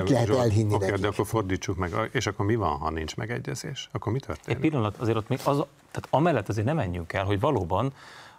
Mit 0.00 0.08
de, 0.08 0.12
lehet 0.12 0.26
Zsolt, 0.26 0.40
elhinni 0.40 0.74
okay, 0.74 0.90
De 0.90 1.06
akkor 1.06 1.26
fordítsuk 1.26 1.76
meg, 1.76 2.10
és 2.12 2.26
akkor 2.26 2.46
mi 2.46 2.54
van, 2.54 2.78
ha 2.78 2.90
nincs 2.90 3.16
megegyezés? 3.16 3.88
Akkor 3.92 4.12
mi 4.12 4.18
történik? 4.18 4.62
Egy 4.62 4.70
pillanat, 4.70 4.96
azért 4.96 5.16
ott 5.16 5.28
még 5.28 5.38
az, 5.44 5.56
tehát 5.90 6.06
amellett 6.10 6.48
azért 6.48 6.66
nem 6.66 6.76
menjünk 6.76 7.12
el, 7.12 7.24
hogy 7.24 7.40
valóban 7.40 7.92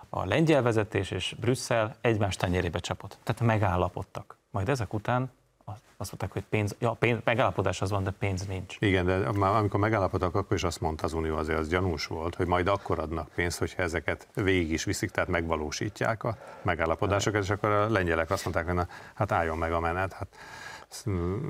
a 0.09 0.25
lengyel 0.25 0.61
vezetés 0.61 1.11
és 1.11 1.35
Brüsszel 1.39 1.95
egymás 2.01 2.35
tenyerébe 2.35 2.79
csapott. 2.79 3.17
Tehát 3.23 3.41
megállapodtak. 3.41 4.37
Majd 4.51 4.69
ezek 4.69 4.93
után 4.93 5.31
azt 5.97 6.11
mondták, 6.11 6.31
hogy 6.31 6.43
pénz, 6.49 6.75
ja, 6.79 6.91
pénz, 6.91 7.19
megállapodás 7.23 7.81
az 7.81 7.89
van, 7.89 8.03
de 8.03 8.11
pénz 8.11 8.45
nincs. 8.45 8.75
Igen, 8.79 9.05
de 9.05 9.31
már 9.31 9.55
amikor 9.55 9.79
megállapodtak, 9.79 10.35
akkor 10.35 10.57
is 10.57 10.63
azt 10.63 10.81
mondta 10.81 11.05
az 11.05 11.13
Unió, 11.13 11.35
azért 11.35 11.59
az 11.59 11.67
gyanús 11.67 12.05
volt, 12.05 12.35
hogy 12.35 12.47
majd 12.47 12.67
akkor 12.67 12.99
adnak 12.99 13.29
pénzt, 13.35 13.59
hogyha 13.59 13.81
ezeket 13.81 14.27
végig 14.33 14.71
is 14.71 14.83
viszik, 14.83 15.09
tehát 15.11 15.29
megvalósítják 15.29 16.23
a 16.23 16.37
megállapodásokat, 16.61 17.43
és 17.43 17.49
akkor 17.49 17.69
a 17.69 17.89
lengyelek 17.89 18.31
azt 18.31 18.43
mondták, 18.43 18.65
hogy 18.65 18.73
na, 18.73 18.87
hát 19.13 19.31
álljon 19.31 19.57
meg 19.57 19.71
a 19.71 19.79
menet. 19.79 20.13
Hát, 20.13 20.27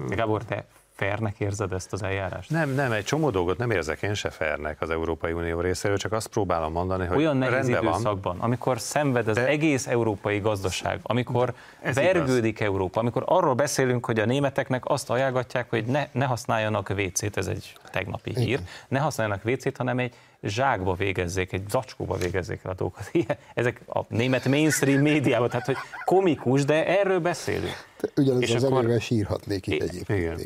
Gábor, 0.08 0.44
te 0.44 0.66
fernek 0.96 1.40
érzed 1.40 1.74
ezt 1.74 1.94
az 1.94 2.04
eljárást? 2.04 2.50
Nem, 2.50 2.70
nem, 2.70 2.92
egy 2.92 3.04
csomó 3.04 3.30
dolgot 3.30 3.58
nem 3.58 3.72
érzek 3.72 4.02
én 4.02 4.14
se 4.14 4.30
fernek 4.30 4.82
az 4.82 4.90
Európai 4.90 5.32
Unió 5.32 5.60
részéről, 5.60 5.98
csak 5.98 6.12
azt 6.12 6.28
próbálom 6.28 6.72
mondani, 6.72 7.06
hogy 7.06 7.18
Olyan 7.18 7.38
nehéz 7.38 7.68
időszakban, 7.68 8.38
van. 8.38 8.40
amikor 8.40 8.80
szenved 8.80 9.28
az 9.28 9.36
De... 9.36 9.48
egész 9.48 9.88
európai 9.88 10.40
gazdaság, 10.40 11.00
amikor 11.04 11.54
Ez 11.82 11.96
vergődik 11.96 12.60
igaz. 12.60 12.68
Európa, 12.68 13.00
amikor 13.00 13.24
arról 13.26 13.54
beszélünk, 13.54 14.06
hogy 14.06 14.20
a 14.20 14.26
németeknek 14.26 14.86
azt 14.86 15.10
ajánlgatják, 15.10 15.70
hogy 15.70 15.86
ne, 15.86 16.08
ne 16.12 16.26
használjanak 16.26 16.94
WC-t, 16.98 17.38
ez 17.38 17.48
egy 17.48 17.76
tegnapi 17.92 18.34
hír, 18.36 18.60
ne 18.88 19.00
használjanak 19.00 19.46
WC-t, 19.46 19.78
hanem 19.78 20.00
egy 20.00 20.14
zsákba 20.44 20.94
végezzék, 20.94 21.54
egy 21.54 21.64
zacskóba 21.70 22.16
végezzék 22.16 22.60
el 22.64 22.72
a 22.72 22.74
dolgokat. 22.74 23.12
Ezek 23.54 23.82
a 23.88 24.00
német 24.08 24.48
mainstream 24.48 25.02
médiában, 25.02 25.50
tehát 25.50 25.66
hogy 25.66 25.78
komikus, 26.06 26.66
de 26.66 27.00
erről 27.00 27.20
beszélünk. 27.20 27.92
Ugyanez 28.16 28.42
és 28.42 28.56
az 28.56 28.64
akkor, 28.64 29.02
sírhatnék 29.02 29.68
itt 29.68 29.82
egyébként. 29.82 30.20
Igen. 30.20 30.40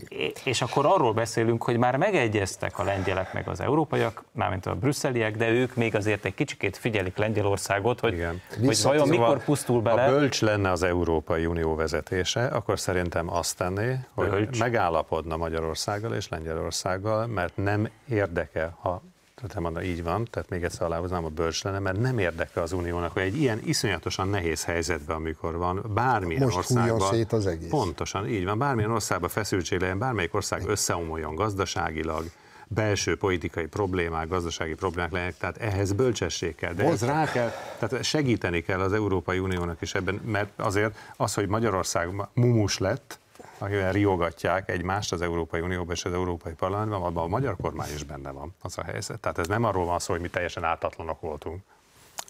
És 0.43 0.61
akkor 0.61 0.85
arról 0.85 1.13
beszélünk, 1.13 1.63
hogy 1.63 1.77
már 1.77 1.95
megegyeztek 1.95 2.79
a 2.79 2.83
lengyelek 2.83 3.33
meg 3.33 3.47
az 3.47 3.59
európaiak, 3.59 4.23
mármint 4.31 4.65
a 4.65 4.75
brüsszeliek, 4.75 5.37
de 5.37 5.49
ők 5.49 5.75
még 5.75 5.95
azért 5.95 6.25
egy 6.25 6.33
kicsikét 6.33 6.77
figyelik 6.77 7.17
Lengyelországot, 7.17 7.99
hogy, 7.99 8.13
Igen. 8.13 8.41
hogy 8.65 8.81
vajon 8.83 9.07
mikor 9.07 9.43
pusztul 9.43 9.81
bele. 9.81 10.01
Ha 10.01 10.09
bölcs 10.09 10.41
lenne 10.41 10.71
az 10.71 10.83
Európai 10.83 11.45
Unió 11.45 11.75
vezetése, 11.75 12.45
akkor 12.45 12.79
szerintem 12.79 13.33
azt 13.33 13.57
tenné, 13.57 13.99
hogy 14.13 14.29
bölcs. 14.29 14.59
megállapodna 14.59 15.37
Magyarországgal 15.37 16.13
és 16.13 16.29
Lengyelországgal, 16.29 17.27
mert 17.27 17.55
nem 17.55 17.89
érdeke, 18.09 18.73
ha 18.79 19.01
tehát 19.41 19.59
mondom, 19.59 19.83
így 19.83 20.03
van, 20.03 20.27
tehát 20.29 20.49
még 20.49 20.63
egyszer 20.63 20.81
aláhoznám 20.85 21.25
a 21.25 21.29
bölcs 21.29 21.63
lenne, 21.63 21.79
mert 21.79 21.99
nem 21.99 22.17
érdeke 22.17 22.61
az 22.61 22.71
uniónak, 22.71 23.11
hogy 23.11 23.21
egy 23.21 23.41
ilyen 23.41 23.61
iszonyatosan 23.65 24.27
nehéz 24.27 24.63
helyzetben, 24.63 25.15
amikor 25.15 25.57
van 25.57 25.83
bármilyen 25.93 26.43
Most 26.43 26.57
országban. 26.57 27.11
szét 27.11 27.33
az 27.33 27.47
egész. 27.47 27.69
Pontosan, 27.69 28.27
így 28.27 28.45
van, 28.45 28.57
bármilyen 28.57 28.91
országban 28.91 29.29
feszültség 29.29 29.79
legyen, 29.79 29.97
bármelyik 29.99 30.33
ország 30.33 30.67
összeomoljon 30.67 31.35
gazdaságilag, 31.35 32.25
belső 32.67 33.17
politikai 33.17 33.65
problémák, 33.65 34.27
gazdasági 34.27 34.73
problémák 34.73 35.11
legyenek, 35.11 35.37
tehát 35.37 35.57
ehhez 35.57 35.93
bölcsesség 35.93 36.55
kell. 36.55 36.73
De 36.73 36.83
ez 36.83 37.05
rá 37.05 37.31
kell, 37.31 37.51
tehát 37.79 38.03
segíteni 38.03 38.61
kell 38.61 38.79
az 38.79 38.93
Európai 38.93 39.39
Uniónak 39.39 39.81
is 39.81 39.93
ebben, 39.93 40.21
mert 40.25 40.49
azért 40.55 40.97
az, 41.15 41.33
hogy 41.33 41.47
Magyarország 41.47 42.09
mumus 42.33 42.77
lett, 42.77 43.19
akivel 43.57 43.91
riogatják 43.91 44.69
egymást 44.69 45.11
az 45.11 45.21
Európai 45.21 45.59
Unióban 45.59 45.95
és 45.95 46.05
az 46.05 46.13
Európai 46.13 46.53
Parlamentben, 46.53 47.01
abban 47.01 47.23
a 47.23 47.27
magyar 47.27 47.55
kormány 47.55 47.93
is 47.93 48.03
benne 48.03 48.31
van 48.31 48.55
az 48.61 48.77
a 48.77 48.83
helyzet. 48.83 49.19
Tehát 49.19 49.37
ez 49.37 49.47
nem 49.47 49.63
arról 49.63 49.85
van 49.85 49.99
szó, 49.99 50.13
hogy 50.13 50.21
mi 50.21 50.29
teljesen 50.29 50.63
átatlanok 50.63 51.21
voltunk. 51.21 51.61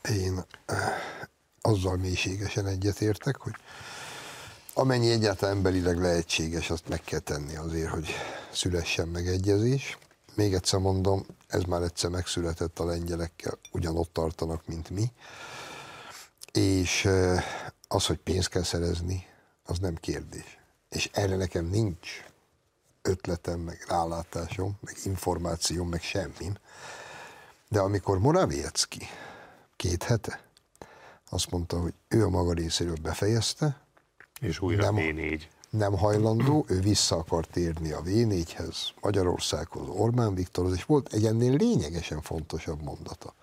Én 0.10 0.46
eh, 0.66 0.78
azzal 1.62 1.98
mélységesen 1.98 2.66
egyetértek, 2.66 3.38
hogy 3.38 3.54
amennyi 4.74 5.12
egyáltalán 5.12 5.56
emberileg 5.56 5.98
lehetséges, 5.98 6.70
azt 6.70 6.90
meg 6.90 7.02
kell 7.02 7.20
tenni 7.20 7.56
azért, 7.56 7.90
hogy 7.90 8.10
szülessen 8.52 9.08
megegyezés. 9.08 9.98
Még 10.36 10.54
egyszer 10.54 10.80
mondom, 10.80 11.26
ez 11.48 11.64
már 11.64 11.82
egyszer 11.82 12.10
megszületett 12.10 12.80
a 12.80 12.86
lengyelekkel, 12.86 13.58
ugyanott 13.72 14.14
tartanak, 14.14 14.68
mint 14.68 14.90
mi. 14.90 15.12
És 16.52 17.06
eh, 17.06 17.44
az, 17.88 18.06
hogy 18.06 18.18
pénzt 18.18 18.50
kell 18.50 18.64
szerezni, 18.64 19.26
az 19.64 19.80
nem 19.80 19.96
kérdés 19.96 20.57
és 20.90 21.10
erre 21.14 21.36
nekem 21.36 21.66
nincs 21.66 22.24
ötletem, 23.02 23.60
meg 23.60 23.86
rálátásom, 23.88 24.78
meg 24.82 24.98
információm, 25.04 25.90
meg 25.90 26.02
semmin. 26.02 26.60
De 27.68 27.80
amikor 27.80 28.20
Morawiecki 28.20 29.08
két 29.76 30.04
hete 30.04 30.42
azt 31.30 31.52
mondta, 31.52 31.80
hogy 31.80 31.94
ő 32.08 32.24
a 32.24 32.30
maga 32.30 32.54
részéről 32.54 32.98
befejezte, 33.02 33.82
és 34.40 34.60
újra 34.60 34.84
nem, 34.84 34.96
V4. 34.98 35.42
Nem 35.70 35.98
hajlandó, 35.98 36.66
ő 36.68 36.80
vissza 36.80 37.16
akar 37.16 37.46
térni 37.46 37.92
a 37.92 38.02
V4-hez, 38.02 38.76
Magyarországhoz, 39.02 39.88
Orbán 39.88 40.36
Viktorhoz, 40.36 40.76
és 40.76 40.84
volt 40.84 41.14
egy 41.14 41.26
ennél 41.26 41.56
lényegesen 41.56 42.22
fontosabb 42.22 42.82
mondata. 42.82 43.34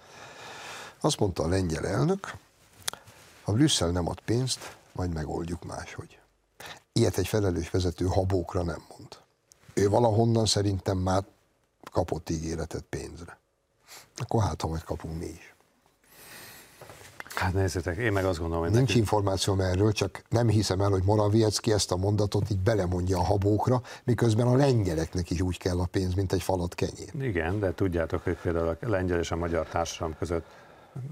Azt 1.00 1.18
mondta 1.18 1.42
a 1.42 1.48
lengyel 1.48 1.86
elnök, 1.86 2.34
ha 3.42 3.52
Brüsszel 3.52 3.90
nem 3.90 4.08
ad 4.08 4.20
pénzt, 4.20 4.76
majd 4.92 5.12
megoldjuk 5.12 5.64
máshogy. 5.64 6.18
Ilyet 6.98 7.18
egy 7.18 7.26
felelős 7.28 7.70
vezető 7.70 8.06
habókra 8.06 8.62
nem 8.62 8.84
mond. 8.88 9.08
Ő 9.74 9.88
valahonnan 9.88 10.46
szerintem 10.46 10.98
már 10.98 11.24
kapott 11.92 12.30
ígéretet 12.30 12.84
pénzre. 12.88 13.38
Akkor 14.16 14.42
hát, 14.42 14.60
ha 14.60 14.68
majd 14.68 14.82
kapunk 14.82 15.18
mi 15.18 15.26
is. 15.26 15.54
Hát 17.34 17.52
nézzétek, 17.52 17.96
én 17.96 18.12
meg 18.12 18.24
azt 18.24 18.38
gondolom, 18.38 18.64
hogy 18.64 18.72
Nincs 18.72 18.88
neki... 18.88 18.98
információm 18.98 19.60
erről, 19.60 19.92
csak 19.92 20.22
nem 20.28 20.48
hiszem 20.48 20.80
el, 20.80 20.90
hogy 20.90 21.02
Morawiecki 21.04 21.72
ezt 21.72 21.92
a 21.92 21.96
mondatot 21.96 22.50
így 22.50 22.58
belemondja 22.58 23.18
a 23.18 23.22
habókra, 23.22 23.82
miközben 24.04 24.46
a 24.46 24.56
lengyeleknek 24.56 25.30
is 25.30 25.40
úgy 25.40 25.58
kell 25.58 25.80
a 25.80 25.86
pénz, 25.86 26.14
mint 26.14 26.32
egy 26.32 26.42
falat 26.42 26.74
kenyér. 26.74 27.10
Igen, 27.20 27.60
de 27.60 27.74
tudjátok, 27.74 28.22
hogy 28.22 28.36
például 28.36 28.68
a 28.68 28.88
lengyel 28.88 29.18
és 29.18 29.30
a 29.30 29.36
magyar 29.36 29.66
társadalom 29.66 30.16
között 30.18 30.46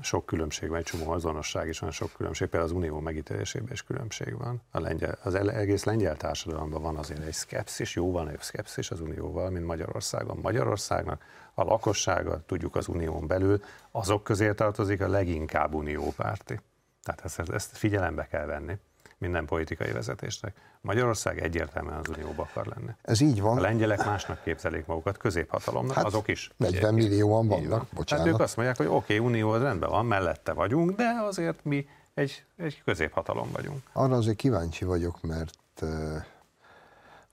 sok 0.01 0.27
különbség 0.27 0.69
van, 0.69 0.79
egy 0.79 0.85
csomó 0.85 1.11
azonosság 1.11 1.69
is 1.69 1.79
van, 1.79 1.91
sok 1.91 2.13
különbség, 2.17 2.49
például 2.49 2.73
az 2.73 2.77
unió 2.77 3.01
megítélésében 3.01 3.73
is 3.73 3.83
különbség 3.83 4.39
van. 4.39 4.63
A 4.71 4.81
lengyel, 4.81 5.19
az 5.23 5.35
egész 5.35 5.85
lengyel 5.85 6.17
társadalomban 6.17 6.83
van 6.83 6.97
azért 6.97 7.27
egy 7.27 7.33
szkepszis, 7.33 7.95
jóval 7.95 8.25
nagyobb 8.25 8.43
szkepszis 8.43 8.91
az 8.91 9.01
unióval, 9.01 9.51
mint 9.51 9.67
Magyarországon. 9.67 10.39
Magyarországnak 10.43 11.25
a 11.55 11.63
lakossága, 11.63 12.43
tudjuk 12.47 12.77
az 12.77 12.89
unión 12.89 13.27
belül, 13.27 13.63
azok 13.91 14.25
közé 14.25 14.53
tartozik 14.53 15.01
a 15.01 15.09
leginkább 15.09 15.75
uniópárti. 15.75 16.61
Tehát 17.03 17.25
ezt, 17.25 17.51
ezt 17.51 17.77
figyelembe 17.77 18.27
kell 18.27 18.47
venni 18.47 18.79
minden 19.23 19.47
politikai 19.47 19.93
vezetésnek. 19.93 20.57
Magyarország 20.81 21.43
egyértelműen 21.43 21.99
az 21.99 22.09
unióba 22.09 22.43
akar 22.43 22.67
lenni. 22.67 22.91
Ez 23.03 23.21
így 23.21 23.41
van. 23.41 23.59
A 23.59 23.61
lengyelek 23.61 24.05
másnak 24.05 24.43
képzelik 24.43 24.87
magukat, 24.87 25.17
középhatalomnak, 25.17 25.97
hát 25.97 26.05
azok 26.05 26.29
is. 26.29 26.51
40 26.57 26.95
millióan 26.95 27.49
vannak, 27.49 27.69
van. 27.69 27.89
bocsánat. 27.93 28.25
Tehát 28.25 28.27
ők 28.27 28.47
azt 28.47 28.57
mondják, 28.57 28.77
hogy 28.77 28.87
oké, 28.87 28.97
okay, 28.97 29.19
unió 29.19 29.51
az 29.51 29.63
rendben 29.63 29.91
van, 29.91 30.07
mellette 30.07 30.53
vagyunk, 30.53 30.97
de 30.97 31.17
azért 31.29 31.65
mi 31.65 31.87
egy, 32.15 32.45
egy 32.57 32.83
középhatalom 32.85 33.51
vagyunk. 33.53 33.83
Arra 33.93 34.17
azért 34.17 34.37
kíváncsi 34.37 34.85
vagyok, 34.85 35.23
mert 35.23 35.83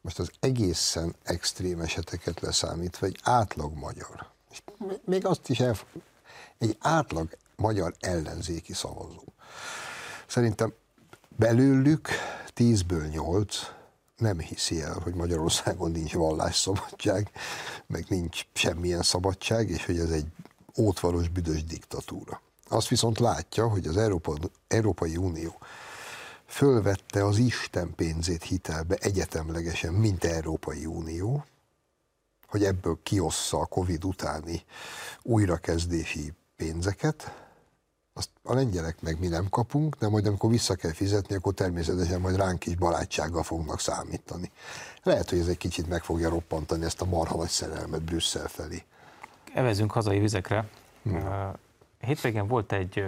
most 0.02 0.20
az 0.20 0.32
egészen 0.40 1.16
extrém 1.24 1.80
eseteket 1.80 2.40
leszámítva 2.40 3.06
egy 3.06 3.20
átlag 3.24 3.74
magyar, 3.74 4.26
és 4.52 4.62
még 5.06 5.26
azt 5.26 5.50
is 5.50 5.60
el, 5.60 5.76
egy 6.58 6.78
átlag 6.80 7.38
magyar 7.56 7.94
ellenzéki 8.00 8.74
szavazó. 8.74 9.24
Szerintem 10.28 10.74
belőlük 11.40 12.10
tízből 12.54 13.06
nyolc 13.06 13.56
nem 14.18 14.40
hiszi 14.40 14.82
el, 14.82 15.00
hogy 15.04 15.14
Magyarországon 15.14 15.92
nincs 15.92 16.14
vallásszabadság, 16.14 17.32
meg 17.88 18.06
nincs 18.08 18.46
semmilyen 18.54 19.02
szabadság, 19.02 19.70
és 19.70 19.86
hogy 19.86 20.00
ez 20.00 20.10
egy 20.10 20.26
ótvaros, 20.78 21.28
büdös 21.28 21.64
diktatúra. 21.64 22.42
Azt 22.68 22.88
viszont 22.88 23.20
látja, 23.20 23.68
hogy 23.68 23.88
az 23.88 23.98
Európa, 23.98 24.34
Európai 24.68 25.18
Unió 25.18 25.60
fölvette 26.46 27.26
az 27.26 27.38
Isten 27.38 27.96
pénzét 27.96 28.44
hitelbe 28.44 28.96
egyetemlegesen, 28.96 29.94
mint 29.94 30.24
Európai 30.24 30.86
Unió, 30.86 31.46
hogy 32.48 32.64
ebből 32.64 33.00
kiossza 33.04 33.60
a 33.60 33.66
Covid 33.66 34.06
utáni 34.06 34.64
újrakezdési 35.22 36.34
pénzeket, 36.56 37.49
azt 38.20 38.30
a 38.44 38.54
lengyelek 38.54 39.02
meg 39.02 39.20
mi 39.20 39.28
nem 39.28 39.50
kapunk, 39.50 39.96
de 39.96 40.10
majd 40.10 40.26
amikor 40.26 40.50
vissza 40.50 40.76
kell 40.76 40.92
fizetni, 40.92 41.36
akkor 41.36 41.54
természetesen 41.54 42.22
majd 42.22 42.36
ránk 42.36 42.66
is 42.66 42.76
barátsággal 42.76 43.44
fognak 43.44 43.80
számítani. 43.80 44.52
Lehet, 45.04 45.30
hogy 45.30 45.40
ez 45.40 45.48
egy 45.48 45.58
kicsit 45.58 45.88
meg 45.88 46.04
fogja 46.04 46.30
roppantani 46.30 46.86
ezt 46.86 47.02
a 47.02 47.06
marha 47.06 47.38
nagy 47.38 47.50
szerelmet 47.50 48.02
Brüsszel 48.02 48.48
felé. 48.48 48.84
Evezünk 49.54 49.92
hazai 49.92 50.20
vizekre. 50.20 50.68
Hmm. 51.04 51.52
Hétvégén 52.00 52.48
volt 52.48 52.72
egy 52.72 53.04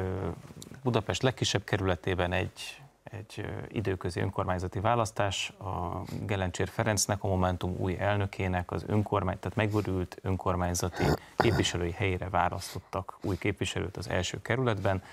Budapest 0.84 1.22
legkisebb 1.22 1.64
kerületében 1.64 2.32
egy 2.32 2.82
egy 3.12 3.46
időközi 3.68 4.20
önkormányzati 4.20 4.80
választás. 4.80 5.50
A 5.60 6.02
Gelencsér 6.26 6.68
Ferencnek, 6.68 7.24
a 7.24 7.28
Momentum 7.28 7.76
új 7.78 7.98
elnökének 8.00 8.72
az 8.72 8.84
önkormány, 8.88 9.40
tehát 9.40 9.58
megörült 9.58 10.18
önkormányzati 10.22 11.04
képviselői 11.38 11.92
helyére 11.92 12.30
választottak 12.30 13.18
új 13.22 13.38
képviselőt 13.38 13.98
az 13.98 14.10
első 14.10 14.42
kerületben, 14.42 15.04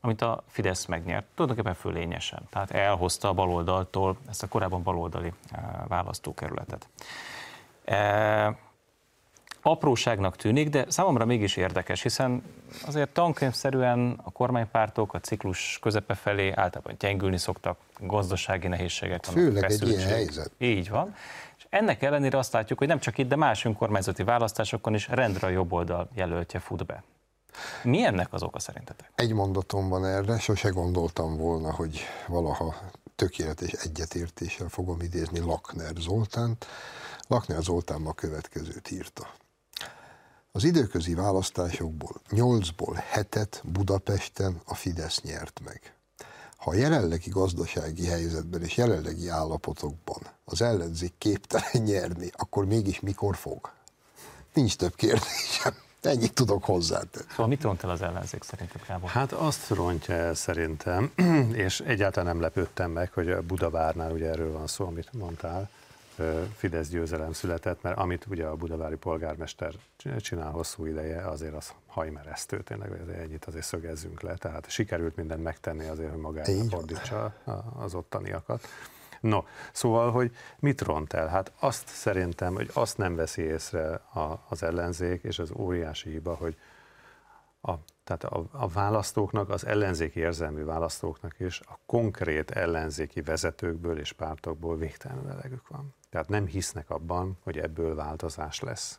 amit 0.00 0.22
a 0.22 0.42
Fidesz 0.48 0.86
megnyert, 0.86 1.26
tulajdonképpen 1.34 1.80
fölényesen. 1.80 2.42
Tehát 2.50 2.70
elhozta 2.70 3.28
a 3.28 3.32
baloldaltól 3.32 4.16
ezt 4.28 4.42
a 4.42 4.48
korábban 4.48 4.82
baloldali 4.82 5.32
választókerületet 5.88 6.88
apróságnak 9.66 10.36
tűnik, 10.36 10.68
de 10.68 10.84
számomra 10.88 11.24
mégis 11.24 11.56
érdekes, 11.56 12.02
hiszen 12.02 12.42
azért 12.86 13.08
tankönyvszerűen 13.08 14.20
a 14.22 14.30
kormánypártok 14.30 15.14
a 15.14 15.20
ciklus 15.20 15.78
közepe 15.82 16.14
felé 16.14 16.50
általában 16.50 16.94
gyengülni 16.98 17.38
szoktak, 17.38 17.78
gazdasági 18.00 18.68
nehézségek 18.68 19.26
vannak. 19.26 19.42
Főleg 19.42 19.70
egy 19.70 19.88
ilyen 19.88 20.08
helyzet. 20.08 20.50
Így 20.58 20.88
van. 20.90 21.14
És 21.58 21.66
ennek 21.70 22.02
ellenére 22.02 22.38
azt 22.38 22.52
látjuk, 22.52 22.78
hogy 22.78 22.88
nem 22.88 22.98
csak 22.98 23.18
itt, 23.18 23.28
de 23.28 23.36
más 23.36 23.64
önkormányzati 23.64 24.22
választásokon 24.22 24.94
is 24.94 25.08
rendre 25.08 25.46
a 25.46 25.50
jobb 25.50 25.72
oldal 25.72 26.08
jelöltje 26.14 26.58
fut 26.58 26.86
be. 26.86 27.02
Mi 27.82 28.04
ennek 28.04 28.32
az 28.32 28.42
oka 28.42 28.58
szerintetek? 28.58 29.10
Egy 29.14 29.32
mondatom 29.32 29.88
van 29.88 30.06
erre, 30.06 30.38
sose 30.38 30.68
gondoltam 30.68 31.36
volna, 31.36 31.72
hogy 31.72 32.00
valaha 32.26 32.74
tökéletes 33.16 33.72
egyetértéssel 33.72 34.68
fogom 34.68 35.00
idézni 35.00 35.38
Lakner 35.38 35.92
Zoltánt. 35.98 36.66
Lakner 37.28 37.62
Zoltán 37.62 38.00
ma 38.00 38.12
következőt 38.12 38.90
írta. 38.90 39.26
Az 40.56 40.64
időközi 40.64 41.14
választásokból 41.14 42.20
8-ból 42.30 43.02
7-et 43.14 43.60
Budapesten 43.64 44.60
a 44.64 44.74
Fidesz 44.74 45.20
nyert 45.22 45.60
meg. 45.64 45.94
Ha 46.56 46.70
a 46.70 46.74
jelenlegi 46.74 47.30
gazdasági 47.30 48.06
helyzetben 48.06 48.62
és 48.62 48.76
jelenlegi 48.76 49.28
állapotokban 49.28 50.22
az 50.44 50.62
ellenzék 50.62 51.12
képtelen 51.18 51.82
nyerni, 51.90 52.30
akkor 52.32 52.64
mégis 52.64 53.00
mikor 53.00 53.36
fog? 53.36 53.70
Nincs 54.52 54.76
több 54.76 54.94
kérdésem. 54.94 55.74
Ennyit 56.00 56.34
tudok 56.34 56.64
hozzátenni. 56.64 57.26
Szóval 57.30 57.46
mit 57.46 57.62
ront 57.62 57.82
el 57.82 57.90
az 57.90 58.02
ellenzék 58.02 58.42
szerintem, 58.42 58.82
Kábor? 58.86 59.10
Hát 59.10 59.32
azt 59.32 59.68
rontja 59.68 60.14
el 60.14 60.34
szerintem, 60.34 61.12
és 61.66 61.80
egyáltalán 61.80 62.32
nem 62.32 62.42
lepődtem 62.42 62.90
meg, 62.90 63.12
hogy 63.12 63.30
a 63.30 63.42
Budavárnál 63.42 64.12
ugye 64.12 64.28
erről 64.28 64.52
van 64.52 64.66
szó, 64.66 64.86
amit 64.86 65.12
mondtál, 65.12 65.70
Fidesz 66.56 66.88
győzelem 66.88 67.32
született, 67.32 67.82
mert 67.82 67.98
amit 67.98 68.26
ugye 68.26 68.46
a 68.46 68.56
budavári 68.56 68.96
polgármester 68.96 69.74
csinál 70.18 70.50
hosszú 70.50 70.86
ideje, 70.86 71.28
azért 71.28 71.54
az 71.54 71.72
hajmeresztő, 71.86 72.62
tényleg 72.62 72.92
azért 72.92 73.18
ennyit 73.18 73.44
azért 73.44 73.64
szögezzünk 73.64 74.20
le, 74.20 74.36
tehát 74.36 74.70
sikerült 74.70 75.16
mindent 75.16 75.42
megtenni 75.42 75.86
azért, 75.86 76.10
hogy 76.10 76.20
magára 76.20 76.52
fordítsa 76.68 77.34
az 77.78 77.94
ottaniakat. 77.94 78.66
No, 79.20 79.42
szóval, 79.72 80.10
hogy 80.10 80.36
mit 80.58 80.80
ront 80.80 81.12
el? 81.12 81.26
Hát 81.26 81.52
azt 81.58 81.88
szerintem, 81.88 82.54
hogy 82.54 82.70
azt 82.72 82.98
nem 82.98 83.16
veszi 83.16 83.42
észre 83.42 84.00
az 84.48 84.62
ellenzék, 84.62 85.22
és 85.22 85.38
az 85.38 85.50
óriási 85.56 86.10
hiba, 86.10 86.34
hogy 86.34 86.56
a, 87.62 87.72
tehát 88.04 88.24
a, 88.24 88.46
a 88.50 88.68
választóknak, 88.68 89.50
az 89.50 89.66
ellenzéki 89.66 90.20
érzelmű 90.20 90.64
választóknak 90.64 91.40
is 91.40 91.60
a 91.60 91.78
konkrét 91.86 92.50
ellenzéki 92.50 93.20
vezetőkből 93.20 93.98
és 93.98 94.12
pártokból 94.12 94.76
végtelen 94.76 95.30
elegük 95.30 95.68
van. 95.68 95.94
Tehát 96.10 96.28
nem 96.28 96.46
hisznek 96.46 96.90
abban, 96.90 97.38
hogy 97.42 97.58
ebből 97.58 97.94
változás 97.94 98.60
lesz. 98.60 98.98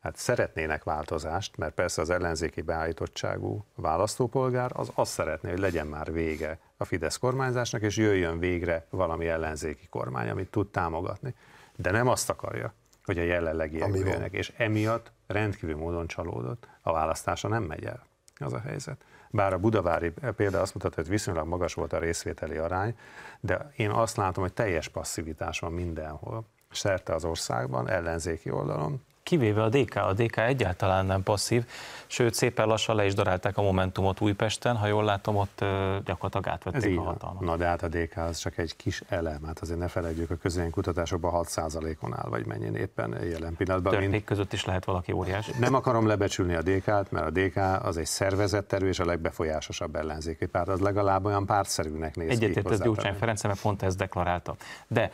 Hát 0.00 0.16
szeretnének 0.16 0.84
változást, 0.84 1.56
mert 1.56 1.74
persze 1.74 2.00
az 2.00 2.10
ellenzéki 2.10 2.60
beállítottságú 2.60 3.64
választópolgár 3.74 4.70
az 4.74 4.90
azt 4.94 5.12
szeretné, 5.12 5.50
hogy 5.50 5.58
legyen 5.58 5.86
már 5.86 6.12
vége 6.12 6.58
a 6.76 6.84
Fidesz 6.84 7.16
kormányzásnak, 7.16 7.82
és 7.82 7.96
jöjjön 7.96 8.38
végre 8.38 8.86
valami 8.90 9.26
ellenzéki 9.26 9.86
kormány, 9.86 10.28
amit 10.28 10.50
tud 10.50 10.68
támogatni. 10.68 11.34
De 11.76 11.90
nem 11.90 12.08
azt 12.08 12.30
akarja, 12.30 12.74
hogy 13.04 13.18
a 13.18 13.22
jelenlegiek 13.22 13.94
jöjjenek, 13.94 14.32
és 14.32 14.52
emiatt 14.56 15.12
rendkívül 15.26 15.76
módon 15.76 16.06
csalódott. 16.06 16.68
A 16.82 16.92
választása 16.92 17.48
nem 17.48 17.62
megy 17.62 17.84
el. 17.84 18.07
Az 18.38 18.52
a 18.52 18.60
helyzet. 18.60 19.04
Bár 19.30 19.52
a 19.52 19.58
budavári 19.58 20.12
példa 20.36 20.60
azt 20.60 20.74
mutatja, 20.74 21.02
hogy 21.02 21.12
viszonylag 21.12 21.46
magas 21.46 21.74
volt 21.74 21.92
a 21.92 21.98
részvételi 21.98 22.56
arány, 22.56 22.98
de 23.40 23.72
én 23.76 23.90
azt 23.90 24.16
látom, 24.16 24.42
hogy 24.42 24.52
teljes 24.52 24.88
passzivitás 24.88 25.58
van 25.58 25.72
mindenhol, 25.72 26.44
szerte 26.70 27.14
az 27.14 27.24
országban, 27.24 27.88
ellenzéki 27.88 28.50
oldalon, 28.50 29.04
kivéve 29.28 29.62
a 29.62 29.68
DK. 29.68 29.96
A 29.96 30.12
DK 30.12 30.36
egyáltalán 30.36 31.06
nem 31.06 31.22
passzív, 31.22 31.64
sőt 32.06 32.34
szépen 32.34 32.66
lassan 32.66 32.96
le 32.96 33.06
is 33.06 33.14
darálták 33.14 33.56
a 33.56 33.62
Momentumot 33.62 34.20
Újpesten, 34.20 34.76
ha 34.76 34.86
jól 34.86 35.04
látom, 35.04 35.36
ott 35.36 35.64
gyakorlatilag 36.04 36.48
átvették 36.48 36.90
Ez 36.90 36.96
a 36.96 37.02
hatalmat. 37.02 37.40
Na 37.40 37.56
de 37.56 37.66
hát 37.66 37.82
a 37.82 37.88
DK 37.88 38.16
az 38.16 38.38
csak 38.38 38.58
egy 38.58 38.76
kis 38.76 39.02
elem, 39.08 39.44
hát 39.46 39.58
azért 39.58 39.78
ne 39.78 39.88
felejtjük, 39.88 40.30
a 40.30 40.36
kutatásokban 40.70 41.44
6%-on 41.46 42.14
áll, 42.16 42.28
vagy 42.28 42.46
mennyi 42.46 42.78
éppen 42.78 43.16
jelen 43.24 43.56
pillanatban. 43.56 43.92
Törték 43.92 44.10
mint... 44.10 44.24
között 44.24 44.52
is 44.52 44.64
lehet 44.64 44.84
valaki 44.84 45.12
óriás. 45.12 45.50
Nem 45.58 45.74
akarom 45.74 46.06
lebecsülni 46.06 46.54
a 46.54 46.62
DK-t, 46.62 47.10
mert 47.10 47.26
a 47.26 47.30
DK 47.30 47.56
az 47.86 47.96
egy 47.96 48.06
szervezetterű 48.06 48.88
és 48.88 48.98
a 48.98 49.04
legbefolyásosabb 49.04 49.96
ellenzéki 49.96 50.46
párt, 50.46 50.68
az 50.68 50.80
legalább 50.80 51.24
olyan 51.24 51.46
pártszerűnek 51.46 52.16
néz 52.16 52.28
Egyetért 52.28 52.66
ki. 52.66 52.72
ez 52.72 52.80
Gyurcsány 52.80 53.14
Ferenc, 53.14 53.42
mert 53.42 53.60
pont 53.60 53.82
ezt 53.82 53.96
deklarálta. 53.96 54.56
De 54.86 55.10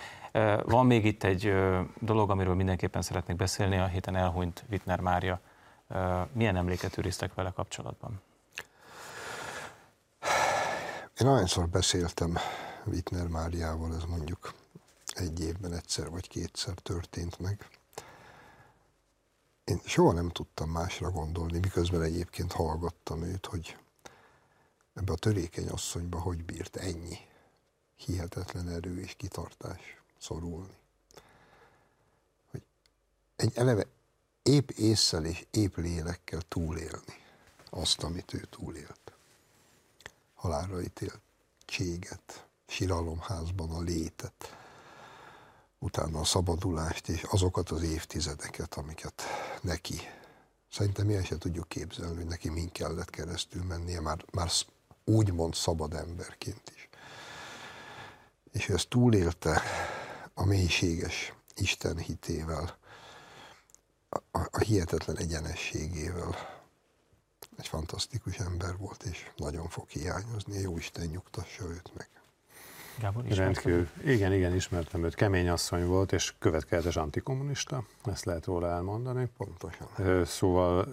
van 0.65 0.87
még 0.87 1.05
itt 1.05 1.25
egy 1.25 1.55
dolog, 1.99 2.31
amiről 2.31 2.55
mindenképpen 2.55 3.03
szeretnék 3.03 3.37
beszélni, 3.37 3.77
a 3.79 3.87
héten 4.05 4.23
elhunyt 4.23 4.65
Wittner 4.71 5.01
Mária. 5.01 5.41
Milyen 6.33 6.57
emléket 6.57 6.99
őriztek 6.99 7.35
vele 7.35 7.51
kapcsolatban? 7.51 8.21
Én 11.21 11.27
annyiszor 11.27 11.69
beszéltem 11.69 12.37
Wittner 12.85 13.27
Máriával, 13.27 13.95
ez 13.95 14.05
mondjuk 14.05 14.55
egy 15.07 15.41
évben 15.41 15.73
egyszer 15.73 16.11
vagy 16.11 16.29
kétszer 16.29 16.75
történt 16.75 17.39
meg. 17.39 17.69
Én 19.65 19.81
soha 19.85 20.13
nem 20.13 20.31
tudtam 20.31 20.71
másra 20.71 21.11
gondolni, 21.11 21.59
miközben 21.59 22.03
egyébként 22.03 22.53
hallgattam 22.53 23.23
őt, 23.23 23.47
hogy 23.47 23.77
ebbe 24.95 25.13
a 25.13 25.17
törékeny 25.17 25.69
asszonyba 25.69 26.21
hogy 26.21 26.45
bírt 26.45 26.77
ennyi 26.77 27.19
hihetetlen 27.97 28.69
erő 28.69 29.01
és 29.01 29.15
kitartás 29.15 30.03
szorulni. 30.19 30.83
Egy 33.37 33.53
eleve 33.55 33.87
épp 34.43 34.71
észszel 34.71 35.25
és 35.25 35.47
épp 35.51 35.77
lélekkel 35.77 36.41
túlélni 36.49 37.23
azt, 37.71 38.03
amit 38.03 38.35
ő 38.35 38.47
túlélt. 38.51 39.13
Halálra 40.35 40.83
ítélt 40.83 41.21
cséget, 41.65 42.47
siralomházban 42.67 43.71
a 43.71 43.81
létet, 43.81 44.57
utána 45.79 46.21
a 46.21 46.25
szabadulást 46.25 47.09
és 47.09 47.23
azokat 47.23 47.71
az 47.71 47.83
évtizedeket, 47.83 48.75
amiket 48.75 49.23
neki, 49.61 50.01
szerintem 50.71 51.11
ilyen 51.11 51.25
se 51.25 51.39
tudjuk 51.39 51.69
képzelni, 51.69 52.17
hogy 52.17 52.27
neki 52.27 52.49
mind 52.49 52.73
kellett 52.73 53.11
keresztül 53.11 53.63
mennie, 53.63 54.01
már, 54.01 54.25
már 54.33 54.51
úgymond 55.05 55.55
szabad 55.55 55.95
emberként 55.95 56.73
is. 56.75 56.89
És 58.53 58.69
ő 58.69 58.75
ezt 58.75 58.89
túlélte 58.89 59.63
a 60.35 60.45
mélységes 60.45 61.33
Isten 61.57 61.99
hitével, 61.99 62.77
a, 64.33 64.39
a 64.51 64.59
hihetetlen 64.59 65.19
egyenességével. 65.19 66.35
Egy 67.57 67.69
fantasztikus 67.69 68.39
ember 68.39 68.77
volt, 68.77 69.03
és 69.03 69.31
nagyon 69.37 69.69
fog 69.69 69.89
hiányozni. 69.89 70.61
Jó 70.61 70.77
Isten 70.77 71.07
nyugtassa 71.07 71.65
őt 71.65 71.91
meg. 71.97 72.09
Gábor, 73.01 73.25
Rendkívül. 73.25 73.89
Igen, 74.05 74.33
igen, 74.33 74.55
ismertem 74.55 75.05
őt. 75.05 75.15
Kemény 75.15 75.49
asszony 75.49 75.87
volt, 75.87 76.13
és 76.13 76.35
következetes 76.39 76.97
antikommunista. 76.97 77.85
Ezt 78.05 78.25
lehet 78.25 78.45
róla 78.45 78.69
elmondani. 78.69 79.29
Pontosan. 79.37 80.25
Szóval 80.25 80.85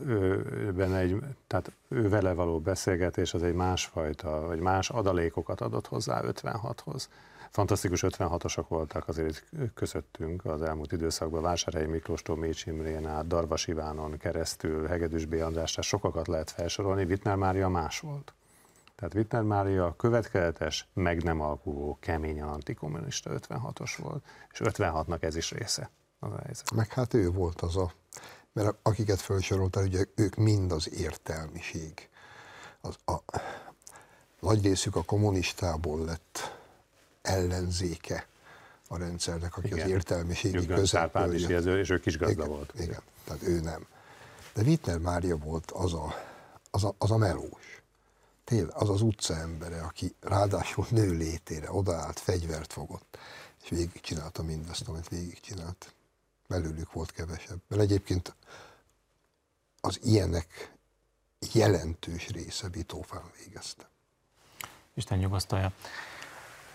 benne 0.76 0.98
egy, 0.98 1.18
tehát 1.48 1.72
ő 1.88 2.10
vele 2.10 2.34
való 2.34 2.60
beszélgetés 2.60 3.34
az 3.34 3.44
egy 3.44 3.54
másfajta, 3.54 4.46
vagy 4.46 4.60
más 4.60 4.90
adalékokat 4.90 5.62
adott 5.62 5.88
hozzá 5.88 6.22
56-hoz 6.24 7.10
fantasztikus 7.52 8.04
56-osok 8.08 8.66
voltak 8.68 9.08
azért 9.08 9.44
közöttünk 9.74 10.46
az 10.46 10.62
elmúlt 10.62 10.92
időszakban, 10.92 11.42
Vásárhelyi 11.42 11.86
Miklóstól 11.86 12.38
Mécs 12.38 12.66
Imrén 12.66 13.08
át, 13.08 13.28
Darvas 13.28 13.68
Ivánon 13.68 14.18
keresztül, 14.18 14.88
Hegedűs 14.88 15.26
B. 15.26 15.34
András, 15.34 15.72
tehát 15.72 15.90
sokakat 15.90 16.28
lehet 16.28 16.52
felsorolni, 16.52 17.04
Wittner 17.04 17.36
Mária 17.36 17.70
más 17.70 18.00
volt. 18.00 18.34
Tehát 18.96 19.16
Wittner 19.16 19.42
Mária 19.42 19.96
következetes, 19.96 20.88
meg 20.94 21.24
nem 21.24 21.42
alkuló, 21.42 21.98
keményen 22.02 22.48
antikommunista 22.48 23.32
56-os 23.34 23.98
volt, 23.98 24.26
és 24.52 24.62
56-nak 24.64 25.24
ez 25.24 25.36
is 25.36 25.52
része 25.52 25.90
az 26.20 26.32
a 26.32 26.40
helyzet. 26.44 26.74
Meg 26.74 26.94
hát 26.94 27.14
ő 27.14 27.30
volt 27.30 27.62
az 27.62 27.78
a, 27.78 27.92
mert 28.54 28.76
akiket 28.82 29.20
felsoroltál, 29.20 29.84
ugye 29.84 30.06
ők 30.16 30.36
mind 30.36 30.72
az 30.72 30.94
értelmiség. 30.94 32.10
Az 32.82 32.96
a, 33.06 33.16
nagy 34.40 34.64
részük 34.64 34.96
a 34.96 35.04
kommunistából 35.04 36.06
lett 36.06 36.61
ellenzéke 37.22 38.28
a 38.88 38.98
rendszernek, 38.98 39.58
aki 39.58 39.68
igen. 39.68 39.80
az 39.80 39.90
értelmiségi 39.90 40.66
közepből 40.66 41.34
is 41.34 41.48
jelző, 41.48 41.80
és 41.80 41.90
ő 41.90 42.00
kis 42.00 42.18
gazda 42.18 42.44
igen, 42.44 42.56
volt. 42.56 42.74
Igen, 42.80 43.02
tehát 43.24 43.42
ő 43.44 43.60
nem. 43.60 43.86
De 44.54 44.62
Wittner 44.62 44.98
Mária 44.98 45.38
volt 45.38 45.72
az 45.72 45.94
a, 45.94 46.16
az 46.72 46.84
a, 46.84 46.96
az 46.98 47.12
a 47.12 47.18
melós. 47.18 47.82
Tényleg, 48.44 48.76
az 48.76 48.90
az 48.90 49.02
utca 49.02 49.36
embere, 49.36 49.82
aki 49.82 50.16
ráadásul 50.20 50.86
nő 50.90 51.12
létére 51.12 51.72
odaállt, 51.72 52.20
fegyvert 52.20 52.74
fogott, 52.74 53.18
és 53.64 53.70
végigcsinálta 53.70 54.44
mindazt, 54.44 54.88
amit 54.88 55.10
végigcsinált. 55.10 55.94
Belőlük 56.48 56.94
volt 56.94 57.12
kevesebb. 57.12 57.60
Mert 57.68 57.82
egyébként 57.82 58.36
az 59.82 60.00
ilyenek 60.04 60.72
jelentős 61.54 62.28
része 62.28 62.70
Vitófán 62.70 63.32
végezte. 63.38 63.90
Isten 64.94 65.18
nyugasztalja. 65.18 65.72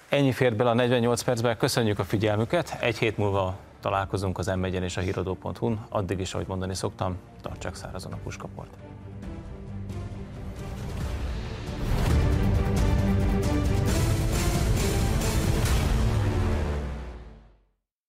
Ennyi 0.08 0.32
fért 0.32 0.56
bele 0.56 0.70
a 0.70 0.74
48 0.74 1.22
percben, 1.22 1.56
köszönjük 1.56 1.98
a 1.98 2.04
figyelmüket, 2.04 2.76
egy 2.80 2.98
hét 2.98 3.16
múlva 3.16 3.56
találkozunk 3.80 4.38
az 4.38 4.46
m 4.46 4.64
és 4.64 4.96
a 4.96 5.00
híradó.hu-n, 5.00 5.86
addig 5.88 6.20
is, 6.20 6.34
ahogy 6.34 6.46
mondani 6.46 6.74
szoktam, 6.74 7.16
tartsák 7.42 7.74
szárazon 7.74 8.12
a 8.12 8.18
puskaport. 8.22 8.70